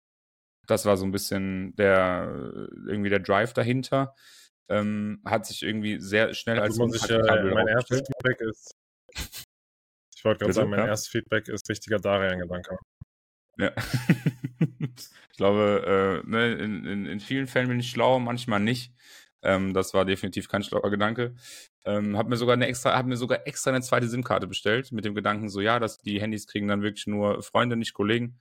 Das 0.66 0.84
war 0.84 0.96
so 0.96 1.04
ein 1.04 1.12
bisschen 1.12 1.74
der 1.76 2.68
irgendwie 2.86 3.10
der 3.10 3.20
Drive 3.20 3.52
dahinter. 3.52 4.14
Ähm, 4.68 5.22
hat 5.24 5.46
sich 5.46 5.62
irgendwie 5.62 6.00
sehr 6.00 6.34
schnell 6.34 6.58
also 6.58 6.82
als 6.82 7.04
ich, 7.04 7.10
äh, 7.10 7.44
mein 7.54 7.68
erstes 7.68 8.00
Feedback 8.00 8.40
ist 8.40 8.74
ich 10.16 10.24
wollte 10.24 10.40
gerade 10.40 10.52
sagen, 10.52 10.70
mein 10.70 10.80
ja? 10.80 10.86
erstes 10.86 11.08
Feedback 11.08 11.48
ist 11.48 11.68
richtiger 11.68 11.98
Darian-Gedanke. 11.98 12.78
Ja. 13.58 13.72
ich 14.80 15.36
glaube, 15.36 16.22
äh, 16.26 16.28
ne, 16.28 16.54
in, 16.54 16.84
in, 16.84 17.06
in 17.06 17.20
vielen 17.20 17.46
Fällen 17.46 17.68
bin 17.68 17.80
ich 17.80 17.90
schlau, 17.90 18.18
manchmal 18.18 18.60
nicht. 18.60 18.92
Ähm, 19.42 19.74
das 19.74 19.94
war 19.94 20.04
definitiv 20.04 20.48
kein 20.48 20.62
schlauer 20.62 20.90
Gedanke. 20.90 21.34
Ähm, 21.86 22.18
hab 22.18 22.28
mir 22.28 22.36
sogar 22.36 22.54
eine 22.54 22.66
extra, 22.66 22.96
hab 22.96 23.06
mir 23.06 23.16
sogar 23.16 23.46
extra 23.46 23.70
eine 23.70 23.80
zweite 23.80 24.08
SIM-Karte 24.08 24.48
bestellt, 24.48 24.90
mit 24.90 25.04
dem 25.04 25.14
Gedanken, 25.14 25.48
so 25.48 25.60
ja, 25.60 25.78
dass 25.78 25.98
die 25.98 26.20
Handys 26.20 26.48
kriegen 26.48 26.66
dann 26.66 26.82
wirklich 26.82 27.06
nur 27.06 27.42
Freunde, 27.42 27.76
nicht 27.76 27.94
Kollegen. 27.94 28.40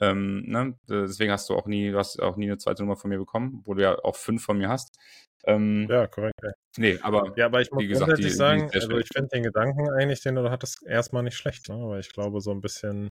Ähm, 0.00 0.42
ne? 0.46 0.78
Deswegen 0.88 1.32
hast 1.32 1.48
du 1.48 1.54
auch 1.54 1.66
nie, 1.66 1.90
du 1.90 1.98
hast 1.98 2.20
auch 2.20 2.36
nie 2.36 2.46
eine 2.46 2.58
zweite 2.58 2.82
Nummer 2.82 2.96
von 2.96 3.08
mir 3.08 3.18
bekommen, 3.18 3.58
obwohl 3.60 3.76
du 3.76 3.82
ja 3.82 3.98
auch 4.04 4.16
fünf 4.16 4.44
von 4.44 4.58
mir 4.58 4.68
hast. 4.68 4.98
Ähm, 5.44 5.86
ja, 5.88 6.06
korrekt. 6.06 6.34
Ja. 6.42 6.50
Nee, 6.76 6.98
aber, 7.02 7.32
ja, 7.36 7.46
aber 7.46 7.62
ich 7.62 7.70
muss 7.70 7.82
wie 7.82 7.88
gesagt, 7.88 8.18
die, 8.18 8.28
sagen, 8.28 8.68
die 8.68 8.74
also 8.74 8.98
ich 8.98 9.08
finde 9.12 9.28
den 9.28 9.42
Gedanken 9.42 9.88
eigentlich, 9.90 10.20
den 10.20 10.34
du 10.34 10.50
hattest, 10.50 10.82
erstmal 10.84 11.22
nicht 11.22 11.36
schlecht, 11.36 11.68
ne? 11.68 11.76
weil 11.88 12.00
ich 12.00 12.12
glaube, 12.12 12.40
so 12.40 12.50
ein 12.50 12.60
bisschen 12.60 13.08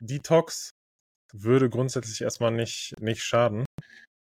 Detox 0.00 0.70
würde 1.32 1.70
grundsätzlich 1.70 2.20
erstmal 2.20 2.52
nicht, 2.52 2.92
nicht 3.00 3.22
schaden. 3.22 3.64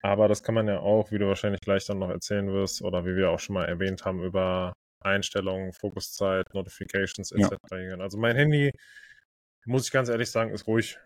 Aber 0.04 0.28
das 0.28 0.44
kann 0.44 0.56
man 0.56 0.68
ja 0.68 0.80
auch, 0.80 1.12
wie 1.12 1.20
du 1.20 1.28
wahrscheinlich 1.28 1.62
gleich 1.62 1.86
dann 1.86 2.00
noch 2.00 2.10
erzählen 2.10 2.52
wirst, 2.52 2.82
oder 2.82 3.06
wie 3.06 3.16
wir 3.16 3.30
auch 3.30 3.40
schon 3.40 3.54
mal 3.54 3.66
erwähnt 3.66 4.04
haben, 4.06 4.24
über 4.24 4.74
Einstellungen, 5.02 5.74
Fokuszeit, 5.74 6.54
Notifications 6.54 7.32
etc. 7.32 7.58
Ja. 7.72 7.98
Also 8.00 8.18
mein 8.18 8.36
Handy, 8.36 8.72
muss 9.66 9.86
ich 9.86 9.92
ganz 9.92 10.10
ehrlich 10.10 10.32
sagen, 10.32 10.52
ist 10.52 10.68
ruhig. 10.68 10.98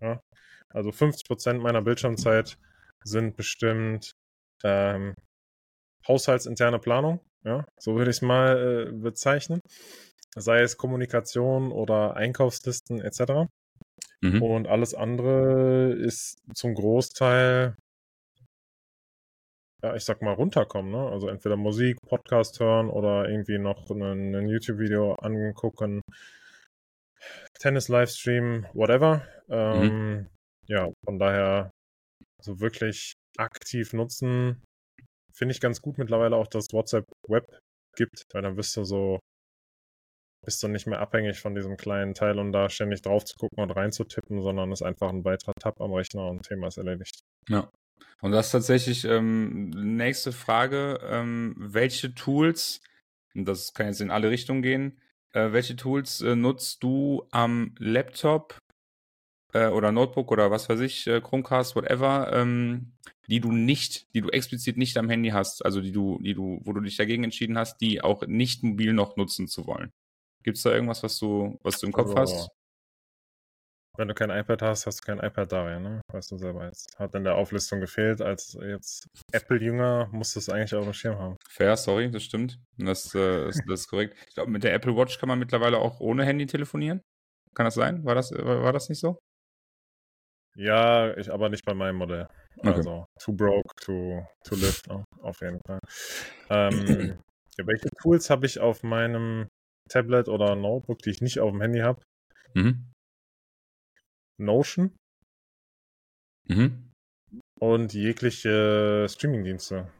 Ja? 0.00 0.20
Also 0.68 0.90
50% 0.90 1.58
meiner 1.58 1.82
Bildschirmzeit 1.82 2.58
sind 3.04 3.36
bestimmt 3.36 4.12
ähm, 4.62 5.14
haushaltsinterne 6.06 6.78
Planung. 6.78 7.20
Ja? 7.44 7.66
So 7.78 7.96
würde 7.96 8.10
ich 8.10 8.18
es 8.18 8.22
mal 8.22 8.88
äh, 8.88 8.92
bezeichnen. 8.92 9.60
Sei 10.36 10.62
es 10.62 10.76
Kommunikation 10.76 11.70
oder 11.70 12.16
Einkaufslisten 12.16 13.00
etc. 13.00 13.48
Mhm. 14.20 14.42
Und 14.42 14.66
alles 14.66 14.94
andere 14.94 15.92
ist 15.92 16.38
zum 16.54 16.74
Großteil, 16.74 17.76
ja, 19.84 19.94
ich 19.94 20.04
sag 20.04 20.22
mal, 20.22 20.32
runterkommen. 20.32 20.90
Ne? 20.92 21.10
Also 21.10 21.28
entweder 21.28 21.56
Musik, 21.56 21.98
Podcast 22.08 22.58
hören 22.58 22.88
oder 22.88 23.28
irgendwie 23.28 23.58
noch 23.58 23.90
ein 23.90 24.48
YouTube-Video 24.48 25.14
angucken. 25.16 26.00
Tennis-Livestream, 27.60 28.66
whatever. 28.72 29.26
Mhm. 29.48 29.54
Ähm, 29.54 30.26
Ja, 30.66 30.90
von 31.04 31.18
daher 31.18 31.70
so 32.40 32.60
wirklich 32.60 33.12
aktiv 33.36 33.92
nutzen, 33.92 34.62
finde 35.34 35.52
ich 35.52 35.60
ganz 35.60 35.82
gut 35.82 35.98
mittlerweile 35.98 36.36
auch, 36.36 36.46
dass 36.46 36.72
WhatsApp 36.72 37.04
Web 37.28 37.44
gibt, 37.96 38.24
weil 38.32 38.42
dann 38.42 38.56
bist 38.56 38.74
du 38.76 38.84
so, 38.84 39.20
bist 40.44 40.62
du 40.62 40.68
nicht 40.68 40.86
mehr 40.86 41.00
abhängig 41.00 41.40
von 41.40 41.54
diesem 41.54 41.76
kleinen 41.76 42.14
Teil 42.14 42.38
und 42.38 42.52
da 42.52 42.70
ständig 42.70 43.02
drauf 43.02 43.24
zu 43.24 43.34
gucken 43.36 43.62
und 43.62 43.70
reinzutippen, 43.72 44.40
sondern 44.40 44.72
ist 44.72 44.82
einfach 44.82 45.10
ein 45.10 45.24
weiterer 45.24 45.52
Tab 45.60 45.80
am 45.80 45.92
Rechner 45.92 46.28
und 46.28 46.46
Thema 46.46 46.68
ist 46.68 46.78
erledigt. 46.78 47.20
Ja. 47.48 47.68
Und 48.20 48.32
das 48.32 48.46
ist 48.46 48.52
tatsächlich 48.52 49.04
ähm, 49.04 49.70
nächste 49.70 50.32
Frage. 50.32 51.00
Ähm, 51.04 51.54
welche 51.58 52.14
Tools, 52.14 52.80
das 53.34 53.74
kann 53.74 53.86
jetzt 53.86 54.00
in 54.00 54.10
alle 54.10 54.30
Richtungen 54.30 54.62
gehen, 54.62 54.98
äh, 55.32 55.52
welche 55.52 55.76
Tools 55.76 56.20
äh, 56.22 56.34
nutzt 56.34 56.82
du 56.82 57.26
am 57.30 57.74
Laptop 57.78 58.58
äh, 59.52 59.68
oder 59.68 59.92
Notebook 59.92 60.30
oder 60.32 60.50
was 60.50 60.68
weiß 60.68 60.80
ich, 60.80 61.06
äh, 61.06 61.20
Chromecast, 61.20 61.76
whatever, 61.76 62.32
ähm, 62.32 62.92
die 63.28 63.40
du 63.40 63.52
nicht, 63.52 64.14
die 64.14 64.20
du 64.20 64.28
explizit 64.28 64.76
nicht 64.76 64.96
am 64.98 65.08
Handy 65.08 65.30
hast, 65.30 65.64
also 65.64 65.80
die 65.80 65.92
du, 65.92 66.18
die 66.22 66.34
du, 66.34 66.60
wo 66.64 66.72
du 66.72 66.80
dich 66.80 66.96
dagegen 66.96 67.24
entschieden 67.24 67.56
hast, 67.56 67.78
die 67.78 68.02
auch 68.02 68.26
nicht 68.26 68.62
mobil 68.62 68.92
noch 68.92 69.16
nutzen 69.16 69.48
zu 69.48 69.66
wollen? 69.66 69.92
Gibt 70.42 70.58
es 70.58 70.62
da 70.62 70.72
irgendwas, 70.72 71.02
was 71.02 71.18
du, 71.18 71.58
was 71.62 71.80
du 71.80 71.86
im 71.86 71.92
Kopf 71.92 72.14
Also, 72.16 72.36
hast? 72.36 72.50
Wenn 73.96 74.08
du 74.08 74.14
kein 74.14 74.30
iPad 74.30 74.60
hast, 74.62 74.86
hast 74.86 75.00
du 75.00 75.04
kein 75.04 75.24
iPad 75.24 75.52
da, 75.52 75.78
ne? 75.78 76.00
Weißt 76.12 76.32
du 76.32 76.36
selber 76.36 76.66
jetzt. 76.66 76.98
Hat 76.98 77.14
in 77.14 77.22
der 77.22 77.36
Auflistung 77.36 77.80
gefehlt. 77.80 78.20
Als 78.20 78.58
jetzt 78.60 79.06
Apple-Jünger 79.32 80.08
musst 80.10 80.34
du 80.34 80.40
es 80.40 80.48
eigentlich 80.48 80.74
auf 80.74 80.84
dem 80.84 80.92
Schirm 80.92 81.16
haben. 81.18 81.36
Fair, 81.48 81.76
sorry, 81.76 82.10
das 82.10 82.24
stimmt. 82.24 82.58
Das, 82.76 83.14
äh, 83.14 83.48
ist, 83.48 83.62
das 83.68 83.80
ist 83.80 83.88
korrekt. 83.88 84.16
Ich 84.28 84.34
glaube, 84.34 84.50
mit 84.50 84.64
der 84.64 84.74
Apple 84.74 84.96
Watch 84.96 85.18
kann 85.18 85.28
man 85.28 85.38
mittlerweile 85.38 85.78
auch 85.78 86.00
ohne 86.00 86.24
Handy 86.24 86.46
telefonieren. 86.46 87.02
Kann 87.54 87.66
das 87.66 87.74
sein? 87.74 88.04
War 88.04 88.16
das, 88.16 88.32
war, 88.32 88.64
war 88.64 88.72
das 88.72 88.88
nicht 88.88 88.98
so? 88.98 89.18
Ja, 90.56 91.16
ich 91.16 91.32
aber 91.32 91.48
nicht 91.48 91.64
bei 91.64 91.74
meinem 91.74 91.96
Modell. 91.96 92.26
Okay. 92.58 92.68
Also 92.68 93.06
too 93.20 93.32
broke 93.32 93.74
to, 93.80 94.26
to 94.44 94.54
live, 94.56 94.80
ne? 94.88 95.04
auf 95.22 95.40
jeden 95.40 95.60
Fall. 95.66 95.80
Ähm, 96.50 96.70
ja, 97.58 97.66
welche 97.66 97.90
Tools 98.00 98.30
habe 98.30 98.46
ich 98.46 98.58
auf 98.58 98.82
meinem 98.82 99.48
Tablet 99.88 100.28
oder 100.28 100.56
Notebook, 100.56 100.98
die 100.98 101.10
ich 101.10 101.20
nicht 101.20 101.38
auf 101.40 101.50
dem 101.50 101.60
Handy 101.60 101.80
habe? 101.80 102.00
Mhm. 102.54 102.93
Notion 104.40 104.94
Mhm. 106.48 106.90
und 107.60 107.94
jegliche 107.94 109.06
Streamingdienste. 109.08 109.90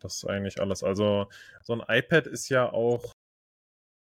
Das 0.00 0.16
ist 0.16 0.24
eigentlich 0.24 0.60
alles. 0.60 0.82
Also 0.82 1.28
so 1.62 1.74
ein 1.74 1.82
iPad 1.88 2.26
ist 2.26 2.48
ja 2.48 2.72
auch, 2.72 3.12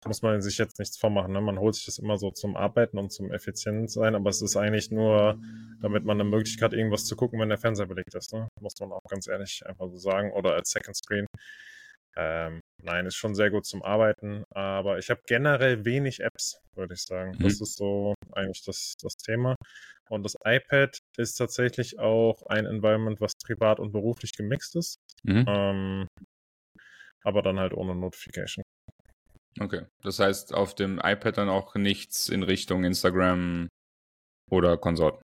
muss 0.07 0.23
man 0.23 0.41
sich 0.43 0.59
jetzt 0.59 0.79
nichts 0.79 0.97
vormachen. 0.99 1.33
Ne? 1.33 1.41
Man 1.41 1.59
holt 1.59 1.75
sich 1.75 1.87
das 1.87 1.99
immer 1.99 2.19
so 2.19 2.31
zum 2.31 2.57
Arbeiten 2.57 2.99
und 2.99 3.11
zum 3.11 3.33
effizient 3.33 3.91
sein, 3.91 4.15
aber 4.15 4.31
es 4.31 4.43
ist 4.43 4.57
eigentlich 4.57 4.91
nur, 4.93 5.41
damit 5.81 6.05
man 6.05 6.21
eine 6.21 6.29
Möglichkeit 6.29 6.73
hat, 6.73 6.79
irgendwas 6.79 7.07
zu 7.07 7.17
gucken, 7.17 7.41
wenn 7.41 7.49
der 7.49 7.59
Fernseher 7.59 7.87
belegt 7.87 8.15
ist. 8.15 8.33
Ne? 8.33 8.47
Muss 8.61 8.79
man 8.79 8.93
auch 8.93 9.03
ganz 9.09 9.27
ehrlich 9.27 9.67
einfach 9.67 9.89
so 9.89 9.97
sagen. 9.97 10.33
Oder 10.33 10.55
als 10.55 10.71
Second 10.71 10.97
Screen. 10.97 11.27
Ähm, 12.17 12.61
nein, 12.83 13.07
ist 13.07 13.17
schon 13.17 13.35
sehr 13.35 13.51
gut 13.51 13.67
zum 13.67 13.83
Arbeiten, 13.83 14.45
aber 14.51 14.99
ich 14.99 15.11
habe 15.11 15.21
generell 15.27 15.85
wenig 15.85 16.21
Apps, 16.21 16.61
würde 16.75 16.95
ich 16.95 17.03
sagen. 17.03 17.33
Mhm. 17.39 17.43
Das 17.43 17.61
ist 17.61 17.77
so 17.77 18.15
eigentlich 18.33 18.63
das, 18.65 18.95
das 19.01 19.17
Thema. 19.17 19.57
Und 20.09 20.23
das 20.23 20.37
iPad 20.45 20.99
ist 21.17 21.35
tatsächlich 21.35 21.99
auch 21.99 22.47
ein 22.47 22.65
Environment, 22.65 23.21
was 23.21 23.33
privat 23.45 23.81
und 23.81 23.93
beruflich 23.93 24.33
gemixt 24.37 24.77
ist, 24.77 24.97
Mhm. 25.25 25.45
ähm, 25.49 26.07
aber 27.25 27.43
dann 27.43 27.59
halt 27.59 27.75
ohne 27.75 27.95
Notification. 27.95 28.63
Okay. 29.59 29.87
Das 30.03 30.19
heißt, 30.19 30.55
auf 30.55 30.75
dem 30.75 31.01
iPad 31.03 31.39
dann 31.39 31.49
auch 31.49 31.75
nichts 31.75 32.29
in 32.29 32.43
Richtung 32.43 32.85
Instagram 32.85 33.69
oder 34.51 34.77
Konsorten. 34.77 35.23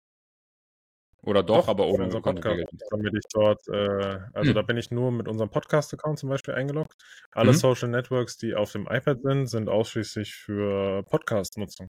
Oder 1.25 1.43
doch, 1.43 1.67
aber 1.67 1.85
für 1.85 1.89
ohne 1.93 2.07
Podcast, 2.21 2.65
damit 2.91 3.13
ich 3.15 3.23
dort, 3.33 3.67
äh, 3.67 4.19
also 4.33 4.49
Hm. 4.49 4.53
da 4.55 4.61
bin 4.61 4.77
ich 4.77 4.91
nur 4.91 5.11
mit 5.11 5.27
unserem 5.27 5.49
Podcast-Account 5.49 6.19
zum 6.19 6.29
Beispiel 6.29 6.53
eingeloggt. 6.53 6.93
Alle 7.31 7.51
Mhm. 7.51 7.55
Social 7.57 7.89
Networks, 7.89 8.37
die 8.37 8.53
auf 8.55 8.71
dem 8.71 8.87
iPad 8.89 9.21
sind, 9.23 9.47
sind 9.47 9.67
ausschließlich 9.69 10.35
für 10.35 11.03
Podcast-Nutzung. 11.03 11.87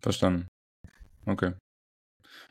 Verstanden. 0.00 0.48
Okay. 1.26 1.54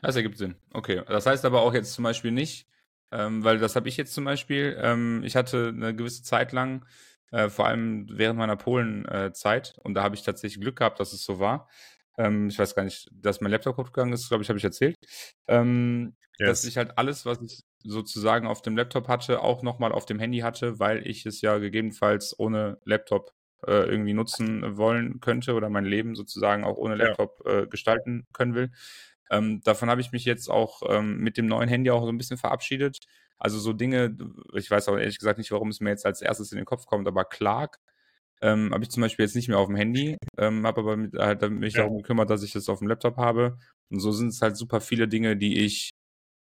Das 0.02 0.16
ergibt 0.16 0.38
Sinn. 0.38 0.56
Okay. 0.72 1.02
Das 1.08 1.26
heißt 1.26 1.44
aber 1.44 1.62
auch 1.62 1.74
jetzt 1.74 1.92
zum 1.94 2.04
Beispiel 2.04 2.30
nicht, 2.30 2.66
ähm, 3.10 3.42
weil 3.44 3.58
das 3.58 3.74
habe 3.76 3.88
ich 3.88 3.96
jetzt 3.96 4.14
zum 4.14 4.24
Beispiel, 4.24 4.76
ähm, 4.80 5.22
ich 5.24 5.34
hatte 5.36 5.68
eine 5.74 5.94
gewisse 5.94 6.22
Zeit 6.22 6.52
lang, 6.52 6.84
äh, 7.30 7.48
vor 7.48 7.66
allem 7.66 8.06
während 8.10 8.38
meiner 8.38 8.56
Polen-Zeit, 8.56 9.76
und 9.82 9.94
da 9.94 10.02
habe 10.02 10.14
ich 10.14 10.22
tatsächlich 10.22 10.60
Glück 10.60 10.76
gehabt, 10.76 11.00
dass 11.00 11.12
es 11.12 11.24
so 11.24 11.38
war. 11.40 11.68
Ähm, 12.18 12.48
ich 12.48 12.58
weiß 12.58 12.74
gar 12.74 12.84
nicht, 12.84 13.08
dass 13.12 13.40
mein 13.40 13.50
Laptop 13.52 13.76
kaputt 13.76 13.94
gegangen 13.94 14.12
ist, 14.12 14.28
glaube 14.28 14.42
ich, 14.42 14.48
habe 14.50 14.58
ich 14.58 14.64
erzählt. 14.64 14.96
Ähm, 15.46 16.14
Dass 16.38 16.62
Yes. 16.62 16.64
ich 16.64 16.76
halt 16.76 16.98
alles, 16.98 17.26
was 17.26 17.40
ich 17.42 17.60
sozusagen 17.84 18.46
auf 18.46 18.62
dem 18.62 18.76
Laptop 18.76 19.08
hatte, 19.08 19.40
auch 19.42 19.62
nochmal 19.62 19.92
auf 19.92 20.06
dem 20.06 20.18
Handy 20.20 20.38
hatte, 20.40 20.78
weil 20.78 21.06
ich 21.06 21.26
es 21.26 21.40
ja 21.40 21.58
gegebenenfalls 21.58 22.38
ohne 22.38 22.78
Laptop 22.84 23.32
äh, 23.66 23.88
irgendwie 23.90 24.14
nutzen 24.14 24.76
wollen 24.76 25.20
könnte 25.20 25.54
oder 25.54 25.68
mein 25.70 25.84
Leben 25.84 26.14
sozusagen 26.14 26.64
auch 26.64 26.76
ohne 26.76 26.96
Ja. 26.96 27.06
Laptop 27.06 27.44
äh, 27.46 27.66
gestalten 27.66 28.26
können 28.32 28.54
will. 28.54 28.70
Ähm, 29.30 29.60
davon 29.62 29.90
habe 29.90 30.00
ich 30.00 30.12
mich 30.12 30.24
jetzt 30.24 30.48
auch 30.48 30.82
ähm, 30.88 31.18
mit 31.18 31.36
dem 31.36 31.46
neuen 31.46 31.68
Handy 31.68 31.90
auch 31.90 32.02
so 32.02 32.08
ein 32.08 32.18
bisschen 32.18 32.38
verabschiedet. 32.38 32.98
Also 33.38 33.58
so 33.58 33.72
Dinge, 33.72 34.16
ich 34.54 34.70
weiß 34.70 34.88
auch 34.88 34.96
ehrlich 34.96 35.18
gesagt 35.18 35.38
nicht, 35.38 35.50
warum 35.52 35.68
es 35.68 35.80
mir 35.80 35.90
jetzt 35.90 36.06
als 36.06 36.22
erstes 36.22 36.50
in 36.52 36.56
den 36.58 36.64
Kopf 36.66 36.86
kommt, 36.86 37.06
aber 37.08 37.24
Clark 37.24 37.78
ähm, 38.40 38.72
habe 38.72 38.84
ich 38.84 38.90
zum 38.90 39.00
Beispiel 39.02 39.24
jetzt 39.24 39.34
nicht 39.36 39.48
mehr 39.48 39.58
auf 39.58 39.66
dem 39.68 39.76
Handy, 39.76 40.16
ähm, 40.38 40.66
habe 40.66 40.80
aber 40.80 40.96
mit, 40.96 41.14
halt 41.14 41.42
damit 41.42 41.60
mich 41.60 41.74
Ja. 41.74 41.82
darum 41.82 41.98
gekümmert, 41.98 42.30
dass 42.30 42.42
ich 42.42 42.52
das 42.52 42.68
auf 42.68 42.78
dem 42.80 42.88
Laptop 42.88 43.16
habe. 43.16 43.58
Und 43.90 44.00
so 44.00 44.12
sind 44.12 44.28
es 44.28 44.42
halt 44.42 44.56
super 44.56 44.80
viele 44.80 45.08
Dinge, 45.08 45.36
die 45.36 45.64
ich 45.64 45.90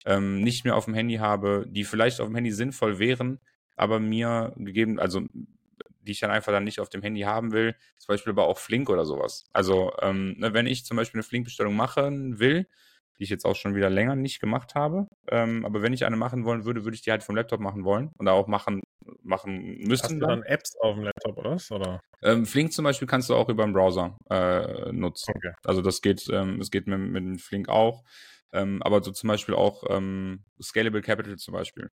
ähm, 0.05 0.41
nicht 0.41 0.65
mehr 0.65 0.75
auf 0.75 0.85
dem 0.85 0.93
Handy 0.95 1.15
habe, 1.15 1.65
die 1.69 1.83
vielleicht 1.85 2.21
auf 2.21 2.27
dem 2.27 2.35
Handy 2.35 2.51
sinnvoll 2.51 2.99
wären, 2.99 3.39
aber 3.75 3.99
mir 3.99 4.53
gegeben, 4.57 4.99
also 4.99 5.21
die 6.01 6.11
ich 6.11 6.19
dann 6.19 6.31
einfach 6.31 6.51
dann 6.51 6.63
nicht 6.65 6.79
auf 6.79 6.89
dem 6.89 7.01
Handy 7.01 7.21
haben 7.21 7.51
will, 7.51 7.75
zum 7.97 8.13
Beispiel 8.13 8.31
aber 8.31 8.47
auch 8.47 8.57
Flink 8.59 8.89
oder 8.89 9.05
sowas. 9.05 9.45
Also 9.53 9.93
ähm, 10.01 10.35
ne, 10.37 10.53
wenn 10.53 10.67
ich 10.67 10.85
zum 10.85 10.97
Beispiel 10.97 11.19
eine 11.19 11.23
Flink-Bestellung 11.23 11.75
machen 11.75 12.39
will, 12.39 12.67
die 13.19 13.23
ich 13.23 13.29
jetzt 13.29 13.45
auch 13.45 13.55
schon 13.55 13.75
wieder 13.75 13.89
länger 13.89 14.15
nicht 14.15 14.39
gemacht 14.39 14.75
habe, 14.75 15.07
ähm, 15.29 15.65
aber 15.65 15.81
wenn 15.81 15.93
ich 15.93 16.05
eine 16.05 16.15
machen 16.17 16.45
wollen 16.45 16.65
würde, 16.65 16.83
würde 16.83 16.95
ich 16.95 17.01
die 17.01 17.11
halt 17.11 17.23
vom 17.23 17.35
Laptop 17.35 17.59
machen 17.59 17.83
wollen 17.83 18.11
und 18.17 18.27
auch 18.27 18.47
machen, 18.47 18.81
machen 19.21 19.77
Hast 19.79 19.87
müssen. 19.87 20.19
du 20.19 20.25
Dann. 20.27 20.41
dann 20.41 20.43
Apps 20.43 20.75
auf 20.81 20.95
dem 20.95 21.03
Laptop, 21.03 21.37
oder? 21.37 21.51
was? 21.51 21.71
oder? 21.71 21.99
Ähm, 22.21 22.45
Flink 22.45 22.73
zum 22.73 22.83
Beispiel 22.83 23.07
kannst 23.07 23.29
du 23.29 23.35
auch 23.35 23.49
über 23.49 23.63
den 23.65 23.73
Browser 23.73 24.17
äh, 24.29 24.91
nutzen. 24.91 25.33
Okay. 25.35 25.53
Also 25.63 25.81
das 25.81 26.01
geht, 26.01 26.27
ähm, 26.31 26.59
es 26.59 26.71
geht 26.71 26.87
mit, 26.87 26.99
mit 26.99 27.23
dem 27.23 27.37
Flink 27.39 27.69
auch. 27.69 28.03
Ähm, 28.51 28.81
aber 28.83 29.01
so 29.03 29.11
zum 29.11 29.27
Beispiel 29.29 29.55
auch 29.55 29.83
ähm, 29.89 30.43
Scalable 30.61 31.01
Capital 31.01 31.37
zum 31.37 31.53
Beispiel. 31.53 31.89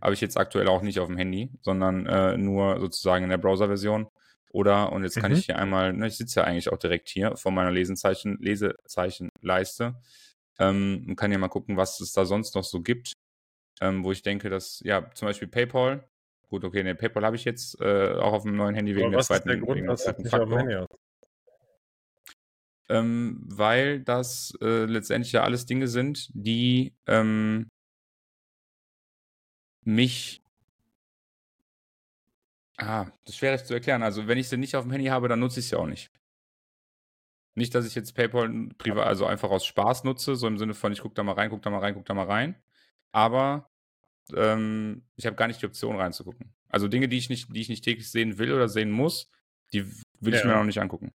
Habe 0.00 0.14
ich 0.14 0.20
jetzt 0.20 0.36
aktuell 0.36 0.68
auch 0.68 0.82
nicht 0.82 1.00
auf 1.00 1.08
dem 1.08 1.16
Handy, 1.16 1.50
sondern 1.62 2.06
äh, 2.06 2.36
nur 2.36 2.78
sozusagen 2.78 3.24
in 3.24 3.30
der 3.30 3.38
Browser-Version. 3.38 4.06
Oder, 4.50 4.92
und 4.92 5.02
jetzt 5.02 5.16
kann 5.18 5.32
Mhm. 5.32 5.38
ich 5.38 5.46
hier 5.46 5.58
einmal, 5.58 5.92
ne, 5.92 6.06
ich 6.06 6.16
sitze 6.16 6.40
ja 6.40 6.46
eigentlich 6.46 6.70
auch 6.72 6.78
direkt 6.78 7.08
hier 7.08 7.36
vor 7.36 7.52
meiner 7.52 7.70
Lesezeichen, 7.70 8.38
Lesezeichenleiste 8.40 9.96
ähm, 10.58 11.04
und 11.08 11.16
kann 11.16 11.32
ja 11.32 11.38
mal 11.38 11.48
gucken, 11.48 11.76
was 11.76 12.00
es 12.00 12.12
da 12.12 12.24
sonst 12.24 12.54
noch 12.54 12.64
so 12.64 12.80
gibt. 12.80 13.12
Ähm, 13.80 14.02
wo 14.02 14.10
ich 14.10 14.22
denke, 14.22 14.50
dass, 14.50 14.80
ja, 14.84 15.08
zum 15.14 15.26
Beispiel 15.26 15.46
PayPal, 15.46 16.08
gut, 16.48 16.64
okay, 16.64 16.82
ne, 16.82 16.96
PayPal 16.96 17.24
habe 17.24 17.36
ich 17.36 17.44
jetzt 17.44 17.80
äh, 17.80 18.14
auch 18.14 18.32
auf 18.32 18.42
dem 18.42 18.56
neuen 18.56 18.74
Handy 18.74 18.96
wegen 18.96 19.10
der 19.10 19.18
was 19.18 19.30
ist 19.30 19.36
zweiten, 19.36 19.48
der 19.48 19.58
Grund, 19.58 19.88
dass 19.88 20.02
du 20.04 20.10
es 20.10 20.16
zweiten 20.16 20.22
nicht 20.22 20.34
auf 20.34 20.40
dem 20.40 20.48
Faktor. 20.48 20.58
Handy 20.58 20.74
hast? 20.74 20.98
Ähm, 22.90 23.40
weil 23.44 24.00
das 24.00 24.56
äh, 24.62 24.84
letztendlich 24.86 25.32
ja 25.32 25.42
alles 25.42 25.66
Dinge 25.66 25.88
sind, 25.88 26.30
die 26.32 26.94
ähm, 27.06 27.68
mich. 29.84 30.42
Ah, 32.78 33.04
das 33.24 33.34
ist 33.34 33.36
schwierig 33.36 33.64
zu 33.64 33.74
erklären. 33.74 34.02
Also, 34.02 34.26
wenn 34.26 34.38
ich 34.38 34.48
sie 34.48 34.56
nicht 34.56 34.74
auf 34.74 34.84
dem 34.84 34.92
Handy 34.92 35.06
habe, 35.08 35.28
dann 35.28 35.40
nutze 35.40 35.60
ich 35.60 35.68
sie 35.68 35.76
auch 35.76 35.86
nicht. 35.86 36.10
Nicht, 37.58 37.74
dass 37.74 37.84
ich 37.86 37.96
jetzt 37.96 38.14
PayPal 38.14 38.68
privat, 38.78 39.06
also 39.08 39.26
einfach 39.26 39.50
aus 39.50 39.66
Spaß 39.66 40.04
nutze, 40.04 40.36
so 40.36 40.46
im 40.46 40.58
Sinne 40.58 40.74
von, 40.74 40.92
ich 40.92 41.00
gucke 41.00 41.16
da 41.16 41.24
mal 41.24 41.32
rein, 41.32 41.50
guck 41.50 41.60
da 41.62 41.70
mal 41.70 41.80
rein, 41.80 41.94
guck 41.94 42.06
da 42.06 42.14
mal 42.14 42.26
rein. 42.26 42.54
Aber 43.10 43.68
ähm, 44.32 45.02
ich 45.16 45.26
habe 45.26 45.34
gar 45.34 45.48
nicht 45.48 45.60
die 45.60 45.66
Option 45.66 45.96
reinzugucken. 45.96 46.54
Also 46.68 46.86
Dinge, 46.86 47.08
die 47.08 47.18
ich 47.18 47.28
nicht, 47.30 47.52
die 47.52 47.60
ich 47.60 47.68
nicht 47.68 47.82
täglich 47.82 48.10
sehen 48.12 48.38
will 48.38 48.52
oder 48.52 48.68
sehen 48.68 48.92
muss, 48.92 49.32
die 49.72 49.84
will 50.20 50.34
ich 50.34 50.40
Ja. 50.42 50.46
mir 50.46 50.54
noch 50.54 50.64
nicht 50.64 50.80
angucken. 50.80 51.12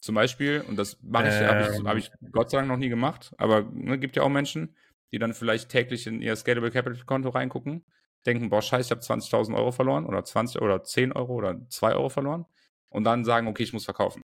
Zum 0.00 0.14
Beispiel, 0.14 0.60
und 0.68 0.76
das 0.76 0.96
mache 1.02 1.26
ich, 1.26 1.40
habe 1.40 1.60
ich, 1.62 1.80
Ähm. 1.80 1.88
hab 1.88 1.96
ich 1.96 2.12
Gott 2.30 2.50
sei 2.50 2.58
Dank 2.58 2.68
noch 2.68 2.76
nie 2.76 2.88
gemacht, 2.88 3.34
aber 3.36 3.62
ne, 3.62 3.98
gibt 3.98 4.14
ja 4.14 4.22
auch 4.22 4.28
Menschen, 4.28 4.76
die 5.10 5.18
dann 5.18 5.34
vielleicht 5.34 5.70
täglich 5.70 6.06
in 6.06 6.22
ihr 6.22 6.36
Scalable 6.36 6.70
Capital 6.70 7.04
Konto 7.04 7.30
reingucken, 7.30 7.84
denken, 8.26 8.48
boah, 8.48 8.62
scheiße, 8.62 8.86
ich 8.86 8.90
habe 8.92 9.00
20.000 9.00 9.56
Euro 9.56 9.72
verloren 9.72 10.06
oder 10.06 10.24
20 10.24 10.62
oder 10.62 10.84
10 10.84 11.10
Euro 11.10 11.34
oder 11.34 11.68
2 11.68 11.94
Euro 11.94 12.10
verloren 12.10 12.46
und 12.90 13.04
dann 13.04 13.24
sagen, 13.24 13.46
okay, 13.48 13.62
ich 13.62 13.72
muss 13.72 13.84
verkaufen. 13.84 14.22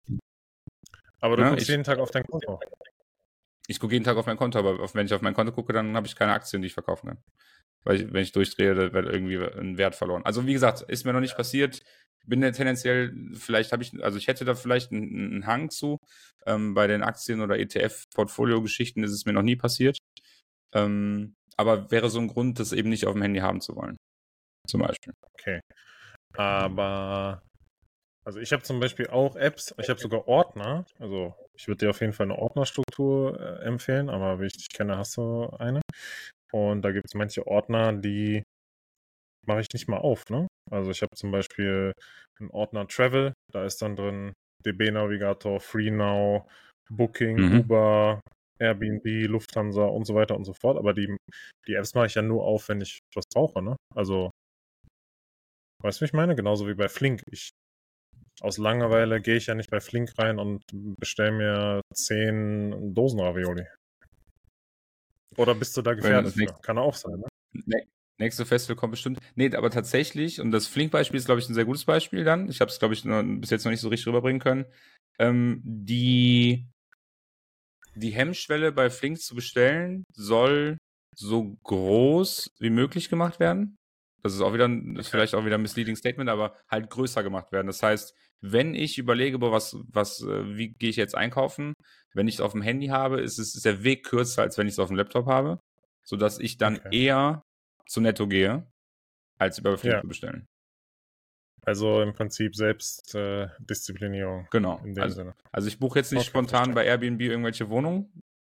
Aber 1.20 1.36
du 1.36 1.42
Ja, 1.42 1.50
guckst 1.50 1.62
ich- 1.64 1.68
jeden 1.68 1.84
Tag 1.84 1.98
auf 1.98 2.10
dein 2.10 2.24
Konto. 2.24 2.60
Ich 3.66 3.78
gucke 3.78 3.92
jeden 3.92 4.04
Tag 4.04 4.16
auf 4.16 4.26
mein 4.26 4.36
Konto, 4.36 4.58
aber 4.58 4.80
auf, 4.80 4.94
wenn 4.94 5.06
ich 5.06 5.14
auf 5.14 5.22
mein 5.22 5.34
Konto 5.34 5.52
gucke, 5.52 5.72
dann 5.72 5.94
habe 5.94 6.06
ich 6.06 6.16
keine 6.16 6.32
Aktien, 6.32 6.60
die 6.62 6.66
ich 6.66 6.74
verkaufen 6.74 7.08
kann. 7.08 7.18
Weil 7.84 7.96
ich, 7.96 8.12
wenn 8.12 8.22
ich 8.22 8.32
durchdrehe, 8.32 8.74
da 8.74 8.92
wird 8.92 9.06
irgendwie 9.06 9.36
ein 9.38 9.78
Wert 9.78 9.94
verloren. 9.94 10.24
Also 10.24 10.46
wie 10.46 10.52
gesagt, 10.52 10.82
ist 10.82 11.04
mir 11.04 11.12
noch 11.12 11.20
nicht 11.20 11.36
passiert. 11.36 11.80
bin 12.26 12.42
ja 12.42 12.50
tendenziell, 12.50 13.14
vielleicht 13.34 13.72
habe 13.72 13.82
ich, 13.82 14.02
also 14.04 14.18
ich 14.18 14.26
hätte 14.28 14.44
da 14.44 14.54
vielleicht 14.54 14.92
einen, 14.92 15.32
einen 15.32 15.46
Hang 15.46 15.70
zu. 15.70 15.98
Ähm, 16.46 16.74
bei 16.74 16.86
den 16.86 17.02
Aktien- 17.02 17.40
oder 17.40 17.58
ETF-Portfolio-Geschichten 17.58 19.02
ist 19.04 19.12
es 19.12 19.24
mir 19.24 19.32
noch 19.32 19.42
nie 19.42 19.56
passiert. 19.56 19.98
Ähm, 20.74 21.34
aber 21.56 21.90
wäre 21.90 22.10
so 22.10 22.18
ein 22.20 22.28
Grund, 22.28 22.58
das 22.58 22.72
eben 22.72 22.88
nicht 22.90 23.06
auf 23.06 23.14
dem 23.14 23.22
Handy 23.22 23.40
haben 23.40 23.60
zu 23.60 23.74
wollen. 23.76 23.96
Zum 24.68 24.80
Beispiel. 24.82 25.12
Okay. 25.38 25.60
Aber 26.34 27.42
also 28.24 28.38
ich 28.38 28.52
habe 28.52 28.62
zum 28.62 28.80
Beispiel 28.80 29.08
auch 29.08 29.36
Apps, 29.36 29.74
ich 29.78 29.88
habe 29.88 30.00
sogar 30.00 30.28
Ordner. 30.28 30.84
Also 30.98 31.34
ich 31.54 31.68
würde 31.68 31.86
dir 31.86 31.90
auf 31.90 32.00
jeden 32.00 32.12
Fall 32.12 32.26
eine 32.26 32.38
Ordnerstruktur 32.38 33.38
äh, 33.40 33.64
empfehlen, 33.64 34.08
aber 34.08 34.40
wie 34.40 34.46
ich 34.46 34.56
dich 34.56 34.68
kenne, 34.68 34.96
hast 34.96 35.16
du 35.16 35.48
eine. 35.58 35.80
Und 36.52 36.82
da 36.82 36.92
gibt 36.92 37.06
es 37.06 37.14
manche 37.14 37.46
Ordner, 37.46 37.92
die 37.92 38.42
mache 39.46 39.60
ich 39.60 39.68
nicht 39.72 39.88
mal 39.88 39.98
auf. 39.98 40.24
Ne? 40.28 40.46
Also 40.70 40.90
ich 40.90 41.02
habe 41.02 41.14
zum 41.16 41.30
Beispiel 41.30 41.92
einen 42.38 42.50
Ordner 42.50 42.86
Travel, 42.86 43.32
da 43.52 43.64
ist 43.64 43.80
dann 43.82 43.96
drin 43.96 44.32
DB 44.64 44.90
Navigator, 44.90 45.60
FreeNow, 45.60 46.44
Booking, 46.90 47.36
mhm. 47.36 47.60
Uber, 47.60 48.20
Airbnb, 48.58 49.04
Lufthansa 49.28 49.84
und 49.84 50.04
so 50.04 50.14
weiter 50.14 50.36
und 50.36 50.44
so 50.44 50.52
fort. 50.52 50.76
Aber 50.76 50.92
die, 50.92 51.16
die 51.66 51.74
Apps 51.74 51.94
mache 51.94 52.06
ich 52.06 52.14
ja 52.14 52.22
nur 52.22 52.44
auf, 52.44 52.68
wenn 52.68 52.80
ich 52.80 53.00
was 53.14 53.24
brauche. 53.32 53.62
Ne? 53.62 53.76
Also 53.94 54.30
Weißt 55.82 55.98
du, 55.98 56.02
wie 56.02 56.06
ich 56.06 56.12
meine? 56.12 56.36
Genauso 56.36 56.68
wie 56.68 56.74
bei 56.74 56.88
Flink. 56.88 57.22
Ich, 57.30 57.50
aus 58.40 58.58
Langeweile 58.58 59.20
gehe 59.20 59.36
ich 59.36 59.46
ja 59.46 59.54
nicht 59.54 59.70
bei 59.70 59.80
Flink 59.80 60.18
rein 60.18 60.38
und 60.38 60.62
bestelle 60.72 61.32
mir 61.32 61.80
zehn 61.94 62.94
Dosen 62.94 63.20
Ravioli. 63.20 63.66
Oder 65.36 65.54
bist 65.54 65.76
du 65.76 65.82
da 65.82 65.94
gefährdet? 65.94 66.34
Kann 66.62 66.78
auch 66.78 66.94
sein, 66.94 67.20
ne? 67.20 67.28
Nee. 67.52 67.86
Nächste 68.18 68.44
Festival 68.44 68.76
kommt 68.76 68.90
bestimmt. 68.90 69.18
Nee, 69.34 69.54
aber 69.54 69.70
tatsächlich, 69.70 70.42
und 70.42 70.50
das 70.50 70.66
Flink-Beispiel 70.66 71.16
ist, 71.16 71.24
glaube 71.24 71.40
ich, 71.40 71.48
ein 71.48 71.54
sehr 71.54 71.64
gutes 71.64 71.86
Beispiel 71.86 72.22
dann. 72.22 72.50
Ich 72.50 72.60
habe 72.60 72.70
es, 72.70 72.78
glaube 72.78 72.92
ich, 72.92 73.06
noch, 73.06 73.22
bis 73.24 73.48
jetzt 73.48 73.64
noch 73.64 73.70
nicht 73.70 73.80
so 73.80 73.88
richtig 73.88 74.08
rüberbringen 74.08 74.42
können. 74.42 74.66
Ähm, 75.18 75.62
die, 75.64 76.66
die 77.94 78.10
Hemmschwelle 78.10 78.72
bei 78.72 78.90
Flink 78.90 79.20
zu 79.22 79.34
bestellen 79.34 80.04
soll 80.12 80.76
so 81.16 81.56
groß 81.64 82.50
wie 82.58 82.68
möglich 82.68 83.08
gemacht 83.08 83.40
werden. 83.40 83.76
Das 84.22 84.34
ist 84.34 84.40
auch 84.40 84.52
wieder, 84.52 84.68
ist 84.98 85.08
vielleicht 85.08 85.34
auch 85.34 85.44
wieder 85.44 85.56
ein 85.56 85.62
misleading 85.62 85.96
Statement, 85.96 86.28
aber 86.28 86.54
halt 86.68 86.90
größer 86.90 87.22
gemacht 87.22 87.52
werden. 87.52 87.66
Das 87.66 87.82
heißt, 87.82 88.14
wenn 88.40 88.74
ich 88.74 88.98
überlege, 88.98 89.38
boah, 89.38 89.52
was, 89.52 89.76
was, 89.88 90.22
äh, 90.22 90.56
wie 90.56 90.72
gehe 90.72 90.90
ich 90.90 90.96
jetzt 90.96 91.14
einkaufen, 91.14 91.74
wenn 92.14 92.28
ich 92.28 92.36
es 92.36 92.40
auf 92.40 92.52
dem 92.52 92.62
Handy 92.62 92.88
habe, 92.88 93.20
ist 93.20 93.38
es 93.38 93.54
ist 93.54 93.64
der 93.64 93.84
Weg 93.84 94.04
kürzer, 94.04 94.42
als 94.42 94.58
wenn 94.58 94.66
ich 94.66 94.74
es 94.74 94.78
auf 94.78 94.88
dem 94.88 94.96
Laptop 94.96 95.26
habe, 95.26 95.60
sodass 96.04 96.38
ich 96.38 96.58
dann 96.58 96.78
okay. 96.78 97.04
eher 97.04 97.42
zu 97.86 98.00
Netto 98.00 98.28
gehe, 98.28 98.66
als 99.38 99.58
über 99.58 99.76
Flink 99.78 99.94
ja. 99.94 100.00
zu 100.00 100.08
bestellen. 100.08 100.46
Also 101.62 102.00
im 102.00 102.14
Prinzip 102.14 102.56
Selbstdisziplinierung. 102.56 104.44
Äh, 104.44 104.48
genau. 104.50 104.80
Also, 104.96 105.32
also, 105.52 105.68
ich 105.68 105.78
buche 105.78 105.98
jetzt 105.98 106.12
nicht 106.12 106.22
okay, 106.22 106.30
spontan 106.30 106.74
bei 106.74 106.86
Airbnb 106.86 107.20
irgendwelche 107.20 107.68
Wohnungen. 107.68 108.10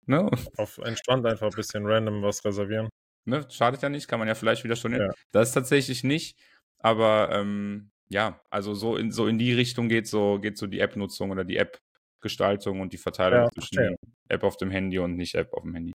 Ne? 0.05 0.29
Auf 0.57 0.77
entspannt 0.79 1.25
einfach 1.25 1.47
ein 1.47 1.55
bisschen 1.55 1.85
random 1.85 2.21
was 2.21 2.43
reservieren. 2.45 2.89
Ne, 3.25 3.45
schadet 3.49 3.81
ja 3.81 3.89
nicht, 3.89 4.07
kann 4.07 4.19
man 4.19 4.27
ja 4.27 4.35
vielleicht 4.35 4.63
wieder 4.63 4.75
schon. 4.75 4.93
Ja. 4.93 5.11
Das 5.31 5.49
ist 5.49 5.53
tatsächlich 5.53 6.03
nicht, 6.03 6.37
aber 6.79 7.29
ähm, 7.31 7.91
ja, 8.09 8.41
also 8.49 8.73
so 8.73 8.97
in, 8.97 9.11
so 9.11 9.27
in 9.27 9.37
die 9.37 9.53
Richtung 9.53 9.87
geht 9.89 10.07
so, 10.07 10.39
geht 10.39 10.57
so 10.57 10.67
die 10.67 10.79
App-Nutzung 10.79 11.31
oder 11.31 11.45
die 11.45 11.57
App-Gestaltung 11.57 12.81
und 12.81 12.93
die 12.93 12.97
Verteilung 12.97 13.43
ja, 13.43 13.49
zwischen 13.49 13.95
App 14.27 14.43
auf 14.43 14.57
dem 14.57 14.71
Handy 14.71 14.99
und 14.99 15.15
nicht 15.15 15.35
App 15.35 15.53
auf 15.53 15.63
dem 15.63 15.73
Handy. 15.73 15.93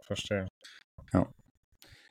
Verstehe. 0.00 0.48
Ja. 1.12 1.30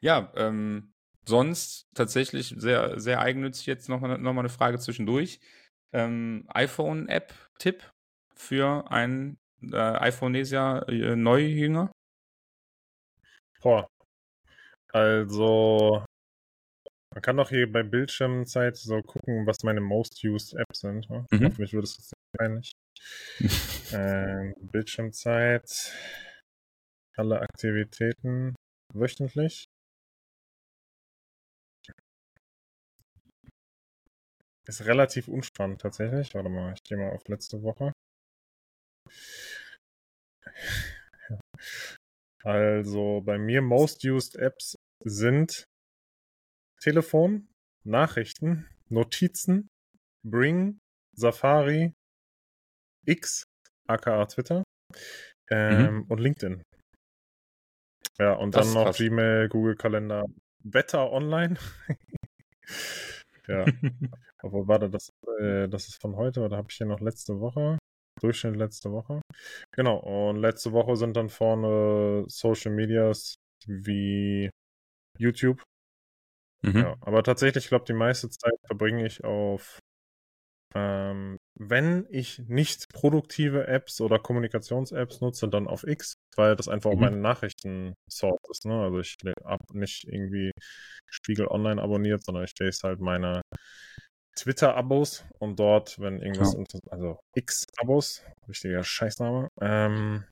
Ja, 0.02 0.32
ähm, 0.36 0.94
sonst 1.28 1.88
tatsächlich 1.96 2.54
sehr, 2.56 3.00
sehr 3.00 3.20
eigennützig 3.20 3.66
jetzt 3.66 3.90
nochmal 3.90 4.20
noch 4.20 4.34
mal 4.34 4.42
eine 4.42 4.50
Frage 4.50 4.78
zwischendurch. 4.78 5.40
Ähm, 5.94 6.46
iPhone-App-Tipp 6.50 7.92
für 8.36 8.92
einen 8.92 9.40
äh, 9.62 9.76
iPhonesia 9.76 10.84
äh, 10.84 11.16
Neujünger? 11.16 11.92
Boah. 13.62 13.88
Also, 14.94 16.06
man 17.14 17.22
kann 17.22 17.38
doch 17.38 17.50
hier 17.50 17.72
bei 17.72 17.84
Bildschirmzeit 17.84 18.78
so 18.78 19.02
gucken, 19.02 19.46
was 19.46 19.64
meine 19.64 19.82
most 19.82 20.24
used 20.24 20.54
Apps 20.54 20.82
sind. 20.82 21.10
Ne? 21.10 21.26
Mhm. 21.32 21.52
Für 21.52 21.62
mich 21.62 21.74
würde 21.74 21.86
es 21.86 22.12
peinlich. 22.38 22.72
ähm, 23.94 24.54
Bildschirmzeit, 24.72 25.94
alle 27.16 27.42
Aktivitäten 27.42 28.56
wöchentlich. 28.94 29.66
Ist 34.68 34.86
relativ 34.86 35.28
unspannend 35.28 35.82
tatsächlich. 35.82 36.34
Warte 36.36 36.50
mal, 36.50 36.74
ich 36.74 36.84
gehe 36.84 36.98
mal 36.98 37.12
auf 37.12 37.28
letzte 37.28 37.64
Woche. 37.64 37.94
Also 42.44 43.22
bei 43.26 43.38
mir 43.38 43.62
most 43.62 44.04
used 44.06 44.36
Apps 44.36 44.76
sind 45.04 45.66
Telefon, 46.82 47.50
Nachrichten, 47.84 48.68
Notizen, 48.90 49.68
Bring, 50.24 50.80
Safari, 51.16 51.94
X, 53.06 53.44
aka 53.88 54.26
Twitter 54.26 54.64
ähm, 55.50 55.96
mhm. 55.96 56.04
und 56.04 56.20
LinkedIn. 56.20 56.64
Ja, 58.20 58.34
und 58.34 58.56
das 58.56 58.68
dann 58.68 58.74
noch 58.74 58.86
krass. 58.86 58.98
Gmail, 58.98 59.50
Google 59.50 59.76
Kalender, 59.76 60.26
Wetter 60.64 61.12
Online. 61.12 61.58
ja. 63.48 63.66
Obwohl, 64.44 64.68
warte, 64.68 64.90
das, 64.90 65.10
äh, 65.40 65.68
das 65.68 65.88
ist 65.88 66.02
von 66.02 66.16
heute 66.16 66.42
oder 66.42 66.58
habe 66.58 66.68
ich 66.70 66.78
hier 66.78 66.88
noch 66.88 67.00
letzte 67.00 67.40
Woche? 67.40 67.78
Durchschnitt 68.22 68.56
letzte 68.56 68.92
Woche. 68.92 69.22
Genau, 69.72 69.98
und 69.98 70.38
letzte 70.38 70.72
Woche 70.72 70.96
sind 70.96 71.16
dann 71.16 71.30
vorne 71.30 72.26
Social 72.28 72.72
Medias 72.72 73.36
wie 73.66 74.50
YouTube. 75.18 75.64
Mhm. 76.64 76.78
Ja, 76.78 76.96
aber 77.02 77.24
tatsächlich, 77.24 77.66
ich 77.66 77.70
glaube, 77.70 77.86
die 77.86 77.94
meiste 77.94 78.30
Zeit 78.30 78.58
verbringe 78.66 79.06
ich 79.06 79.24
auf, 79.24 79.80
ähm, 80.76 81.38
wenn 81.56 82.06
ich 82.10 82.40
nicht 82.48 82.90
produktive 82.94 83.68
Apps 83.68 84.02
oder 84.02 84.20
Kommunikations-Apps 84.20 85.22
nutze, 85.22 85.48
dann 85.48 85.68
auf 85.68 85.86
X, 85.86 86.16
weil 86.36 86.56
das 86.56 86.68
einfach 86.68 86.92
mhm. 86.92 86.96
auch 86.96 87.02
meine 87.02 87.18
Nachrichten-Source 87.18 88.50
ist. 88.50 88.66
Ne? 88.66 88.82
Also 88.82 89.00
ich 89.00 89.16
habe 89.44 89.64
nicht 89.78 90.06
irgendwie 90.06 90.52
Spiegel 91.10 91.48
Online 91.48 91.82
abonniert, 91.82 92.24
sondern 92.24 92.44
ich 92.44 92.54
lese 92.60 92.88
halt 92.88 93.00
meine 93.00 93.42
Twitter-Abos 94.38 95.26
und 95.40 95.60
dort, 95.60 96.00
wenn 96.00 96.22
irgendwas, 96.22 96.54
ja. 96.54 96.80
also 96.92 97.20
X-Abos, 97.36 98.24
richtiger 98.48 98.84
Scheißname. 98.84 99.50
Ähm, 99.60 100.24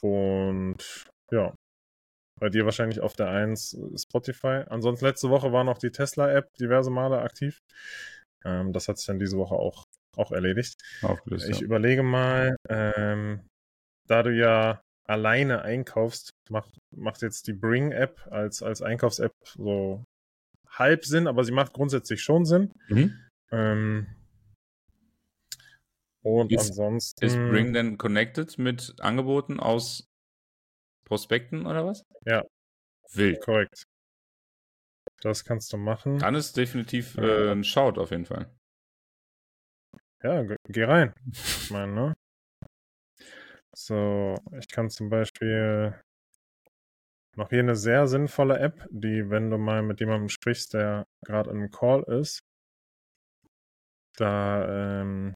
und 0.00 1.06
ja, 1.30 1.54
bei 2.38 2.48
dir 2.48 2.64
wahrscheinlich 2.64 3.00
auf 3.00 3.14
der 3.14 3.28
1 3.28 3.76
Spotify. 3.96 4.64
Ansonsten 4.68 5.04
letzte 5.04 5.30
Woche 5.30 5.52
war 5.52 5.64
noch 5.64 5.78
die 5.78 5.90
Tesla-App 5.90 6.46
diverse 6.60 6.90
Male 6.90 7.20
aktiv. 7.20 7.58
Ähm, 8.44 8.72
das 8.72 8.88
hat 8.88 8.98
sich 8.98 9.06
dann 9.06 9.18
diese 9.18 9.36
Woche 9.36 9.56
auch, 9.56 9.84
auch 10.16 10.32
erledigt. 10.32 10.74
Aufgelöst, 11.02 11.48
ich 11.48 11.60
ja. 11.60 11.66
überlege 11.66 12.02
mal, 12.02 12.56
ähm, 12.68 13.46
da 14.06 14.22
du 14.22 14.32
ja 14.32 14.80
alleine 15.04 15.62
einkaufst, 15.62 16.30
macht, 16.50 16.78
macht 16.94 17.22
jetzt 17.22 17.46
die 17.46 17.54
Bring-App 17.54 18.28
als, 18.30 18.62
als 18.62 18.82
Einkaufs-App 18.82 19.32
so 19.44 20.04
halb 20.68 21.04
Sinn, 21.04 21.26
aber 21.26 21.44
sie 21.44 21.52
macht 21.52 21.72
grundsätzlich 21.72 22.22
schon 22.22 22.44
Sinn. 22.44 22.70
Mhm. 22.88 23.18
Ähm, 23.50 24.06
und 26.22 26.52
ist, 26.52 26.70
ansonsten. 26.70 27.24
Ist 27.24 27.36
Bring 27.36 27.72
denn 27.72 27.98
connected 27.98 28.58
mit 28.58 28.96
Angeboten 29.00 29.60
aus 29.60 30.08
Prospekten 31.04 31.66
oder 31.66 31.86
was? 31.86 32.04
Ja. 32.24 32.44
Wild. 33.12 33.40
Korrekt. 33.40 33.84
Das 35.22 35.44
kannst 35.44 35.72
du 35.72 35.78
machen. 35.78 36.18
Dann 36.18 36.34
ist 36.34 36.56
definitiv 36.56 37.16
äh, 37.16 37.52
ein 37.52 37.64
Shout 37.64 37.98
auf 37.98 38.10
jeden 38.10 38.26
Fall. 38.26 38.50
Ja, 40.22 40.42
geh 40.68 40.84
rein. 40.84 41.14
Ich 41.32 41.70
meine, 41.70 41.92
ne? 41.92 42.16
So, 43.74 44.34
ich 44.58 44.68
kann 44.68 44.90
zum 44.90 45.08
Beispiel 45.08 45.94
noch 47.36 47.50
hier 47.50 47.60
eine 47.60 47.76
sehr 47.76 48.08
sinnvolle 48.08 48.58
App, 48.58 48.86
die, 48.90 49.30
wenn 49.30 49.50
du 49.50 49.58
mal 49.58 49.82
mit 49.82 50.00
jemandem 50.00 50.28
sprichst, 50.28 50.74
der 50.74 51.06
gerade 51.24 51.50
in 51.50 51.58
einem 51.58 51.70
Call 51.70 52.02
ist, 52.02 52.42
da 54.20 55.00
ähm, 55.00 55.34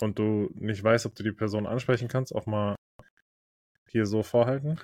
und 0.00 0.18
du 0.18 0.50
nicht 0.54 0.82
weißt, 0.82 1.06
ob 1.06 1.14
du 1.14 1.22
die 1.22 1.32
Person 1.32 1.66
ansprechen 1.66 2.08
kannst, 2.08 2.34
auch 2.34 2.46
mal 2.46 2.76
hier 3.88 4.06
so 4.06 4.22
vorhalten. 4.22 4.80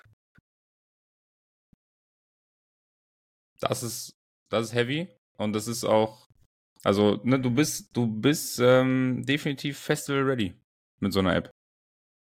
Das 3.60 3.82
ist, 3.82 4.12
das 4.48 4.66
ist 4.66 4.74
heavy 4.74 5.08
und 5.36 5.52
das 5.52 5.68
ist 5.68 5.84
auch, 5.84 6.28
also 6.82 7.20
ne, 7.22 7.38
du 7.38 7.50
bist, 7.50 7.96
du 7.96 8.06
bist 8.06 8.58
ähm, 8.60 9.22
definitiv 9.24 9.78
Festival 9.78 10.22
ready 10.22 10.54
mit 10.98 11.12
so 11.12 11.20
einer 11.20 11.36
App. 11.36 11.50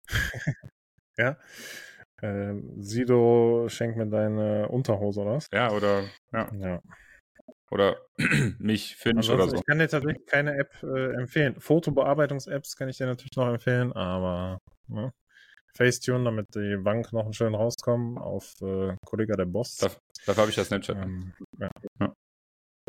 ja. 1.17 1.37
Ähm, 2.21 2.81
Sido 2.81 3.67
schenkt 3.67 3.97
mir 3.97 4.05
deine 4.05 4.69
Unterhose, 4.69 5.21
oder 5.21 5.33
was? 5.33 5.47
Ja, 5.51 5.71
oder 5.71 6.03
ja. 6.31 6.51
Ja. 6.55 6.81
Oder 7.71 7.97
mich, 8.59 8.95
Finch 8.95 9.29
oder 9.29 9.49
so. 9.49 9.55
Ich 9.55 9.65
kann 9.65 9.79
dir 9.79 9.87
tatsächlich 9.87 10.25
keine 10.25 10.57
App 10.57 10.71
äh, 10.83 11.13
empfehlen. 11.13 11.59
Fotobearbeitungs-Apps 11.59 12.75
kann 12.75 12.89
ich 12.89 12.97
dir 12.97 13.07
natürlich 13.07 13.35
noch 13.35 13.47
empfehlen, 13.47 13.93
aber 13.93 14.59
ne? 14.87 15.11
Facetune, 15.75 16.23
damit 16.25 16.53
die 16.53 16.77
Bank 16.77 17.11
noch 17.13 17.31
schön 17.33 17.55
rauskommen 17.55 18.17
auf 18.17 18.53
äh, 18.61 18.95
Kollege 19.05 19.35
der 19.35 19.45
Boss. 19.45 19.77
Dafür, 19.77 19.99
dafür 20.25 20.41
habe 20.41 20.49
ich 20.51 20.55
das 20.55 20.67
Snapchat. 20.67 20.97
Ähm, 20.97 21.33
ja. 21.57 21.69
Ja. 21.99 22.13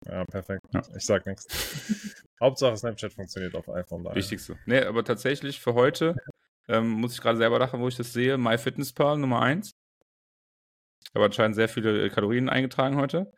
ja. 0.07 0.25
perfekt. 0.27 0.63
Ja. 0.73 0.83
Ich 0.95 1.07
sag 1.07 1.25
nichts. 1.25 1.47
Hauptsache 2.41 2.77
Snapchat 2.77 3.15
funktioniert 3.15 3.55
auf 3.55 3.69
iPhone. 3.71 4.05
Daher. 4.05 4.17
Wichtigste. 4.17 4.59
Nee, 4.67 4.83
aber 4.83 5.03
tatsächlich 5.03 5.61
für 5.61 5.73
heute 5.73 6.15
ähm, 6.69 6.91
muss 6.91 7.15
ich 7.15 7.23
gerade 7.23 7.39
selber 7.39 7.59
lachen, 7.59 7.81
wo 7.81 7.89
ich 7.89 7.97
das 7.97 8.13
sehe. 8.13 8.37
MyFitnessPal 8.37 9.17
Nummer 9.17 9.41
1. 9.41 9.71
Ich 11.05 11.15
habe 11.15 11.25
anscheinend 11.25 11.55
sehr 11.55 11.69
viele 11.69 12.11
Kalorien 12.11 12.49
eingetragen 12.49 12.97
heute. 12.97 13.33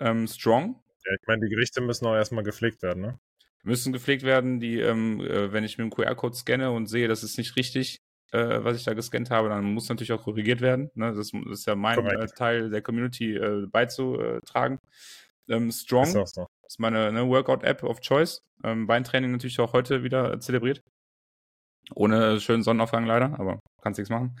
Ähm, 0.00 0.26
Strong. 0.26 0.82
Ja, 1.04 1.12
ich 1.14 1.26
meine, 1.26 1.44
die 1.44 1.50
Gerichte 1.50 1.80
müssen 1.80 2.06
auch 2.06 2.14
erstmal 2.14 2.44
gepflegt 2.44 2.82
werden, 2.82 3.02
ne? 3.02 3.18
Müssen 3.62 3.92
gepflegt 3.92 4.22
werden, 4.22 4.60
die, 4.60 4.78
ähm, 4.80 5.20
äh, 5.20 5.52
wenn 5.52 5.64
ich 5.64 5.76
mit 5.76 5.86
dem 5.86 5.90
QR-Code 5.90 6.36
scanne 6.36 6.70
und 6.70 6.86
sehe, 6.86 7.08
das 7.08 7.24
ist 7.24 7.36
nicht 7.36 7.56
richtig, 7.56 7.98
äh, 8.32 8.62
was 8.62 8.76
ich 8.76 8.84
da 8.84 8.94
gescannt 8.94 9.30
habe, 9.30 9.48
dann 9.48 9.64
muss 9.64 9.88
natürlich 9.88 10.12
auch 10.12 10.22
korrigiert 10.22 10.60
werden. 10.60 10.90
Ne? 10.94 11.12
Das, 11.14 11.30
das, 11.32 11.60
ist 11.60 11.66
ja 11.66 11.74
mein 11.74 11.98
äh, 12.06 12.26
Teil 12.26 12.70
der 12.70 12.82
Community 12.82 13.34
äh, 13.34 13.66
beizutragen. 13.66 14.78
Ähm, 15.48 15.70
Strong 15.70 16.16
ist, 16.16 16.34
so. 16.34 16.46
ist 16.66 16.78
meine 16.78 17.12
ne, 17.12 17.28
Workout-App 17.28 17.82
of 17.82 18.00
Choice. 18.00 18.42
Ähm, 18.64 18.86
Beintraining 18.86 19.32
natürlich 19.32 19.58
auch 19.60 19.72
heute 19.72 20.02
wieder 20.02 20.38
zelebriert. 20.40 20.82
Ohne 21.94 22.40
schönen 22.40 22.62
Sonnenaufgang 22.62 23.06
leider, 23.06 23.38
aber 23.38 23.60
kannst 23.80 23.98
nichts 23.98 24.10
machen. 24.10 24.36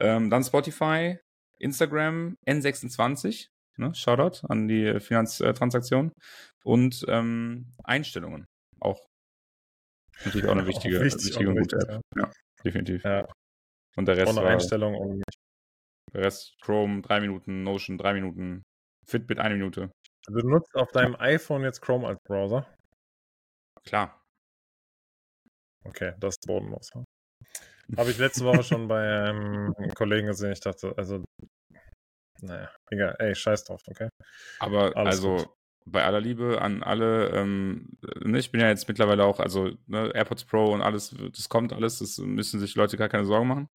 Ähm, 0.00 0.30
dann 0.30 0.44
Spotify, 0.44 1.18
Instagram, 1.58 2.36
N26. 2.46 3.48
Ne? 3.76 3.94
Shoutout 3.94 4.46
an 4.48 4.68
die 4.68 5.00
Finanztransaktion. 5.00 6.12
Und 6.64 7.04
ähm, 7.08 7.74
Einstellungen. 7.82 8.46
Auch 8.80 9.04
natürlich 10.24 10.46
auch 10.46 10.52
eine 10.52 10.66
wichtige, 10.66 11.00
wichtig, 11.00 11.26
wichtige 11.26 11.50
und 11.50 11.58
gute 11.58 11.76
App. 11.76 12.00
Ja. 12.16 12.30
definitiv. 12.64 13.04
Ja. 13.04 13.26
Und 13.96 14.06
der 14.06 14.16
Rest 14.16 14.32
Ohne 14.32 14.42
war, 14.42 14.52
Einstellung 14.52 14.94
und 14.94 15.22
der 16.12 16.22
Rest 16.22 16.54
Chrome 16.62 17.02
drei 17.02 17.20
Minuten, 17.20 17.62
Notion 17.62 17.98
drei 17.98 18.14
Minuten, 18.14 18.62
Fitbit 19.06 19.38
eine 19.38 19.54
Minute. 19.54 19.90
Du 20.26 20.48
nutzt 20.48 20.74
auf 20.74 20.90
deinem 20.92 21.16
iPhone 21.16 21.62
jetzt 21.62 21.82
Chrome 21.82 22.06
als 22.06 22.18
Browser? 22.26 22.66
Klar. 23.84 24.22
Okay, 25.84 26.14
das 26.18 26.34
ist 26.34 26.46
bodenlos. 26.46 26.88
Hm? 26.94 27.04
Habe 27.98 28.10
ich 28.10 28.18
letzte 28.18 28.44
Woche 28.44 28.62
schon 28.62 28.88
bei 28.88 29.28
einem 29.28 29.74
Kollegen 29.94 30.28
gesehen. 30.28 30.52
Ich 30.52 30.60
dachte, 30.60 30.94
also, 30.96 31.22
naja, 32.40 32.70
egal. 32.90 33.16
Ey, 33.18 33.34
scheiß 33.34 33.64
drauf, 33.64 33.82
okay? 33.86 34.08
Aber 34.60 34.96
Alles 34.96 35.16
also, 35.16 35.36
gut 35.36 35.48
bei 35.86 36.04
aller 36.04 36.20
Liebe 36.20 36.60
an 36.62 36.82
alle, 36.82 37.28
ähm, 37.30 37.98
ne, 38.24 38.38
ich 38.38 38.50
bin 38.50 38.60
ja 38.60 38.68
jetzt 38.68 38.88
mittlerweile 38.88 39.24
auch, 39.24 39.38
also 39.40 39.70
ne, 39.86 40.10
AirPods 40.14 40.44
Pro 40.44 40.72
und 40.72 40.82
alles, 40.82 41.14
das 41.34 41.48
kommt 41.48 41.72
alles, 41.72 41.98
das 41.98 42.18
müssen 42.18 42.60
sich 42.60 42.74
Leute 42.74 42.96
gar 42.96 43.08
keine 43.08 43.26
Sorgen 43.26 43.48
machen. 43.48 43.68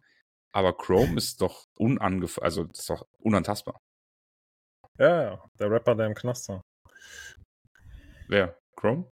Aber 0.51 0.75
Chrome 0.75 1.15
ist 1.17 1.41
doch 1.41 1.67
unangef 1.75 2.39
also 2.39 2.63
das 2.63 2.79
ist 2.79 2.89
doch 2.89 3.07
unantastbar. 3.19 3.79
Ja, 4.97 5.21
ja, 5.21 5.49
der 5.59 5.71
Rapper, 5.71 5.95
der 5.95 6.07
im 6.07 6.15
Knast 6.15 6.49
war. 6.49 6.61
Wer? 8.27 8.57
Chrome? 8.75 9.09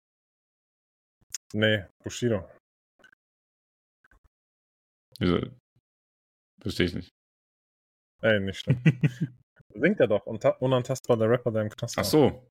Nee, 1.52 1.84
Bushido. 2.02 2.48
Wieso? 5.18 5.38
Verstehe 6.60 6.86
ich 6.86 6.94
nicht. 6.94 7.10
Ey, 8.24 8.40
nicht 8.40 8.60
schlimm. 8.60 8.82
Singt 9.74 10.00
er 10.00 10.06
doch, 10.06 10.26
unantastbar 10.26 11.16
der 11.16 11.28
Rapper, 11.28 11.50
der 11.50 11.62
im 11.62 11.68
Knast. 11.68 11.98
Ach 11.98 12.04
so, 12.04 12.48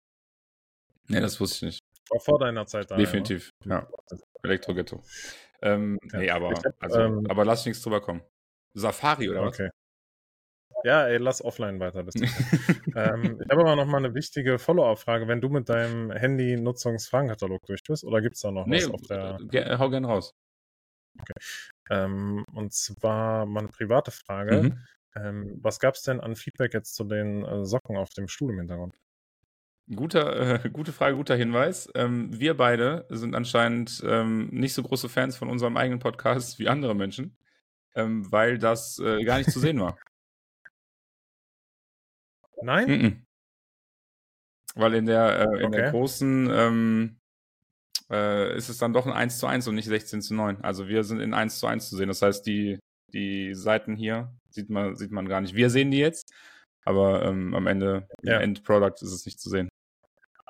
Nee, 1.08 1.20
das 1.20 1.40
wusste 1.40 1.56
ich 1.56 1.62
nicht. 1.62 1.80
War 2.10 2.20
vor 2.20 2.38
deiner 2.38 2.66
Zeit 2.66 2.90
da. 2.90 2.96
Definitiv, 2.96 3.50
ja. 3.64 3.88
Elektro-Ghetto. 4.42 5.02
Ähm, 5.62 5.98
ja. 6.12 6.18
Nee, 6.18 6.30
aber, 6.30 6.50
hab, 6.50 6.74
also, 6.80 7.00
ähm, 7.00 7.26
aber 7.28 7.44
lass 7.44 7.64
nichts 7.66 7.82
drüber 7.82 8.00
kommen. 8.00 8.22
Safari 8.74 9.28
oder 9.28 9.42
was? 9.42 9.54
Okay. 9.54 9.70
Ja, 10.84 11.06
ey, 11.06 11.18
lass 11.18 11.44
offline 11.44 11.78
weiter. 11.78 12.00
ähm, 12.96 13.40
ich 13.40 13.50
habe 13.50 13.60
aber 13.60 13.76
noch 13.76 13.86
mal 13.86 13.98
eine 13.98 14.14
wichtige 14.14 14.58
Follow-up-Frage. 14.58 15.28
Wenn 15.28 15.40
du 15.40 15.48
mit 15.48 15.68
deinem 15.68 16.10
Handy-Nutzungsfragenkatalog 16.10 17.60
durch 17.66 17.84
bist, 17.84 18.04
oder 18.04 18.20
gibt 18.20 18.34
es 18.34 18.40
da 18.40 18.50
noch 18.50 18.66
nee, 18.66 18.78
was 18.78 18.90
auf 18.90 19.02
der... 19.02 19.38
Ge 19.48 19.78
hau 19.78 19.90
gern 19.90 20.04
raus. 20.04 20.32
Okay. 21.20 21.34
Ähm, 21.90 22.44
und 22.52 22.72
zwar 22.72 23.46
mal 23.46 23.60
eine 23.60 23.68
private 23.68 24.10
Frage. 24.10 24.62
Mhm. 24.62 24.86
Ähm, 25.14 25.58
was 25.60 25.78
gab 25.78 25.94
es 25.94 26.02
denn 26.02 26.20
an 26.20 26.36
Feedback 26.36 26.72
jetzt 26.72 26.94
zu 26.94 27.04
den 27.04 27.44
äh, 27.44 27.64
Socken 27.64 27.96
auf 27.96 28.10
dem 28.10 28.28
Stuhl 28.28 28.52
im 28.52 28.58
Hintergrund? 28.58 28.96
Guter, 29.94 30.64
äh, 30.64 30.70
gute 30.70 30.92
Frage, 30.92 31.16
guter 31.16 31.36
Hinweis. 31.36 31.90
Ähm, 31.94 32.38
wir 32.38 32.56
beide 32.56 33.06
sind 33.10 33.34
anscheinend 33.34 34.02
ähm, 34.06 34.48
nicht 34.48 34.74
so 34.74 34.82
große 34.82 35.08
Fans 35.08 35.36
von 35.36 35.48
unserem 35.48 35.76
eigenen 35.76 35.98
Podcast 35.98 36.58
wie 36.58 36.68
andere 36.68 36.94
Menschen, 36.94 37.36
ähm, 37.94 38.30
weil 38.30 38.58
das 38.58 38.98
äh, 39.00 39.22
gar 39.24 39.38
nicht 39.38 39.50
zu 39.50 39.60
sehen 39.60 39.80
war. 39.80 39.98
Nein? 42.62 42.88
Mm 42.88 42.92
-mm. 42.92 43.16
Weil 44.74 44.94
in 44.94 45.06
der, 45.06 45.40
äh, 45.40 45.58
in 45.58 45.66
okay. 45.66 45.76
der 45.76 45.90
großen 45.90 46.48
ähm, 46.50 47.20
äh, 48.10 48.56
ist 48.56 48.68
es 48.68 48.78
dann 48.78 48.92
doch 48.92 49.06
ein 49.06 49.12
1 49.12 49.38
zu 49.38 49.46
1 49.46 49.68
und 49.68 49.74
nicht 49.74 49.86
16 49.86 50.22
zu 50.22 50.34
9. 50.34 50.62
Also 50.62 50.88
wir 50.88 51.04
sind 51.04 51.20
in 51.20 51.34
1 51.34 51.58
zu 51.58 51.66
1 51.66 51.88
zu 51.88 51.96
sehen. 51.96 52.08
Das 52.08 52.22
heißt, 52.22 52.46
die, 52.46 52.78
die 53.12 53.54
Seiten 53.54 53.96
hier 53.96 54.32
sieht 54.54 54.70
man, 54.70 54.96
sieht 54.96 55.10
man 55.10 55.28
gar 55.28 55.40
nicht. 55.40 55.54
Wir 55.54 55.70
sehen 55.70 55.90
die 55.90 55.98
jetzt, 55.98 56.32
aber 56.84 57.22
ähm, 57.24 57.54
am 57.54 57.66
Ende, 57.66 58.08
ja. 58.22 58.36
im 58.36 58.42
Endproduct 58.42 59.02
ist 59.02 59.12
es 59.12 59.26
nicht 59.26 59.40
zu 59.40 59.50
sehen. 59.50 59.68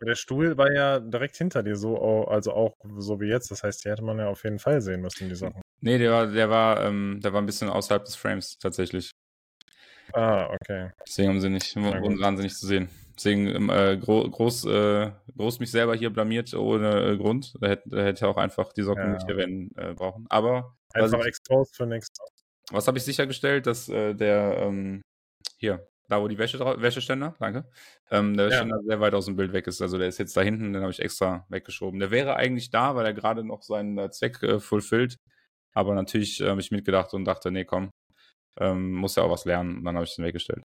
Der 0.05 0.17
Stuhl 0.17 0.57
war 0.59 0.73
ja 0.73 0.99
direkt 0.99 1.37
hinter 1.37 1.63
dir, 1.63 1.77
so, 1.77 2.27
also 2.27 2.53
auch 2.53 2.75
so 2.99 3.21
wie 3.21 3.29
jetzt. 3.29 3.51
Das 3.53 3.63
heißt, 3.63 3.85
die 3.85 3.91
hätte 3.91 4.03
man 4.03 4.19
ja 4.19 4.29
auf 4.29 4.43
jeden 4.43 4.59
Fall 4.59 4.81
sehen 4.81 5.01
müssen, 5.01 5.29
die 5.29 5.37
Sachen. 5.37 5.63
Nee, 5.81 5.99
der 5.99 6.11
war, 6.11 6.27
der 6.27 6.51
war, 6.51 6.85
ähm, 6.85 7.21
der 7.23 7.33
war 7.33 7.41
ein 7.41 7.47
bisschen 7.47 7.69
außerhalb 7.69 8.05
des 8.05 8.17
Frames 8.17 8.59
tatsächlich. 8.59 9.13
Ah, 10.13 10.51
okay. 10.51 10.91
Deswegen 11.07 11.29
haben 11.29 11.41
sie 11.41 11.49
nicht, 11.49 11.77
wahnsinnig 11.77 12.55
zu 12.55 12.67
sehen. 12.67 12.89
Deswegen 13.17 13.47
ähm, 13.47 13.71
äh, 13.71 13.97
gro 13.97 14.29
groß, 14.29 14.65
äh, 14.67 15.13
groß 15.37 15.61
mich 15.61 15.71
selber 15.71 15.95
hier 15.95 16.11
blamiert 16.11 16.53
ohne 16.55 17.13
äh, 17.13 17.17
Grund. 17.17 17.55
Da 17.61 17.69
hätte, 17.69 17.89
da 17.89 18.03
hätte 18.03 18.29
auch 18.29 18.37
einfach 18.37 18.73
die 18.73 18.83
Socken 18.83 19.05
ja. 19.05 19.13
nicht 19.15 19.29
erwähnen 19.29 19.71
äh, 19.77 19.95
brauchen. 19.95 20.27
Aber 20.29 20.77
einfach 20.95 21.25
exposed 21.25 21.77
für 21.77 21.87
nichts. 21.87 22.11
Was 22.71 22.87
habe 22.87 22.99
ich 22.99 23.05
sichergestellt, 23.05 23.67
dass 23.67 23.89
äh, 23.89 24.15
der 24.15 24.59
ähm, 24.59 25.03
hier 25.59 25.87
da 26.13 26.21
wo 26.21 26.29
die 26.29 26.39
Wäsche 26.39 26.59
Wäscheständer, 26.59 27.35
danke, 27.39 27.65
ähm, 28.11 28.37
der 28.37 28.47
Wäscheständer 28.47 28.77
ja. 28.77 28.83
sehr 28.83 29.01
weit 29.01 29.15
aus 29.15 29.27
dem 29.27 29.37
Bild 29.37 29.53
weg 29.53 29.67
ist. 29.67 29.81
Also 29.81 29.97
der 29.99 30.09
ist 30.09 30.19
jetzt 30.19 30.37
da 30.37 30.43
hinten, 30.43 30.73
den 30.73 30.83
habe 30.83 30.93
ich 30.93 31.01
extra 31.01 31.47
weggeschoben. 31.49 32.01
Der 32.01 32.11
wäre 32.11 32.37
eigentlich 32.37 32.71
da, 32.71 32.95
weil 32.95 33.07
er 33.07 33.15
gerade 33.15 33.45
noch 33.45 33.63
seinen 33.63 33.97
äh, 33.99 34.11
Zweck 34.11 34.43
äh, 34.43 34.61
fulfillt. 34.61 35.17
Aber 35.75 35.95
natürlich 35.95 36.41
äh, 36.41 36.49
habe 36.49 36.61
ich 36.61 36.71
mitgedacht 36.71 37.15
und 37.15 37.25
dachte, 37.25 37.51
nee, 37.51 37.65
komm, 37.65 37.91
ähm, 38.61 38.93
muss 38.93 39.17
ja 39.17 39.23
auch 39.23 39.31
was 39.31 39.47
lernen. 39.47 39.79
Und 39.79 39.85
dann 39.85 39.95
habe 39.95 40.05
ich 40.05 40.15
den 40.15 40.25
weggestellt. 40.25 40.63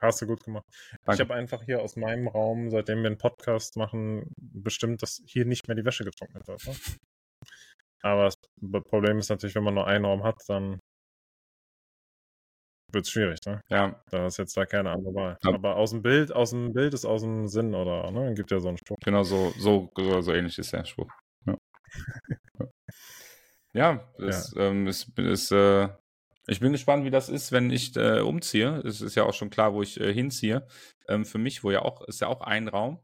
Hast 0.00 0.22
du 0.22 0.26
gut 0.26 0.44
gemacht. 0.44 0.64
Danke. 1.04 1.14
Ich 1.14 1.28
habe 1.28 1.34
einfach 1.34 1.62
hier 1.64 1.82
aus 1.82 1.96
meinem 1.96 2.28
Raum, 2.28 2.70
seitdem 2.70 3.00
wir 3.00 3.06
einen 3.06 3.18
Podcast 3.18 3.76
machen, 3.76 4.30
bestimmt, 4.36 5.02
dass 5.02 5.22
hier 5.26 5.46
nicht 5.46 5.66
mehr 5.66 5.74
die 5.74 5.84
Wäsche 5.84 6.04
getrocknet 6.04 6.46
wird. 6.46 6.64
Ne? 6.66 6.74
Aber 8.06 8.24
das 8.24 8.36
Problem 8.84 9.18
ist 9.18 9.30
natürlich, 9.30 9.56
wenn 9.56 9.64
man 9.64 9.74
nur 9.74 9.86
einen 9.86 10.04
Raum 10.04 10.22
hat, 10.22 10.36
dann 10.46 10.78
wird 12.92 13.04
es 13.04 13.10
schwierig, 13.10 13.40
ne? 13.46 13.60
Ja. 13.68 14.00
Da 14.10 14.26
ist 14.28 14.38
jetzt 14.38 14.56
da 14.56 14.64
keine 14.64 14.90
andere 14.90 15.12
Wahl. 15.12 15.36
Ja. 15.42 15.54
Aber 15.54 15.76
aus 15.76 15.90
dem 15.90 16.02
Bild, 16.02 16.32
aus 16.32 16.50
dem 16.50 16.72
Bild 16.72 16.94
ist 16.94 17.04
aus 17.04 17.22
dem 17.22 17.48
Sinn, 17.48 17.74
oder? 17.74 18.10
Ne? 18.12 18.32
Gibt 18.34 18.52
ja 18.52 18.60
so 18.60 18.68
einen 18.68 18.78
Spruch. 18.78 18.96
Genau, 19.04 19.24
so, 19.24 19.52
so, 19.58 19.90
so 19.96 20.32
ähnlich 20.32 20.56
ist 20.56 20.72
der 20.72 20.84
Spruch. 20.84 21.10
Ja. 21.46 21.56
ja, 23.74 24.12
es, 24.18 24.54
ja. 24.54 24.62
Ähm, 24.62 24.86
es, 24.86 25.10
es 25.16 25.50
äh, 25.50 25.88
ich 26.46 26.60
bin 26.60 26.70
gespannt, 26.70 27.04
wie 27.04 27.10
das 27.10 27.28
ist, 27.28 27.50
wenn 27.50 27.70
ich 27.70 27.96
äh, 27.96 28.20
umziehe. 28.20 28.82
Es 28.86 29.00
ist 29.00 29.16
ja 29.16 29.24
auch 29.24 29.34
schon 29.34 29.50
klar, 29.50 29.74
wo 29.74 29.82
ich 29.82 30.00
äh, 30.00 30.14
hinziehe. 30.14 30.64
Ähm, 31.08 31.24
für 31.24 31.38
mich, 31.38 31.64
wo 31.64 31.72
ja 31.72 31.82
auch, 31.82 32.02
ist 32.02 32.20
ja 32.20 32.28
auch 32.28 32.40
ein 32.40 32.68
Raum. 32.68 33.00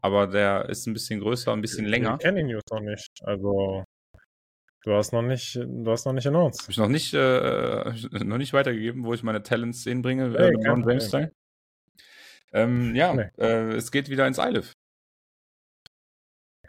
Aber 0.00 0.26
der 0.26 0.70
ist 0.70 0.86
ein 0.86 0.94
bisschen 0.94 1.20
größer, 1.20 1.52
ein 1.52 1.60
bisschen 1.60 1.84
länger. 1.84 2.14
Ich 2.14 2.24
kenne 2.24 2.40
ihn 2.40 2.46
News 2.46 2.62
noch 2.70 2.80
nicht. 2.80 3.10
Also 3.22 3.84
Du 4.82 4.94
hast 4.94 5.12
noch 5.12 5.22
nicht, 5.22 5.56
du 5.56 5.90
hast 5.90 6.06
noch 6.06 6.14
nicht 6.14 6.26
announced. 6.26 6.62
Habe 6.62 6.72
ich 6.72 6.78
noch 6.78 6.88
nicht, 6.88 7.12
äh, 7.12 8.24
noch 8.24 8.38
nicht 8.38 8.54
weitergegeben, 8.54 9.04
wo 9.04 9.12
ich 9.12 9.22
meine 9.22 9.42
Talents 9.42 9.84
hinbringe, 9.84 10.32
hey, 10.38 10.54
äh, 10.54 11.00
Style. 11.00 11.32
Ähm, 12.52 12.94
ja, 12.94 13.12
nee. 13.12 13.30
äh, 13.36 13.74
es 13.74 13.92
geht 13.92 14.08
wieder 14.08 14.26
ins 14.26 14.38
Eilif. 14.38 14.72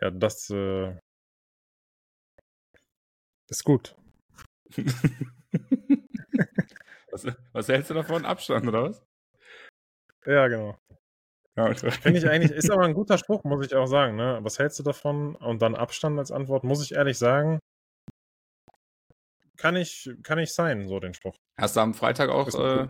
Ja, 0.01 0.11
das 0.11 0.49
äh, 0.49 0.93
ist 3.49 3.63
gut. 3.63 3.95
was, 7.11 7.25
was, 7.53 7.67
hältst 7.69 7.89
du 7.89 7.93
davon? 7.93 8.25
Abstand, 8.25 8.67
oder 8.67 8.83
was? 8.83 9.01
Ja, 10.25 10.47
genau. 10.47 10.77
Ja, 11.55 11.73
Finde 11.73 12.19
ich 12.19 12.27
eigentlich, 12.27 12.51
ist 12.51 12.69
aber 12.71 12.83
ein 12.83 12.93
guter 12.93 13.17
Spruch, 13.17 13.43
muss 13.43 13.65
ich 13.65 13.75
auch 13.75 13.87
sagen. 13.87 14.15
Ne? 14.15 14.39
Was 14.41 14.59
hältst 14.59 14.79
du 14.79 14.83
davon? 14.83 15.35
Und 15.35 15.61
dann 15.61 15.75
Abstand 15.75 16.17
als 16.17 16.31
Antwort, 16.31 16.63
muss 16.63 16.83
ich 16.83 16.93
ehrlich 16.93 17.17
sagen, 17.17 17.59
kann 19.61 19.75
ich, 19.75 20.09
kann 20.23 20.39
ich 20.39 20.53
sein, 20.53 20.87
so 20.87 20.99
den 20.99 21.13
Spruch. 21.13 21.37
Hast 21.55 21.75
du 21.75 21.81
am 21.81 21.93
Freitag 21.93 22.29
auch, 22.29 22.47
äh, 22.47 22.87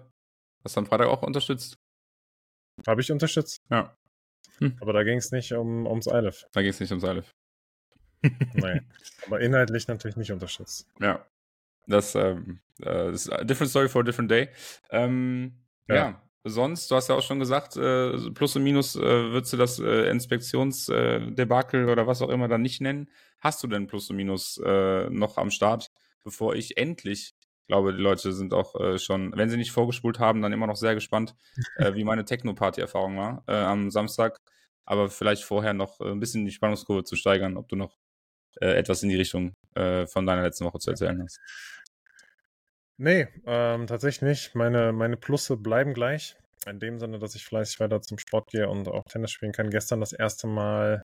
hast 0.64 0.78
du 0.78 0.80
am 0.80 0.86
Freitag 0.86 1.08
auch 1.08 1.22
unterstützt? 1.22 1.78
Habe 2.88 3.02
ich 3.02 3.12
unterstützt? 3.12 3.62
Ja. 3.70 3.98
Hm. 4.60 4.78
Aber 4.80 4.94
da 4.94 5.04
ging 5.04 5.18
es 5.18 5.32
nicht 5.32 5.52
um, 5.52 5.86
ums 5.86 6.08
Eilif. 6.08 6.46
Da 6.54 6.62
ging 6.62 6.70
es 6.70 6.80
nicht 6.80 6.92
ums 6.92 7.04
Eilif. 7.04 7.36
Nein. 8.54 8.90
Aber 9.28 9.42
inhaltlich 9.42 9.90
natürlich 9.90 10.16
nicht 10.16 10.32
unterstützt. 10.32 10.88
Ja. 11.02 11.26
Das 11.88 12.16
ähm, 12.16 12.62
äh, 12.82 13.12
ist 13.12 13.30
a 13.30 13.44
different 13.44 13.70
story 13.70 13.90
for 13.90 14.02
a 14.02 14.06
different 14.06 14.32
day. 14.32 14.48
Ähm, 14.92 15.66
ja. 15.90 15.96
ja. 15.96 16.22
Sonst, 16.46 16.90
du 16.90 16.96
hast 16.96 17.10
ja 17.10 17.16
auch 17.16 17.22
schon 17.22 17.40
gesagt, 17.40 17.76
äh, 17.76 18.18
Plus 18.32 18.56
und 18.56 18.64
Minus 18.64 18.96
äh, 18.96 19.02
würdest 19.02 19.52
du 19.52 19.58
das 19.58 19.78
äh, 19.78 20.10
Inspektionsdebakel 20.10 21.90
oder 21.90 22.08
was 22.08 22.22
auch 22.22 22.30
immer 22.30 22.48
dann 22.48 22.62
nicht 22.62 22.80
nennen. 22.80 23.10
Hast 23.40 23.62
du 23.62 23.68
denn 23.68 23.88
Plus 23.88 24.10
und 24.10 24.16
Minus 24.16 24.58
äh, 24.66 25.10
noch 25.10 25.38
am 25.38 25.52
Start, 25.52 25.92
bevor 26.24 26.56
ich 26.56 26.78
endlich 26.78 27.34
ich 27.62 27.68
glaube, 27.68 27.94
die 27.94 28.02
Leute 28.02 28.34
sind 28.34 28.54
auch 28.54 28.76
äh, 28.76 28.98
schon, 29.00 29.32
wenn 29.38 29.50
sie 29.50 29.56
nicht 29.56 29.72
vorgespult 29.72 30.20
haben, 30.20 30.42
dann 30.42 30.52
immer 30.52 30.68
noch 30.68 30.76
sehr 30.76 30.94
gespannt, 30.94 31.36
äh, 31.78 31.94
wie 31.94 32.04
meine 32.04 32.26
Techno-Party-Erfahrung 32.26 33.18
war 33.18 33.44
äh, 33.48 33.54
am 33.54 33.92
Samstag. 33.92 34.38
Aber 34.84 35.10
vielleicht 35.10 35.44
vorher 35.44 35.74
noch 35.74 36.02
äh, 36.02 36.12
ein 36.12 36.20
bisschen 36.20 36.44
die 36.44 36.52
Spannungskurve 36.52 37.06
zu 37.06 37.16
steigern, 37.16 37.56
ob 37.56 37.70
du 37.70 37.78
noch 37.78 37.98
äh, 38.60 38.74
etwas 38.74 39.04
in 39.04 39.10
die 39.10 39.16
Richtung 39.16 39.54
äh, 39.76 40.06
von 40.08 40.26
deiner 40.26 40.42
letzten 40.42 40.66
Woche 40.66 40.80
zu 40.80 40.90
erzählen 40.90 41.22
hast. 41.24 41.40
Nee, 42.98 43.28
ähm, 43.46 43.88
tatsächlich 43.88 44.22
nicht. 44.22 44.56
Meine, 44.56 44.92
meine 44.92 45.16
Plusse 45.16 45.56
bleiben 45.56 45.94
gleich. 45.94 46.36
In 46.68 46.80
dem 46.80 47.00
Sinne, 47.00 47.20
dass 47.20 47.36
ich 47.36 47.46
fleißig 47.46 47.80
weiter 47.80 48.02
zum 48.02 48.18
Sport 48.18 48.50
gehe 48.52 48.68
und 48.68 48.88
auch 48.90 49.04
Tennis 49.06 49.32
spielen 49.32 49.54
kann. 49.54 49.70
Gestern 49.70 50.02
das 50.02 50.12
erste 50.12 50.46
Mal, 50.46 51.02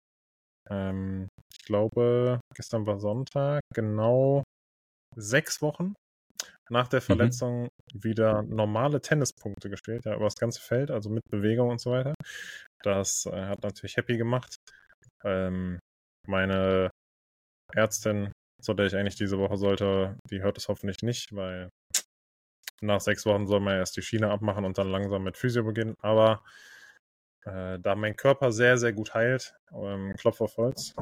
ähm, 0.70 1.28
ich 1.52 1.64
glaube, 1.64 2.40
gestern 2.54 2.86
war 2.86 3.00
Sonntag, 3.00 3.62
genau 3.74 4.44
sechs 5.16 5.62
Wochen 5.62 5.94
nach 6.70 6.88
der 6.88 7.00
mhm. 7.00 7.04
Verletzung 7.04 7.62
mhm. 7.64 7.68
wieder 8.04 8.42
normale 8.42 9.00
Tennispunkte 9.00 9.70
gespielt, 9.70 10.04
ja, 10.04 10.14
über 10.14 10.24
das 10.24 10.36
ganze 10.36 10.60
Feld, 10.60 10.90
also 10.90 11.10
mit 11.10 11.22
Bewegung 11.30 11.70
und 11.70 11.80
so 11.80 11.90
weiter. 11.92 12.14
Das 12.82 13.26
äh, 13.26 13.46
hat 13.46 13.62
natürlich 13.62 13.96
happy 13.96 14.16
gemacht. 14.16 14.56
Ähm, 15.24 15.78
meine 16.26 16.90
Ärztin, 17.74 18.32
zu 18.60 18.74
der 18.74 18.86
ich 18.86 18.96
eigentlich 18.96 19.16
diese 19.16 19.38
Woche 19.38 19.56
sollte, 19.56 20.16
die 20.30 20.42
hört 20.42 20.58
es 20.58 20.68
hoffentlich 20.68 21.02
nicht, 21.02 21.34
weil 21.34 21.68
nach 22.80 23.00
sechs 23.00 23.24
Wochen 23.26 23.46
soll 23.46 23.60
man 23.60 23.76
erst 23.76 23.96
die 23.96 24.02
Schiene 24.02 24.30
abmachen 24.30 24.64
und 24.64 24.78
dann 24.78 24.90
langsam 24.90 25.22
mit 25.22 25.36
Physio 25.36 25.64
beginnen. 25.64 25.94
Aber 26.00 26.42
äh, 27.44 27.78
da 27.78 27.94
mein 27.94 28.16
Körper 28.16 28.52
sehr, 28.52 28.78
sehr 28.78 28.92
gut 28.92 29.14
heilt, 29.14 29.54
ähm, 29.72 30.14
Klopf 30.16 30.40
auf 30.40 30.56
Holz, 30.56 30.94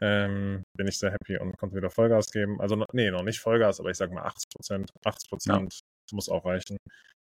ähm, 0.00 0.64
bin 0.76 0.88
ich 0.88 0.98
sehr 0.98 1.12
happy 1.12 1.38
und 1.38 1.56
konnte 1.56 1.76
wieder 1.76 1.90
Vollgas 1.90 2.30
geben. 2.30 2.60
Also, 2.60 2.82
nee, 2.92 3.10
noch 3.10 3.22
nicht 3.22 3.40
Vollgas, 3.40 3.80
aber 3.80 3.90
ich 3.90 3.96
sag 3.96 4.10
mal 4.12 4.24
80 4.24 4.50
Prozent. 4.50 4.90
80 5.04 5.28
Prozent 5.30 5.74
ja. 5.74 6.14
muss 6.14 6.28
auch 6.28 6.44
reichen. 6.44 6.76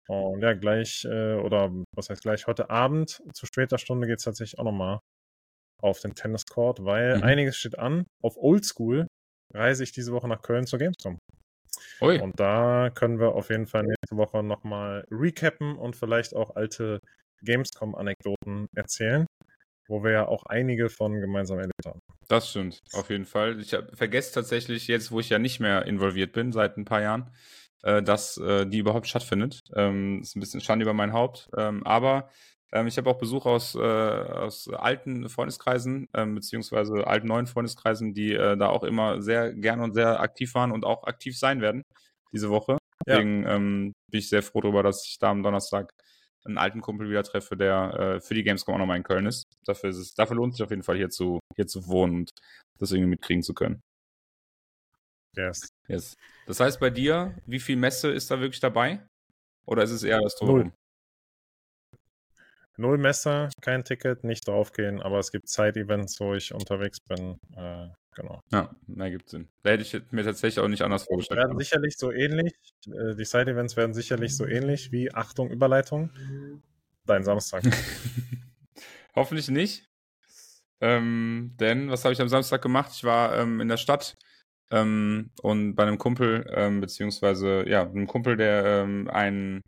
Und 0.07 0.41
ja, 0.41 0.53
gleich, 0.53 1.05
äh, 1.05 1.35
oder 1.35 1.71
was 1.95 2.09
heißt 2.09 2.21
gleich, 2.21 2.47
heute 2.47 2.69
Abend 2.69 3.21
zu 3.33 3.45
später 3.45 3.77
Stunde 3.77 4.07
geht 4.07 4.19
es 4.19 4.25
tatsächlich 4.25 4.59
auch 4.59 4.65
nochmal 4.65 4.99
auf 5.81 5.99
den 5.99 6.13
Tenniscourt, 6.15 6.83
weil 6.83 7.17
mhm. 7.17 7.23
einiges 7.23 7.57
steht 7.57 7.79
an. 7.79 8.05
Auf 8.21 8.37
Oldschool 8.37 9.07
reise 9.53 9.83
ich 9.83 9.91
diese 9.91 10.11
Woche 10.11 10.27
nach 10.27 10.41
Köln 10.41 10.65
zur 10.67 10.79
Gamescom. 10.79 11.17
Ui. 12.01 12.19
Und 12.19 12.39
da 12.39 12.89
können 12.93 13.19
wir 13.19 13.33
auf 13.33 13.49
jeden 13.49 13.67
Fall 13.67 13.83
nächste 13.83 14.17
Woche 14.17 14.43
nochmal 14.43 15.05
recappen 15.09 15.77
und 15.77 15.95
vielleicht 15.95 16.35
auch 16.35 16.55
alte 16.55 16.99
Gamescom-Anekdoten 17.43 18.67
erzählen 18.75 19.25
wo 19.91 20.03
wir 20.03 20.11
ja 20.11 20.27
auch 20.27 20.45
einige 20.45 20.89
von 20.89 21.19
gemeinsam 21.19 21.59
erlebt 21.59 21.85
haben. 21.85 21.99
Das 22.27 22.49
stimmt, 22.49 22.81
auf 22.93 23.09
jeden 23.09 23.25
Fall. 23.25 23.59
Ich 23.59 23.75
vergesse 23.93 24.33
tatsächlich 24.33 24.87
jetzt, 24.87 25.11
wo 25.11 25.19
ich 25.19 25.29
ja 25.29 25.37
nicht 25.37 25.59
mehr 25.59 25.85
involviert 25.85 26.31
bin, 26.31 26.51
seit 26.51 26.77
ein 26.77 26.85
paar 26.85 27.01
Jahren, 27.01 27.29
äh, 27.83 28.01
dass 28.01 28.37
äh, 28.37 28.65
die 28.65 28.79
überhaupt 28.79 29.07
stattfindet. 29.07 29.59
Ähm, 29.75 30.21
ist 30.21 30.35
ein 30.35 30.39
bisschen 30.39 30.61
Schande 30.61 30.83
über 30.83 30.93
mein 30.93 31.13
Haupt. 31.13 31.49
Ähm, 31.57 31.85
aber 31.85 32.29
ähm, 32.71 32.87
ich 32.87 32.97
habe 32.97 33.09
auch 33.09 33.17
Besuch 33.17 33.45
aus, 33.45 33.75
äh, 33.75 33.79
aus 33.79 34.69
alten 34.69 35.29
Freundeskreisen, 35.29 36.07
ähm, 36.13 36.35
beziehungsweise 36.35 37.05
alten 37.05 37.27
neuen 37.27 37.47
Freundeskreisen, 37.47 38.13
die 38.13 38.33
äh, 38.33 38.57
da 38.57 38.69
auch 38.69 38.83
immer 38.83 39.21
sehr 39.21 39.53
gerne 39.53 39.83
und 39.83 39.93
sehr 39.93 40.21
aktiv 40.21 40.55
waren 40.55 40.71
und 40.71 40.85
auch 40.85 41.03
aktiv 41.03 41.37
sein 41.37 41.61
werden 41.61 41.83
diese 42.31 42.49
Woche. 42.49 42.77
Deswegen 43.05 43.43
ja. 43.43 43.55
ähm, 43.55 43.93
bin 44.09 44.19
ich 44.19 44.29
sehr 44.29 44.43
froh 44.43 44.61
darüber, 44.61 44.83
dass 44.83 45.05
ich 45.05 45.19
da 45.19 45.31
am 45.31 45.43
Donnerstag 45.43 45.93
einen 46.45 46.57
alten 46.57 46.81
Kumpel 46.81 47.09
wieder 47.09 47.23
treffe, 47.23 47.55
der 47.55 47.93
äh, 47.93 48.21
für 48.21 48.33
die 48.33 48.43
Gamescom 48.43 48.75
auch 48.75 48.79
nochmal 48.79 48.97
in 48.97 49.03
Köln 49.03 49.25
ist. 49.25 49.45
Dafür, 49.65 49.89
ist 49.89 49.97
es, 49.97 50.13
dafür 50.13 50.35
lohnt 50.35 50.55
sich 50.55 50.63
auf 50.63 50.71
jeden 50.71 50.83
Fall 50.83 50.97
hier 50.97 51.09
zu, 51.09 51.39
hier 51.55 51.67
zu 51.67 51.87
wohnen 51.87 52.15
und 52.15 52.31
das 52.79 52.91
irgendwie 52.91 53.09
mitkriegen 53.09 53.43
zu 53.43 53.53
können. 53.53 53.81
Yes. 55.35 55.69
yes. 55.87 56.15
Das 56.45 56.59
heißt 56.59 56.79
bei 56.79 56.89
dir, 56.89 57.37
wie 57.45 57.59
viel 57.59 57.77
Messe 57.77 58.11
ist 58.11 58.29
da 58.31 58.39
wirklich 58.39 58.59
dabei? 58.59 59.05
Oder 59.65 59.83
ist 59.83 59.91
es 59.91 60.03
eher 60.03 60.19
das 60.19 60.35
Drumherum? 60.35 60.73
Null 62.77 62.97
Messer, 62.97 63.49
kein 63.61 63.83
Ticket, 63.83 64.23
nicht 64.23 64.47
draufgehen, 64.47 65.01
aber 65.01 65.19
es 65.19 65.31
gibt 65.31 65.47
Zeit-Events, 65.47 66.19
wo 66.19 66.33
ich 66.33 66.53
unterwegs 66.53 66.99
bin. 66.99 67.37
Äh, 67.55 67.89
genau. 68.15 68.41
Ja, 68.51 68.69
mehr 68.87 69.11
gibt 69.11 69.29
Sinn. 69.29 69.47
Da 69.63 69.71
hätte 69.71 69.83
ich 69.83 70.11
mir 70.11 70.23
tatsächlich 70.23 70.63
auch 70.63 70.67
nicht 70.67 70.81
anders 70.81 71.05
vorgestellt. 71.05 71.39
Werden 71.39 71.57
sicherlich 71.57 71.97
so 71.97 72.11
ähnlich, 72.11 72.53
äh, 72.87 73.15
die 73.15 73.25
Side-Events 73.25 73.77
werden 73.77 73.93
sicherlich 73.93 74.35
so 74.35 74.45
ähnlich 74.45 74.91
wie 74.91 75.13
Achtung, 75.13 75.49
Überleitung. 75.49 76.11
Dein 77.05 77.23
Samstag. 77.23 77.63
Hoffentlich 79.15 79.49
nicht. 79.49 79.87
Ähm, 80.79 81.55
denn 81.59 81.89
was 81.89 82.03
habe 82.03 82.13
ich 82.13 82.21
am 82.21 82.29
Samstag 82.29 82.61
gemacht? 82.61 82.91
Ich 82.93 83.03
war 83.03 83.37
ähm, 83.37 83.61
in 83.61 83.67
der 83.67 83.77
Stadt 83.77 84.17
ähm, 84.71 85.31
und 85.41 85.75
bei 85.75 85.83
einem 85.83 85.97
Kumpel, 85.97 86.49
ähm, 86.53 86.81
beziehungsweise 86.81 87.67
ja, 87.67 87.83
einem 87.83 88.07
Kumpel, 88.07 88.37
der 88.37 88.65
ähm, 88.65 89.09
ein 89.11 89.61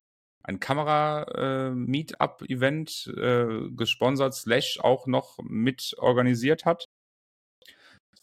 ein 0.46 0.60
Kamera-Meetup-Event 0.60 3.14
äh, 3.16 3.70
gesponsert, 3.70 4.34
slash 4.34 4.78
auch 4.80 5.06
noch 5.06 5.38
mit 5.42 5.94
organisiert 5.98 6.66
hat. 6.66 6.84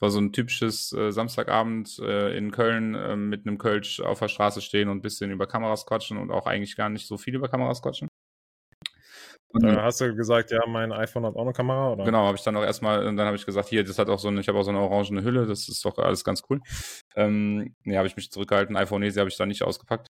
War 0.02 0.10
so 0.10 0.20
ein 0.20 0.34
typisches 0.34 0.92
äh, 0.94 1.12
Samstagabend 1.12 2.00
äh, 2.00 2.36
in 2.36 2.52
Köln 2.52 2.96
äh, 2.96 3.16
mit 3.16 3.46
einem 3.46 3.58
Kölsch 3.58 4.02
auf 4.02 4.20
der 4.20 4.28
Straße 4.28 4.62
stehen 4.62 4.90
und 4.90 4.98
ein 4.98 5.02
bisschen 5.02 5.32
über 5.32 5.48
Kameras 5.48 5.86
quatschen 5.86 6.18
und 6.18 6.32
auch 6.32 6.48
eigentlich 6.48 6.76
gar 6.76 6.90
nicht 6.90 7.08
so 7.08 7.18
viel 7.18 7.36
über 7.36 7.48
Kameras 7.48 7.82
quatschen. 7.82 8.11
Und 9.54 9.64
dann 9.64 9.82
hast 9.82 10.00
du 10.00 10.16
gesagt, 10.16 10.52
ja, 10.52 10.62
mein 10.68 10.92
iPhone 10.92 11.26
hat 11.26 11.36
auch 11.36 11.42
eine 11.42 11.54
Kamera, 11.54 11.92
oder? 11.92 12.06
Genau, 12.06 12.26
habe 12.26 12.38
ich 12.38 12.44
dann 12.44 12.56
auch 12.56 12.64
erstmal, 12.64 13.04
dann 13.04 13.20
habe 13.20 13.36
ich 13.36 13.46
gesagt, 13.46 13.68
hier, 13.68 13.84
das 13.84 14.00
hat 14.00 14.10
auch 14.10 14.20
so 14.20 14.30
eine, 14.30 14.40
ich 14.40 14.48
habe 14.48 14.58
auch 14.58 14.64
so 14.64 14.70
eine 14.70 14.80
orangene 14.80 15.24
Hülle, 15.24 15.46
das 15.46 15.68
ist 15.68 15.84
doch 15.84 15.98
alles 15.98 16.24
ganz 16.24 16.44
cool. 16.50 16.62
Ähm, 17.16 17.76
nee, 17.84 17.98
habe 17.98 18.08
ich 18.08 18.16
mich 18.16 18.32
zurückgehalten, 18.32 18.78
iPhone 18.78 19.04
habe 19.04 19.30
ich 19.30 19.38
da 19.38 19.46
nicht 19.46 19.64
ausgepackt. 19.64 20.10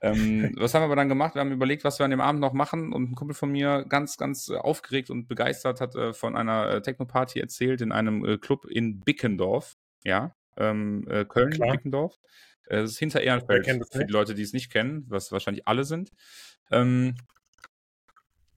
Ähm, 0.00 0.54
was 0.58 0.74
haben 0.74 0.82
wir 0.82 0.86
aber 0.86 0.96
dann 0.96 1.08
gemacht? 1.08 1.34
Wir 1.34 1.40
haben 1.40 1.52
überlegt, 1.52 1.84
was 1.84 1.98
wir 1.98 2.04
an 2.04 2.10
dem 2.10 2.20
Abend 2.20 2.40
noch 2.40 2.52
machen 2.52 2.92
und 2.92 3.10
ein 3.10 3.14
Kumpel 3.14 3.34
von 3.34 3.50
mir, 3.50 3.84
ganz, 3.88 4.16
ganz 4.16 4.50
aufgeregt 4.50 5.10
und 5.10 5.28
begeistert, 5.28 5.80
hat 5.80 5.94
äh, 5.94 6.12
von 6.12 6.36
einer 6.36 6.70
äh, 6.70 6.82
Techno-Party 6.82 7.40
erzählt 7.40 7.80
in 7.80 7.92
einem 7.92 8.24
äh, 8.24 8.38
Club 8.38 8.64
in 8.66 9.00
Bickendorf, 9.00 9.76
ja, 10.04 10.34
ähm, 10.56 11.06
äh, 11.08 11.24
Köln, 11.24 11.50
Klar. 11.50 11.72
Bickendorf. 11.72 12.18
Äh, 12.66 12.82
das 12.82 12.92
ist 12.92 12.98
hinter 12.98 13.20
Ehrenfeld, 13.20 13.66
für 13.92 14.04
die 14.04 14.12
Leute, 14.12 14.34
die 14.34 14.42
es 14.42 14.52
nicht 14.52 14.70
kennen, 14.70 15.04
was 15.08 15.32
wahrscheinlich 15.32 15.66
alle 15.66 15.84
sind. 15.84 16.10
Ähm, 16.70 17.16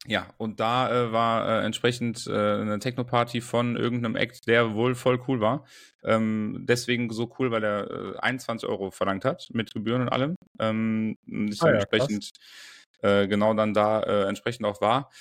ja, 0.07 0.27
und 0.37 0.59
da 0.59 0.91
äh, 0.91 1.11
war 1.11 1.47
äh, 1.47 1.65
entsprechend 1.65 2.25
äh, 2.25 2.31
eine 2.31 2.79
Techno-Party 2.79 3.39
von 3.39 3.75
irgendeinem 3.75 4.15
Act, 4.15 4.47
der 4.47 4.73
wohl 4.73 4.95
voll 4.95 5.21
cool 5.27 5.41
war. 5.41 5.65
Ähm, 6.03 6.65
deswegen 6.67 7.11
so 7.11 7.31
cool, 7.37 7.51
weil 7.51 7.63
er 7.63 8.15
äh, 8.15 8.19
21 8.19 8.67
Euro 8.67 8.89
verlangt 8.89 9.25
hat, 9.25 9.49
mit 9.53 9.73
Gebühren 9.73 10.01
und 10.01 10.09
allem. 10.09 10.35
Ähm, 10.59 11.17
ich 11.25 11.61
ah, 11.61 11.67
ja, 11.67 11.73
entsprechend 11.73 12.31
äh, 13.01 13.27
genau 13.27 13.53
dann 13.53 13.75
da 13.75 14.01
äh, 14.01 14.27
entsprechend 14.27 14.65
auch 14.65 14.81
war. 14.81 15.11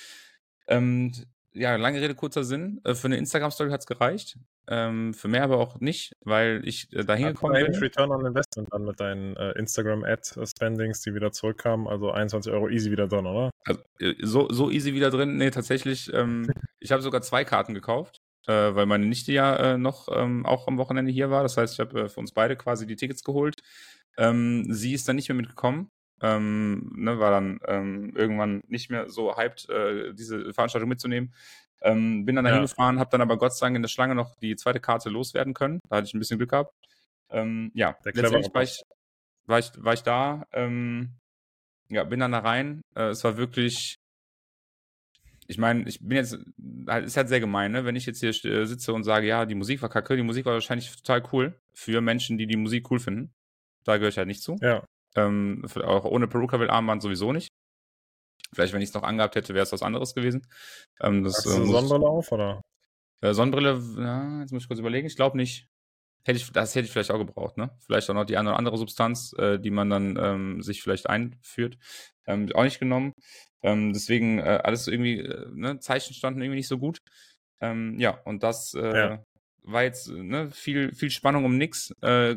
Ähm, 0.66 1.12
ja, 1.52 1.76
lange 1.76 2.00
Rede, 2.00 2.14
kurzer 2.14 2.44
Sinn. 2.44 2.80
Äh, 2.84 2.94
für 2.94 3.08
eine 3.08 3.18
Instagram-Story 3.18 3.70
hat 3.70 3.80
es 3.80 3.86
gereicht. 3.86 4.38
Ähm, 4.72 5.14
für 5.14 5.26
mehr 5.26 5.42
aber 5.42 5.58
auch 5.58 5.80
nicht, 5.80 6.16
weil 6.20 6.62
ich 6.64 6.92
äh, 6.92 7.04
dahin 7.04 7.26
gekommen 7.28 7.54
bin. 7.54 7.74
Return 7.74 8.12
on 8.12 8.24
Investment 8.24 8.68
dann 8.70 8.84
mit 8.84 9.00
deinen 9.00 9.36
äh, 9.36 9.50
Instagram-Ad-Spendings, 9.58 11.00
die 11.00 11.12
wieder 11.12 11.32
zurückkamen. 11.32 11.88
Also 11.88 12.12
21 12.12 12.52
Euro 12.52 12.68
easy 12.68 12.92
wieder 12.92 13.08
drin, 13.08 13.26
oder? 13.26 13.50
Also, 13.64 13.80
äh, 13.98 14.14
so, 14.20 14.48
so 14.48 14.70
easy 14.70 14.94
wieder 14.94 15.10
drin? 15.10 15.36
Nee, 15.38 15.50
tatsächlich. 15.50 16.12
Ähm, 16.14 16.48
ich 16.78 16.92
habe 16.92 17.02
sogar 17.02 17.20
zwei 17.22 17.44
Karten 17.44 17.74
gekauft, 17.74 18.20
äh, 18.46 18.52
weil 18.52 18.86
meine 18.86 19.06
Nichte 19.06 19.32
ja 19.32 19.56
äh, 19.56 19.76
noch 19.76 20.06
ähm, 20.12 20.46
auch 20.46 20.68
am 20.68 20.78
Wochenende 20.78 21.10
hier 21.10 21.30
war. 21.30 21.42
Das 21.42 21.56
heißt, 21.56 21.74
ich 21.74 21.80
habe 21.80 22.08
für 22.08 22.20
uns 22.20 22.30
beide 22.30 22.54
quasi 22.54 22.86
die 22.86 22.96
Tickets 22.96 23.24
geholt. 23.24 23.56
Ähm, 24.18 24.72
sie 24.72 24.94
ist 24.94 25.08
dann 25.08 25.16
nicht 25.16 25.28
mehr 25.28 25.36
mitgekommen. 25.36 25.90
Ähm, 26.22 26.92
ne, 26.94 27.18
war 27.18 27.32
dann 27.32 27.58
ähm, 27.66 28.12
irgendwann 28.14 28.62
nicht 28.68 28.88
mehr 28.88 29.08
so 29.08 29.36
hyped, 29.36 29.68
äh, 29.68 30.14
diese 30.14 30.52
Veranstaltung 30.52 30.88
mitzunehmen. 30.88 31.34
Ähm, 31.82 32.24
bin 32.26 32.36
dann 32.36 32.44
dahin 32.44 32.60
ja. 32.60 32.66
gefahren, 32.66 32.98
habe 32.98 33.10
dann 33.10 33.22
aber 33.22 33.38
Gott 33.38 33.54
sei 33.54 33.66
Dank 33.66 33.76
in 33.76 33.82
der 33.82 33.88
Schlange 33.88 34.14
noch 34.14 34.34
die 34.36 34.56
zweite 34.56 34.80
Karte 34.80 35.08
loswerden 35.08 35.54
können. 35.54 35.80
Da 35.88 35.96
hatte 35.96 36.06
ich 36.06 36.14
ein 36.14 36.18
bisschen 36.18 36.38
Glück 36.38 36.50
gehabt. 36.50 36.74
Ähm, 37.30 37.70
ja, 37.74 37.96
letztendlich 38.04 38.54
war 38.54 38.62
ich, 38.62 38.82
war 39.46 39.58
ich, 39.58 39.70
war 39.76 39.94
ich 39.94 40.02
da. 40.02 40.46
Ähm, 40.52 41.14
ja, 41.88 42.04
bin 42.04 42.20
dann 42.20 42.32
da 42.32 42.40
rein. 42.40 42.82
Äh, 42.94 43.08
es 43.08 43.24
war 43.24 43.36
wirklich. 43.36 43.96
Ich 45.46 45.58
meine, 45.58 45.88
ich 45.88 45.98
bin 45.98 46.16
jetzt, 46.16 46.38
halt, 46.86 47.06
ist 47.06 47.16
halt 47.16 47.28
sehr 47.28 47.40
gemein, 47.40 47.72
ne? 47.72 47.84
wenn 47.84 47.96
ich 47.96 48.06
jetzt 48.06 48.20
hier 48.20 48.30
äh, 48.30 48.66
sitze 48.66 48.92
und 48.92 49.02
sage, 49.02 49.26
ja, 49.26 49.46
die 49.46 49.56
Musik 49.56 49.82
war 49.82 49.88
kacke, 49.88 50.14
die 50.14 50.22
Musik 50.22 50.46
war 50.46 50.52
wahrscheinlich 50.52 50.94
total 50.94 51.24
cool 51.32 51.60
für 51.74 52.00
Menschen, 52.00 52.38
die 52.38 52.46
die 52.46 52.56
Musik 52.56 52.88
cool 52.92 53.00
finden. 53.00 53.32
Da 53.82 53.96
gehöre 53.96 54.10
ich 54.10 54.18
halt 54.18 54.28
nicht 54.28 54.42
zu. 54.42 54.56
Ja. 54.60 54.84
Ähm, 55.16 55.64
auch 55.82 56.04
ohne 56.04 56.28
Peruka 56.28 56.60
will 56.60 56.70
Armband 56.70 57.02
sowieso 57.02 57.32
nicht. 57.32 57.49
Vielleicht, 58.52 58.72
wenn 58.72 58.82
ich 58.82 58.88
es 58.88 58.94
noch 58.94 59.02
angehabt 59.02 59.36
hätte, 59.36 59.54
wäre 59.54 59.62
es 59.62 59.72
was 59.72 59.82
anderes 59.82 60.14
gewesen. 60.14 60.46
Ähm, 61.00 61.24
das, 61.24 61.36
Hast 61.36 61.46
du 61.46 61.62
äh, 61.62 61.66
Sonnenbrille 61.66 62.06
auf, 62.06 62.32
oder? 62.32 62.60
Äh, 63.20 63.34
Sonnenbrille, 63.34 63.80
ja, 63.98 64.40
jetzt 64.40 64.52
muss 64.52 64.62
ich 64.62 64.68
kurz 64.68 64.80
überlegen. 64.80 65.06
Ich 65.06 65.16
glaube 65.16 65.36
nicht. 65.36 65.68
Hätte 66.24 66.38
ich, 66.38 66.52
das 66.52 66.74
hätte 66.74 66.84
ich 66.84 66.92
vielleicht 66.92 67.10
auch 67.10 67.18
gebraucht, 67.18 67.56
ne? 67.56 67.70
Vielleicht 67.86 68.10
auch 68.10 68.14
noch 68.14 68.26
die 68.26 68.36
eine 68.36 68.50
oder 68.50 68.58
andere 68.58 68.76
Substanz, 68.76 69.32
äh, 69.38 69.58
die 69.58 69.70
man 69.70 69.88
dann 69.88 70.18
ähm, 70.20 70.62
sich 70.62 70.82
vielleicht 70.82 71.08
einführt. 71.08 71.78
Ähm, 72.26 72.50
auch 72.54 72.64
nicht 72.64 72.78
genommen. 72.78 73.14
Ähm, 73.62 73.92
deswegen 73.92 74.38
äh, 74.38 74.60
alles 74.62 74.86
irgendwie, 74.86 75.20
äh, 75.20 75.46
ne, 75.52 75.78
Zeichen 75.80 76.12
standen 76.12 76.42
irgendwie 76.42 76.58
nicht 76.58 76.68
so 76.68 76.78
gut. 76.78 76.98
Ähm, 77.60 77.98
ja, 77.98 78.20
und 78.24 78.42
das 78.42 78.74
äh, 78.74 78.96
ja. 78.96 79.24
war 79.62 79.82
jetzt 79.82 80.08
ne, 80.08 80.50
viel, 80.50 80.94
viel 80.94 81.10
Spannung 81.10 81.44
um 81.44 81.56
nix. 81.56 81.90
Äh, 82.02 82.34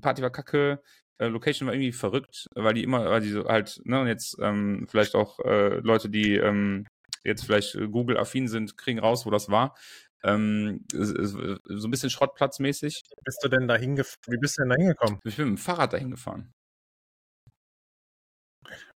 Party 0.00 0.22
war 0.22 0.30
kacke, 0.30 0.82
äh, 1.20 1.28
Location 1.28 1.66
war 1.66 1.74
irgendwie 1.74 1.92
verrückt, 1.92 2.48
weil 2.54 2.74
die 2.74 2.82
immer, 2.82 3.04
weil 3.10 3.20
die 3.20 3.28
so 3.28 3.44
halt, 3.44 3.80
ne, 3.84 4.00
und 4.00 4.06
jetzt 4.08 4.36
ähm, 4.40 4.86
vielleicht 4.88 5.14
auch 5.14 5.38
äh, 5.40 5.78
Leute, 5.80 6.08
die 6.08 6.36
ähm, 6.36 6.86
jetzt 7.24 7.44
vielleicht 7.44 7.74
Google-affin 7.74 8.48
sind, 8.48 8.78
kriegen 8.78 8.98
raus, 8.98 9.26
wo 9.26 9.30
das 9.30 9.50
war. 9.50 9.76
Ähm, 10.22 10.84
so 10.92 11.86
ein 11.86 11.90
bisschen 11.90 12.10
schrottplatzmäßig. 12.10 13.02
Bist 13.24 13.38
du 13.42 13.48
denn 13.48 13.68
da 13.68 13.80
Wie 13.80 14.38
bist 14.38 14.58
du 14.58 14.62
denn 14.62 14.70
da 14.70 14.76
hingekommen? 14.76 15.20
Ich 15.24 15.36
bin 15.36 15.50
mit 15.50 15.58
dem 15.58 15.62
Fahrrad 15.62 15.92
dahin 15.92 16.10
gefahren. 16.10 16.52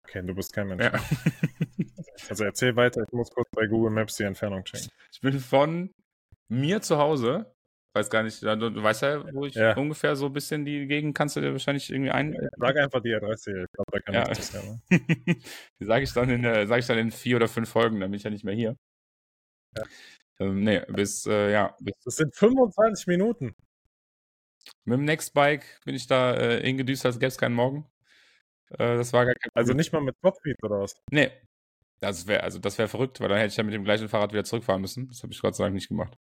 Okay, 0.03 0.21
du 0.25 0.33
bist 0.33 0.53
kein 0.53 0.67
Mensch. 0.67 0.83
Ja. 0.83 0.91
also 2.29 2.43
erzähl 2.43 2.75
weiter, 2.75 3.03
ich 3.05 3.13
muss 3.13 3.31
kurz 3.31 3.49
bei 3.51 3.67
Google 3.67 3.91
Maps 3.91 4.15
die 4.15 4.23
Entfernung 4.23 4.63
checken. 4.63 4.89
Ich 5.11 5.21
bin 5.21 5.39
von 5.39 5.93
mir 6.49 6.81
zu 6.81 6.97
Hause, 6.97 7.53
weiß 7.93 8.09
gar 8.09 8.23
nicht, 8.23 8.41
du, 8.41 8.55
du 8.55 8.83
weißt 8.83 9.03
ja, 9.03 9.33
wo 9.33 9.45
ich 9.45 9.55
ja. 9.55 9.75
ungefähr 9.77 10.15
so 10.15 10.27
ein 10.27 10.33
bisschen 10.33 10.65
die 10.65 10.87
Gegend 10.87 11.15
kannst 11.15 11.35
du 11.35 11.41
dir 11.41 11.51
wahrscheinlich 11.51 11.91
irgendwie 11.91 12.11
ein. 12.11 12.35
Sag 12.57 12.77
einfach 12.77 13.01
die 13.01 13.13
Adresse, 13.13 13.63
ich 13.63 13.71
glaube, 13.71 13.91
da 13.91 13.99
kann 13.99 14.13
ja. 14.15 14.23
das 14.23 14.53
ja. 14.53 14.61
Die 15.79 15.85
sage 15.85 16.03
ich, 16.03 16.13
dann 16.13 16.29
in, 16.29 16.67
sag 16.67 16.79
ich 16.79 16.87
dann 16.87 16.97
in 16.97 17.11
vier 17.11 17.35
oder 17.37 17.47
fünf 17.47 17.69
Folgen, 17.69 17.99
dann 17.99 18.11
bin 18.11 18.17
ich 18.17 18.23
ja 18.23 18.29
nicht 18.29 18.43
mehr 18.43 18.55
hier. 18.55 18.77
Ja. 19.77 19.83
Ähm, 20.39 20.63
nee, 20.63 20.81
bis, 20.87 21.25
äh, 21.25 21.51
ja. 21.51 21.75
Bis 21.79 21.95
das 22.03 22.15
sind 22.15 22.35
25 22.35 23.07
Minuten. 23.07 23.55
Mit 24.85 24.97
dem 24.97 25.05
Nextbike 25.05 25.81
bin 25.85 25.95
ich 25.95 26.07
da 26.07 26.35
äh, 26.35 26.63
hingedüst, 26.63 27.05
als 27.05 27.19
gäbe 27.19 27.27
es 27.27 27.37
keinen 27.37 27.55
Morgen. 27.55 27.85
Äh, 28.71 28.97
das 28.97 29.13
war 29.13 29.25
gar 29.25 29.35
kein 29.35 29.51
Also 29.53 29.73
nicht 29.73 29.93
mal 29.93 30.01
mit 30.01 30.19
Cockpit 30.21 30.57
oder 30.63 30.79
was? 30.79 30.95
Nee. 31.11 31.31
Das 31.99 32.27
wäre 32.27 32.43
also 32.43 32.59
das 32.59 32.77
wäre 32.77 32.89
verrückt, 32.89 33.21
weil 33.21 33.29
dann 33.29 33.37
hätte 33.37 33.51
ich 33.51 33.57
ja 33.57 33.63
mit 33.63 33.73
dem 33.73 33.85
gleichen 33.85 34.09
Fahrrad 34.09 34.33
wieder 34.33 34.43
zurückfahren 34.43 34.81
müssen. 34.81 35.07
Das 35.07 35.23
habe 35.23 35.31
ich 35.31 35.41
Gott 35.41 35.55
sei 35.55 35.65
Dank 35.65 35.75
nicht 35.75 35.87
gemacht. 35.87 36.17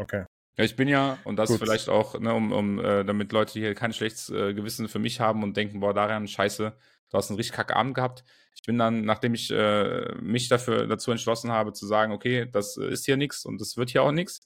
Okay. 0.00 0.24
Ja, 0.56 0.64
ich 0.64 0.76
bin 0.76 0.88
ja, 0.88 1.18
und 1.24 1.36
das 1.36 1.50
Gut. 1.50 1.58
vielleicht 1.58 1.88
auch, 1.88 2.18
ne, 2.18 2.34
um, 2.34 2.52
um 2.52 2.78
äh, 2.80 3.04
damit 3.04 3.32
Leute 3.32 3.52
hier 3.52 3.74
kein 3.74 3.92
schlechtes 3.92 4.30
äh, 4.30 4.54
Gewissen 4.54 4.88
für 4.88 4.98
mich 4.98 5.20
haben 5.20 5.42
und 5.42 5.56
denken, 5.56 5.80
boah, 5.80 5.94
Darian, 5.94 6.26
scheiße, 6.26 6.72
du 7.10 7.16
hast 7.16 7.30
einen 7.30 7.36
richtig 7.36 7.54
kacke 7.54 7.76
Abend 7.76 7.94
gehabt. 7.94 8.24
Ich 8.54 8.62
bin 8.62 8.78
dann, 8.78 9.04
nachdem 9.04 9.34
ich 9.34 9.50
äh, 9.50 10.14
mich 10.20 10.48
dafür 10.48 10.86
dazu 10.86 11.10
entschlossen 11.10 11.52
habe, 11.52 11.72
zu 11.72 11.86
sagen, 11.86 12.12
okay, 12.12 12.46
das 12.50 12.76
ist 12.76 13.04
hier 13.04 13.16
nichts 13.16 13.44
und 13.44 13.60
das 13.60 13.76
wird 13.76 13.90
hier 13.90 14.02
auch 14.02 14.12
nichts, 14.12 14.42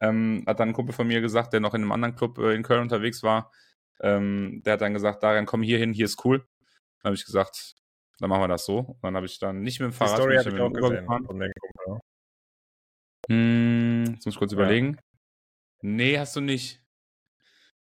ähm, 0.00 0.44
hat 0.46 0.60
dann 0.60 0.70
ein 0.70 0.74
Kumpel 0.74 0.94
von 0.94 1.06
mir 1.06 1.20
gesagt, 1.20 1.52
der 1.52 1.60
noch 1.60 1.74
in 1.74 1.82
einem 1.82 1.92
anderen 1.92 2.16
Club 2.16 2.38
äh, 2.38 2.54
in 2.54 2.62
Köln 2.62 2.82
unterwegs 2.82 3.22
war, 3.22 3.52
ähm, 4.00 4.62
der 4.64 4.74
hat 4.74 4.80
dann 4.80 4.92
gesagt, 4.92 5.22
Darian, 5.22 5.46
komm 5.46 5.62
hier 5.62 5.78
hin, 5.78 5.92
hier 5.92 6.04
ist 6.04 6.24
cool. 6.24 6.38
Dann 7.02 7.10
habe 7.10 7.14
ich 7.14 7.24
gesagt, 7.24 7.76
dann 8.18 8.28
machen 8.28 8.42
wir 8.42 8.48
das 8.48 8.64
so. 8.64 8.78
Und 8.78 9.02
dann 9.02 9.16
habe 9.16 9.26
ich 9.26 9.38
dann 9.38 9.62
nicht 9.62 9.80
mit 9.80 9.90
dem 9.90 9.92
Fahrrad, 9.92 10.18
Story 10.18 10.36
mit 10.36 10.46
dem 10.46 10.60
Uber 10.60 10.90
gefahren. 10.90 11.26
Hm, 13.28 14.04
jetzt 14.14 14.26
muss 14.26 14.34
ich 14.34 14.38
kurz 14.38 14.52
ja. 14.52 14.58
überlegen. 14.58 14.98
Nee, 15.82 16.18
hast 16.18 16.36
du 16.36 16.40
nicht. 16.40 16.82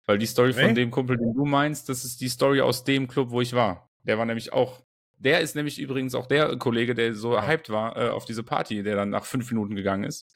Weil 0.06 0.18
die 0.18 0.26
Story 0.26 0.54
nee? 0.54 0.62
von 0.62 0.76
dem 0.76 0.92
Kumpel, 0.92 1.18
den 1.18 1.34
du 1.34 1.46
meinst, 1.46 1.88
das 1.90 2.04
ist 2.04 2.22
die 2.22 2.30
Story 2.30 2.62
aus 2.62 2.84
dem 2.84 3.08
Club, 3.08 3.30
wo 3.32 3.42
ich 3.42 3.54
war. 3.54 3.90
Der 4.04 4.18
war 4.18 4.26
nämlich 4.26 4.52
auch. 4.52 4.84
Der 5.18 5.40
ist 5.40 5.56
nämlich 5.56 5.80
übrigens 5.80 6.16
auch 6.16 6.28
der 6.28 6.58
Kollege, 6.58 6.94
der 6.96 7.14
so 7.14 7.34
ja. 7.34 7.48
hyped 7.48 7.70
war 7.70 7.96
äh, 7.96 8.10
auf 8.10 8.26
diese 8.26 8.44
Party, 8.44 8.84
der 8.84 8.96
dann 8.96 9.10
nach 9.10 9.26
fünf 9.26 9.50
Minuten 9.52 9.76
gegangen 9.76 10.04
ist. 10.04 10.28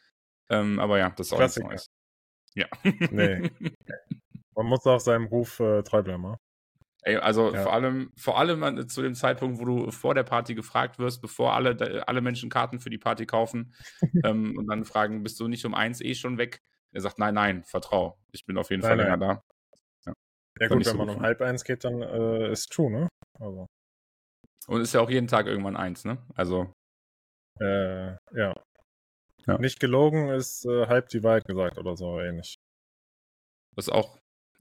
Ähm, 0.49 0.79
aber 0.79 0.97
ja, 0.97 1.09
das 1.09 1.27
ist 1.27 1.33
auch 1.33 1.39
nichts 1.39 1.57
Neues. 1.57 1.89
Ja. 2.55 2.67
Nee. 2.83 3.51
Man 4.55 4.65
muss 4.65 4.85
auch 4.85 4.99
seinem 4.99 5.25
Ruf 5.25 5.59
äh, 5.59 5.83
treu 5.83 6.01
bleiben? 6.01 6.35
Ey, 7.03 7.15
also 7.17 7.53
ja. 7.53 7.63
vor 7.63 7.73
allem, 7.73 8.11
vor 8.17 8.37
allem 8.37 8.89
zu 8.89 9.01
dem 9.01 9.15
Zeitpunkt, 9.15 9.59
wo 9.59 9.65
du 9.65 9.91
vor 9.91 10.15
der 10.15 10.23
Party 10.23 10.55
gefragt 10.55 10.99
wirst, 10.99 11.21
bevor 11.21 11.53
alle, 11.53 12.03
alle 12.07 12.21
Menschen 12.21 12.49
Karten 12.49 12.79
für 12.79 12.89
die 12.89 12.97
Party 12.97 13.25
kaufen 13.25 13.73
ähm, 14.23 14.57
und 14.57 14.67
dann 14.67 14.83
fragen, 14.83 15.23
bist 15.23 15.39
du 15.39 15.47
nicht 15.47 15.65
um 15.65 15.73
eins 15.73 16.01
eh 16.01 16.15
schon 16.15 16.37
weg? 16.37 16.61
Er 16.91 17.01
sagt, 17.01 17.19
nein, 17.19 17.33
nein, 17.33 17.63
vertrau. 17.63 18.19
Ich 18.31 18.45
bin 18.45 18.57
auf 18.57 18.69
jeden 18.69 18.81
nein, 18.81 18.89
Fall 18.89 18.97
länger 18.97 19.17
da. 19.17 19.43
Ja, 20.05 20.13
ja 20.59 20.67
gut, 20.67 20.77
wenn 20.77 20.83
so 20.83 20.97
man 20.97 21.09
um 21.09 21.21
halb 21.21 21.41
eins 21.41 21.63
geht, 21.63 21.83
dann 21.83 22.01
äh, 22.01 22.51
ist 22.51 22.71
true, 22.71 22.91
ne? 22.91 23.07
Also. 23.39 23.67
Und 24.67 24.81
ist 24.81 24.93
ja 24.93 25.01
auch 25.01 25.09
jeden 25.09 25.27
Tag 25.27 25.45
irgendwann 25.45 25.77
eins, 25.77 26.05
ne? 26.05 26.17
Also. 26.35 26.73
Äh, 27.59 28.11
ja. 28.33 28.55
ja. 29.45 29.57
Nicht 29.59 29.79
gelogen 29.79 30.29
ist 30.29 30.65
äh, 30.65 30.87
halb 30.87 31.09
die 31.09 31.23
Wahrheit 31.23 31.45
gesagt 31.45 31.77
oder 31.77 31.95
so 31.95 32.19
ähnlich. 32.19 32.55
Das 33.75 33.87
ist 33.87 33.93
auch, 33.93 34.17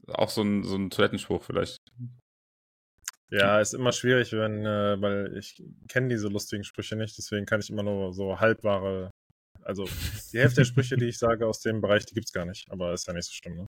auch 0.08 0.28
so 0.28 0.42
ein, 0.42 0.62
so 0.62 0.76
ein 0.76 0.90
Toilettenspruch 0.90 1.42
vielleicht. 1.42 1.78
Ja, 3.30 3.60
ist 3.60 3.74
immer 3.74 3.92
schwierig, 3.92 4.32
wenn, 4.32 4.64
äh, 4.64 5.00
weil 5.00 5.36
ich 5.36 5.60
kenne 5.88 6.08
diese 6.08 6.28
lustigen 6.28 6.62
Sprüche 6.62 6.96
nicht, 6.96 7.18
deswegen 7.18 7.44
kann 7.44 7.60
ich 7.60 7.70
immer 7.70 7.82
nur 7.82 8.12
so 8.12 8.38
halbwahre, 8.38 9.10
also 9.62 9.84
die 10.32 10.38
Hälfte 10.38 10.60
der 10.60 10.64
Sprüche, 10.64 10.96
die 10.96 11.06
ich 11.06 11.18
sage 11.18 11.46
aus 11.46 11.60
dem 11.60 11.80
Bereich, 11.80 12.06
die 12.06 12.14
gibt 12.14 12.26
es 12.26 12.32
gar 12.32 12.44
nicht, 12.44 12.70
aber 12.70 12.92
ist 12.92 13.06
ja 13.06 13.12
nicht 13.12 13.26
so 13.26 13.32
schlimm, 13.32 13.56
ne? 13.56 13.66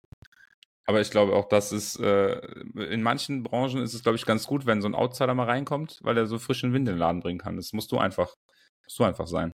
Aber 0.86 1.00
ich 1.00 1.12
glaube 1.12 1.34
auch, 1.34 1.48
das 1.48 1.72
ist, 1.72 1.98
äh, 2.00 2.40
in 2.76 3.04
manchen 3.04 3.44
Branchen 3.44 3.82
ist 3.82 3.94
es, 3.94 4.04
glaube 4.04 4.18
ich, 4.18 4.26
ganz 4.26 4.46
gut, 4.48 4.66
wenn 4.66 4.82
so 4.82 4.88
ein 4.88 4.96
Outsider 4.96 5.34
mal 5.34 5.46
reinkommt, 5.46 6.00
weil 6.04 6.18
er 6.18 6.28
so 6.28 6.40
frischen 6.40 6.74
Wind 6.74 6.90
in 6.90 6.96
den 6.96 7.00
Laden 7.00 7.22
bringen 7.22 7.40
kann. 7.40 7.56
Das 7.56 7.72
musst 7.72 7.92
du 7.94 8.00
einfach, 8.00 8.36
musst 8.84 9.00
du 9.00 9.04
einfach 9.06 9.28
sein. 9.28 9.52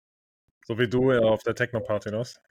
So 0.65 0.79
wie 0.79 0.89
du 0.89 1.11
ja 1.11 1.19
auf 1.19 1.43
der 1.43 1.53
Techno-Party, 1.53 2.09
das? 2.09 2.41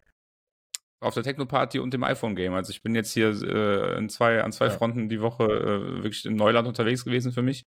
Auf 1.01 1.14
der 1.14 1.22
Techno-Party 1.22 1.78
und 1.78 1.94
dem 1.94 2.03
iPhone-Game. 2.03 2.55
Also 2.55 2.70
ich 2.70 2.82
bin 2.82 2.94
jetzt 2.94 3.12
hier 3.12 3.28
äh, 3.28 3.99
in 3.99 4.09
zwei, 4.09 4.42
an 4.42 4.53
zwei 4.53 4.66
ja. 4.66 4.70
Fronten 4.70 5.09
die 5.09 5.20
Woche 5.20 5.44
äh, 5.44 6.03
wirklich 6.03 6.24
in 6.24 6.36
Neuland 6.36 6.66
unterwegs 6.66 7.05
gewesen 7.05 7.32
für 7.32 7.42
mich. 7.42 7.64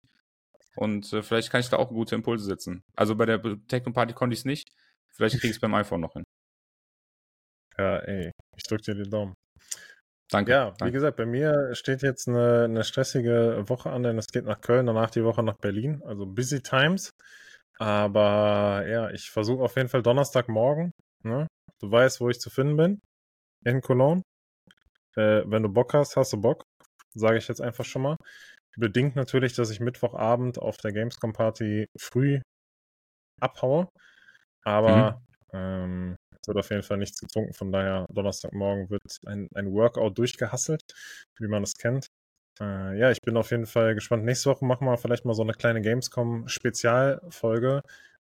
Und 0.75 1.11
äh, 1.13 1.21
vielleicht 1.21 1.49
kann 1.51 1.61
ich 1.61 1.69
da 1.69 1.77
auch 1.77 1.89
gute 1.89 2.15
Impulse 2.15 2.45
setzen. 2.45 2.83
Also 2.95 3.15
bei 3.15 3.25
der 3.25 3.41
Techno-Party 3.67 4.13
konnte 4.13 4.33
ich 4.33 4.39
es 4.39 4.45
nicht. 4.45 4.69
Vielleicht 5.09 5.35
kriege 5.35 5.49
ich 5.49 5.55
es 5.55 5.59
beim 5.59 5.73
iPhone 5.73 6.01
noch 6.01 6.13
hin. 6.13 6.23
Ja, 7.77 7.97
ey, 7.99 8.31
ich 8.57 8.63
drücke 8.63 8.83
dir 8.83 8.95
den 8.95 9.09
Daumen. 9.09 9.33
Danke. 10.29 10.51
Ja, 10.51 10.65
danke. 10.65 10.85
wie 10.85 10.91
gesagt, 10.91 11.17
bei 11.17 11.25
mir 11.25 11.73
steht 11.73 12.01
jetzt 12.03 12.27
eine, 12.27 12.65
eine 12.65 12.83
stressige 12.83 13.63
Woche 13.67 13.89
an, 13.89 14.03
denn 14.03 14.17
es 14.17 14.27
geht 14.27 14.45
nach 14.45 14.61
Köln, 14.61 14.85
danach 14.85 15.09
die 15.09 15.23
Woche 15.23 15.43
nach 15.43 15.57
Berlin. 15.57 16.01
Also 16.05 16.25
busy 16.25 16.61
times. 16.61 17.11
Aber 17.79 18.85
ja, 18.87 19.09
ich 19.09 19.29
versuche 19.29 19.63
auf 19.63 19.75
jeden 19.75 19.89
Fall 19.89 20.03
Donnerstagmorgen. 20.03 20.91
Ne? 21.23 21.47
Du 21.79 21.91
weißt, 21.91 22.21
wo 22.21 22.29
ich 22.29 22.39
zu 22.39 22.49
finden 22.49 22.77
bin 22.77 23.01
in 23.65 23.81
Cologne. 23.81 24.21
Äh, 25.15 25.43
wenn 25.45 25.63
du 25.63 25.69
Bock 25.69 25.93
hast, 25.93 26.15
hast 26.15 26.33
du 26.33 26.41
Bock. 26.41 26.63
Sage 27.13 27.37
ich 27.37 27.47
jetzt 27.47 27.61
einfach 27.61 27.85
schon 27.85 28.03
mal. 28.03 28.17
Bedingt 28.77 29.15
natürlich, 29.15 29.53
dass 29.53 29.69
ich 29.69 29.79
Mittwochabend 29.79 30.59
auf 30.59 30.77
der 30.77 30.93
Gamescom 30.93 31.33
Party 31.33 31.87
früh 31.97 32.39
abhaue. 33.41 33.89
Aber 34.63 35.21
mhm. 35.51 35.53
ähm, 35.53 36.15
es 36.41 36.47
wird 36.47 36.57
auf 36.57 36.69
jeden 36.69 36.83
Fall 36.83 36.97
nichts 36.97 37.19
getrunken. 37.19 37.53
Von 37.53 37.71
daher, 37.71 38.05
Donnerstagmorgen 38.09 38.89
wird 38.89 39.01
ein, 39.25 39.47
ein 39.53 39.71
Workout 39.73 40.17
durchgehasselt, 40.17 40.81
wie 41.39 41.47
man 41.47 41.63
es 41.63 41.75
kennt. 41.75 42.07
Äh, 42.59 42.97
ja, 42.97 43.11
ich 43.11 43.21
bin 43.21 43.37
auf 43.37 43.51
jeden 43.51 43.65
Fall 43.65 43.95
gespannt. 43.95 44.23
Nächste 44.23 44.49
Woche 44.49 44.65
machen 44.65 44.87
wir 44.87 44.97
vielleicht 44.97 45.25
mal 45.25 45.33
so 45.33 45.43
eine 45.43 45.53
kleine 45.53 45.81
Gamescom-Spezialfolge 45.81 47.81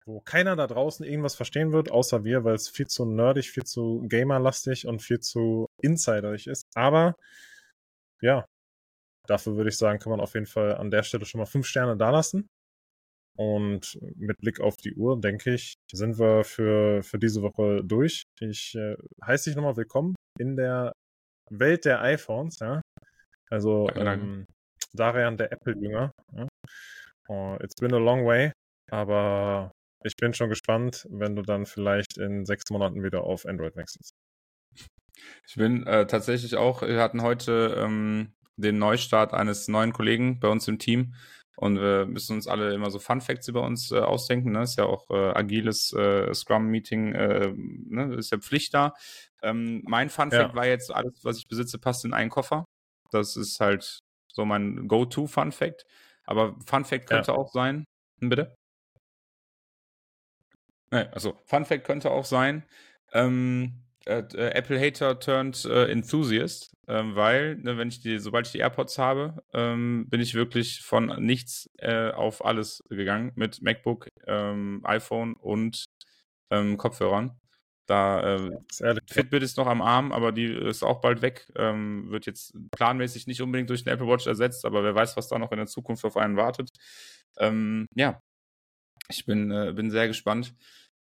wo 0.07 0.21
keiner 0.21 0.57
da 0.57 0.67
draußen 0.67 1.05
irgendwas 1.05 1.35
verstehen 1.35 1.73
wird, 1.73 1.91
außer 1.91 2.25
wir, 2.25 2.45
weil 2.45 2.55
es 2.55 2.69
viel 2.69 2.87
zu 2.87 3.05
nerdig, 3.05 3.51
viel 3.51 3.65
zu 3.65 4.05
gamerlastig 4.09 4.87
und 4.87 5.03
viel 5.03 5.21
zu 5.21 5.67
insiderig 5.83 6.47
ist. 6.47 6.65
Aber 6.75 7.17
ja, 8.23 8.47
dafür 9.27 9.57
würde 9.57 9.71
ich 9.71 9.77
sagen, 9.77 9.99
kann 9.99 10.11
man 10.11 10.21
auf 10.21 10.35
jeden 10.35 10.47
Fall 10.47 10.77
an 10.77 10.91
der 10.91 11.03
Stelle 11.03 11.27
schon 11.27 11.41
mal 11.41 11.47
fünf 11.47 11.67
Sterne 11.67 11.97
dalassen. 11.97 12.47
Und 13.39 13.99
mit 14.15 14.39
Blick 14.39 14.61
auf 14.61 14.77
die 14.77 14.95
Uhr, 14.95 15.21
denke 15.21 15.53
ich, 15.55 15.75
sind 15.93 16.19
wir 16.19 16.43
für, 16.43 17.03
für 17.03 17.19
diese 17.19 17.43
Woche 17.43 17.83
durch. 17.85 18.23
Ich 18.41 18.75
äh, 18.75 18.97
heiße 19.27 19.51
dich 19.51 19.57
nochmal 19.57 19.77
willkommen 19.77 20.15
in 20.39 20.57
der 20.57 20.93
Welt 21.51 21.85
der 21.85 22.01
iPhones, 22.01 22.59
ja. 22.61 22.81
Also 23.51 23.91
ähm, 23.95 24.47
Darian, 24.95 25.37
der 25.37 25.53
Apple-Jünger. 25.53 26.11
Ja? 26.33 26.49
Oh, 27.29 27.57
it's 27.61 27.75
been 27.79 27.93
a 27.93 27.99
long 27.99 28.25
way, 28.25 28.53
aber 28.91 29.71
ich 30.07 30.17
bin 30.17 30.33
schon 30.33 30.49
gespannt, 30.49 31.07
wenn 31.11 31.35
du 31.37 31.43
dann 31.43 31.67
vielleicht 31.67 32.17
in 32.17 32.47
sechs 32.47 32.71
Monaten 32.71 33.03
wieder 33.03 33.25
auf 33.25 33.45
Android 33.45 33.77
wechselst. 33.77 34.15
Ich 35.49 35.57
bin 35.57 35.87
äh, 35.87 36.07
tatsächlich 36.07 36.57
auch, 36.57 36.83
wir 36.83 37.01
hatten 37.01 37.23
heute 37.23 37.75
ähm, 37.79 38.35
den 38.57 38.79
Neustart 38.79 39.35
eines 39.35 39.69
neuen 39.69 39.93
Kollegen 39.93 40.39
bei 40.41 40.49
uns 40.49 40.69
im 40.69 40.79
Team 40.79 41.15
und 41.57 41.81
wir 41.81 42.07
müssen 42.07 42.37
uns 42.37 42.47
alle 42.47 42.73
immer 42.75 42.91
so 42.91 42.99
Fun 42.99 43.21
Facts 43.21 43.49
über 43.49 43.63
uns 43.63 43.91
äh, 43.91 43.99
ausdenken. 43.99 44.53
Ne? 44.53 44.63
Ist 44.63 44.79
ja 44.79 44.85
auch 44.85 45.11
äh, 45.11 45.31
agiles 45.31 45.93
äh, 45.93 46.33
Scrum-Meeting, 46.33 47.15
äh, 47.15 47.53
ne? 47.57 48.15
ist 48.15 48.31
ja 48.31 48.39
Pflicht 48.39 48.75
da. 48.75 48.93
Ähm, 49.43 49.83
mein 49.87 50.11
Fun 50.11 50.31
Fact 50.31 50.53
ja. 50.53 50.55
war 50.55 50.67
jetzt, 50.67 50.95
alles, 50.95 51.13
was 51.23 51.39
ich 51.39 51.49
besitze, 51.49 51.79
passt 51.79 52.05
in 52.05 52.13
einen 52.13 52.31
Koffer. 52.31 52.65
Das 53.11 53.37
ist 53.37 53.59
halt 53.61 54.01
so 54.33 54.45
mein 54.45 54.87
Go-To 54.87 55.27
Fun 55.27 55.51
Fact. 55.51 55.85
Aber 56.25 56.57
Fun 56.67 56.85
Fact 56.85 57.09
könnte 57.09 57.33
ja. 57.33 57.39
auch 57.39 57.51
sein, 57.53 57.85
Bitte? 58.21 58.57
Nee, 60.93 61.07
also, 61.13 61.39
Fun 61.47 61.65
Fact 61.65 61.85
könnte 61.85 62.11
auch 62.11 62.25
sein, 62.25 62.65
ähm, 63.13 63.75
äh, 64.07 64.21
äh, 64.35 64.51
Apple 64.55 64.79
Hater 64.81 65.19
turned 65.19 65.65
äh, 65.65 65.87
Enthusiast, 65.91 66.77
ähm, 66.87 67.17
weil, 67.17 67.57
ne, 67.57 67.77
wenn 67.77 67.89
ich 67.89 68.01
die, 68.01 68.19
sobald 68.19 68.47
ich 68.47 68.53
die 68.53 68.59
AirPods 68.61 68.99
habe, 68.99 69.43
ähm, 69.53 70.07
bin 70.09 70.21
ich 70.21 70.35
wirklich 70.35 70.83
von 70.83 71.07
nichts 71.25 71.69
äh, 71.79 72.11
auf 72.13 72.45
alles 72.45 72.85
gegangen 72.89 73.33
mit 73.35 73.63
MacBook, 73.63 74.09
ähm, 74.27 74.81
iPhone 74.85 75.35
und 75.35 75.87
ähm, 76.51 76.77
Kopfhörern. 76.77 77.33
Da 77.87 78.37
äh, 78.37 78.51
Fitbit 79.09 79.43
ist 79.45 79.57
noch 79.59 79.67
am 79.69 79.83
Arm, 79.83 80.13
aber 80.13 80.33
die 80.33 80.47
ist 80.47 80.83
auch 80.83 81.01
bald 81.01 81.23
weg. 81.23 81.51
Ähm, 81.57 82.11
wird 82.11 82.27
jetzt 82.27 82.55
planmäßig 82.73 83.27
nicht 83.29 83.43
unbedingt 83.43 83.71
durch 83.71 83.85
den 83.85 83.93
Apple 83.93 84.09
Watch 84.09 84.27
ersetzt, 84.27 84.65
aber 84.65 84.83
wer 84.85 84.95
weiß, 84.95 85.17
was 85.17 85.29
da 85.29 85.39
noch 85.39 85.53
in 85.53 85.59
der 85.59 85.67
Zukunft 85.69 86.05
auf 86.05 86.17
einen 86.17 86.37
wartet. 86.37 86.71
Ähm, 87.39 87.87
ja, 87.95 88.21
ich 89.09 89.25
bin, 89.27 89.51
äh, 89.51 89.73
bin 89.75 89.91
sehr 89.91 90.09
gespannt. 90.09 90.55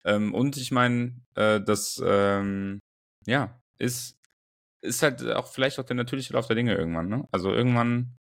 Ähm, 0.04 0.34
und 0.34 0.56
ich 0.56 0.70
meine, 0.70 1.20
äh, 1.34 1.60
das 1.60 2.02
ähm, 2.04 2.80
ja, 3.26 3.60
ist, 3.78 4.18
ist 4.82 5.02
halt 5.02 5.24
auch 5.26 5.48
vielleicht 5.48 5.78
auch 5.78 5.84
der 5.84 5.96
natürliche 5.96 6.32
Lauf 6.32 6.46
der 6.46 6.56
Dinge 6.56 6.74
irgendwann. 6.74 7.08
Ne? 7.08 7.28
Also 7.32 7.52
irgendwann 7.52 8.16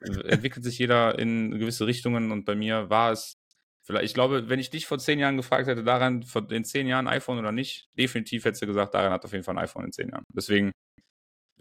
entwickelt 0.00 0.64
sich 0.64 0.78
jeder 0.78 1.18
in 1.18 1.58
gewisse 1.58 1.86
Richtungen 1.86 2.32
und 2.32 2.44
bei 2.44 2.54
mir 2.54 2.90
war 2.90 3.12
es 3.12 3.34
vielleicht, 3.82 4.06
ich 4.06 4.14
glaube, 4.14 4.48
wenn 4.48 4.60
ich 4.60 4.70
dich 4.70 4.86
vor 4.86 4.98
zehn 4.98 5.18
Jahren 5.18 5.36
gefragt 5.36 5.66
hätte, 5.66 5.84
daran, 5.84 6.24
in 6.50 6.64
zehn 6.64 6.86
Jahren 6.86 7.08
iPhone 7.08 7.38
oder 7.38 7.52
nicht, 7.52 7.88
definitiv 7.98 8.44
hättest 8.44 8.62
du 8.62 8.66
gesagt, 8.66 8.94
daran 8.94 9.12
hat 9.12 9.24
auf 9.24 9.32
jeden 9.32 9.44
Fall 9.44 9.56
ein 9.56 9.64
iPhone 9.64 9.86
in 9.86 9.92
zehn 9.92 10.08
Jahren. 10.08 10.24
Deswegen 10.34 10.72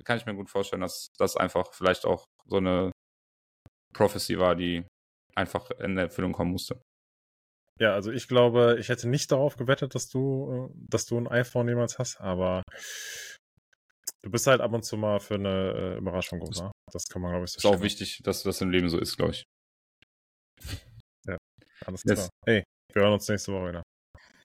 kann 0.04 0.18
ich 0.18 0.26
mir 0.26 0.36
gut 0.36 0.50
vorstellen, 0.50 0.82
dass 0.82 1.10
das 1.18 1.36
einfach 1.36 1.74
vielleicht 1.74 2.06
auch 2.06 2.26
so 2.46 2.58
eine 2.58 2.92
Prophecy 3.94 4.40
war, 4.40 4.56
die 4.56 4.86
einfach 5.36 5.70
in 5.72 5.98
Erfüllung 5.98 6.32
kommen 6.32 6.52
musste. 6.52 6.82
Ja, 7.80 7.94
also 7.94 8.12
ich 8.12 8.28
glaube, 8.28 8.78
ich 8.80 8.90
hätte 8.90 9.08
nicht 9.08 9.32
darauf 9.32 9.56
gewettet, 9.56 9.96
dass 9.96 10.10
du, 10.10 10.70
äh, 10.70 10.74
dass 10.90 11.06
du 11.06 11.18
ein 11.18 11.28
iPhone 11.28 11.68
jemals 11.70 11.98
hast, 11.98 12.20
aber 12.20 12.62
du 14.22 14.30
bist 14.30 14.48
halt 14.48 14.60
ab 14.60 14.74
und 14.74 14.84
zu 14.84 14.98
mal 14.98 15.20
für 15.20 15.36
eine 15.36 15.72
äh, 15.74 15.98
Überraschung 15.98 16.40
gut, 16.40 16.58
ne? 16.58 16.72
Das 16.92 17.06
kann 17.06 17.22
man, 17.22 17.32
glaube 17.32 17.46
ich, 17.46 17.52
so 17.52 17.58
Ist 17.58 17.66
auch 17.66 17.82
wichtig, 17.82 18.20
dass 18.24 18.44
das 18.44 18.60
im 18.62 18.70
Leben 18.70 18.90
so 18.90 19.00
ist, 19.00 19.16
glaube 19.16 19.32
ich. 19.32 19.44
Ja, 21.26 21.38
alles 21.86 22.04
klar. 22.04 22.18
Yes. 22.18 22.30
Hey, 22.46 22.64
wir 22.94 23.02
hören 23.04 23.14
uns 23.14 23.28
nächste 23.30 23.54
Woche 23.54 23.70
wieder. 23.70 23.84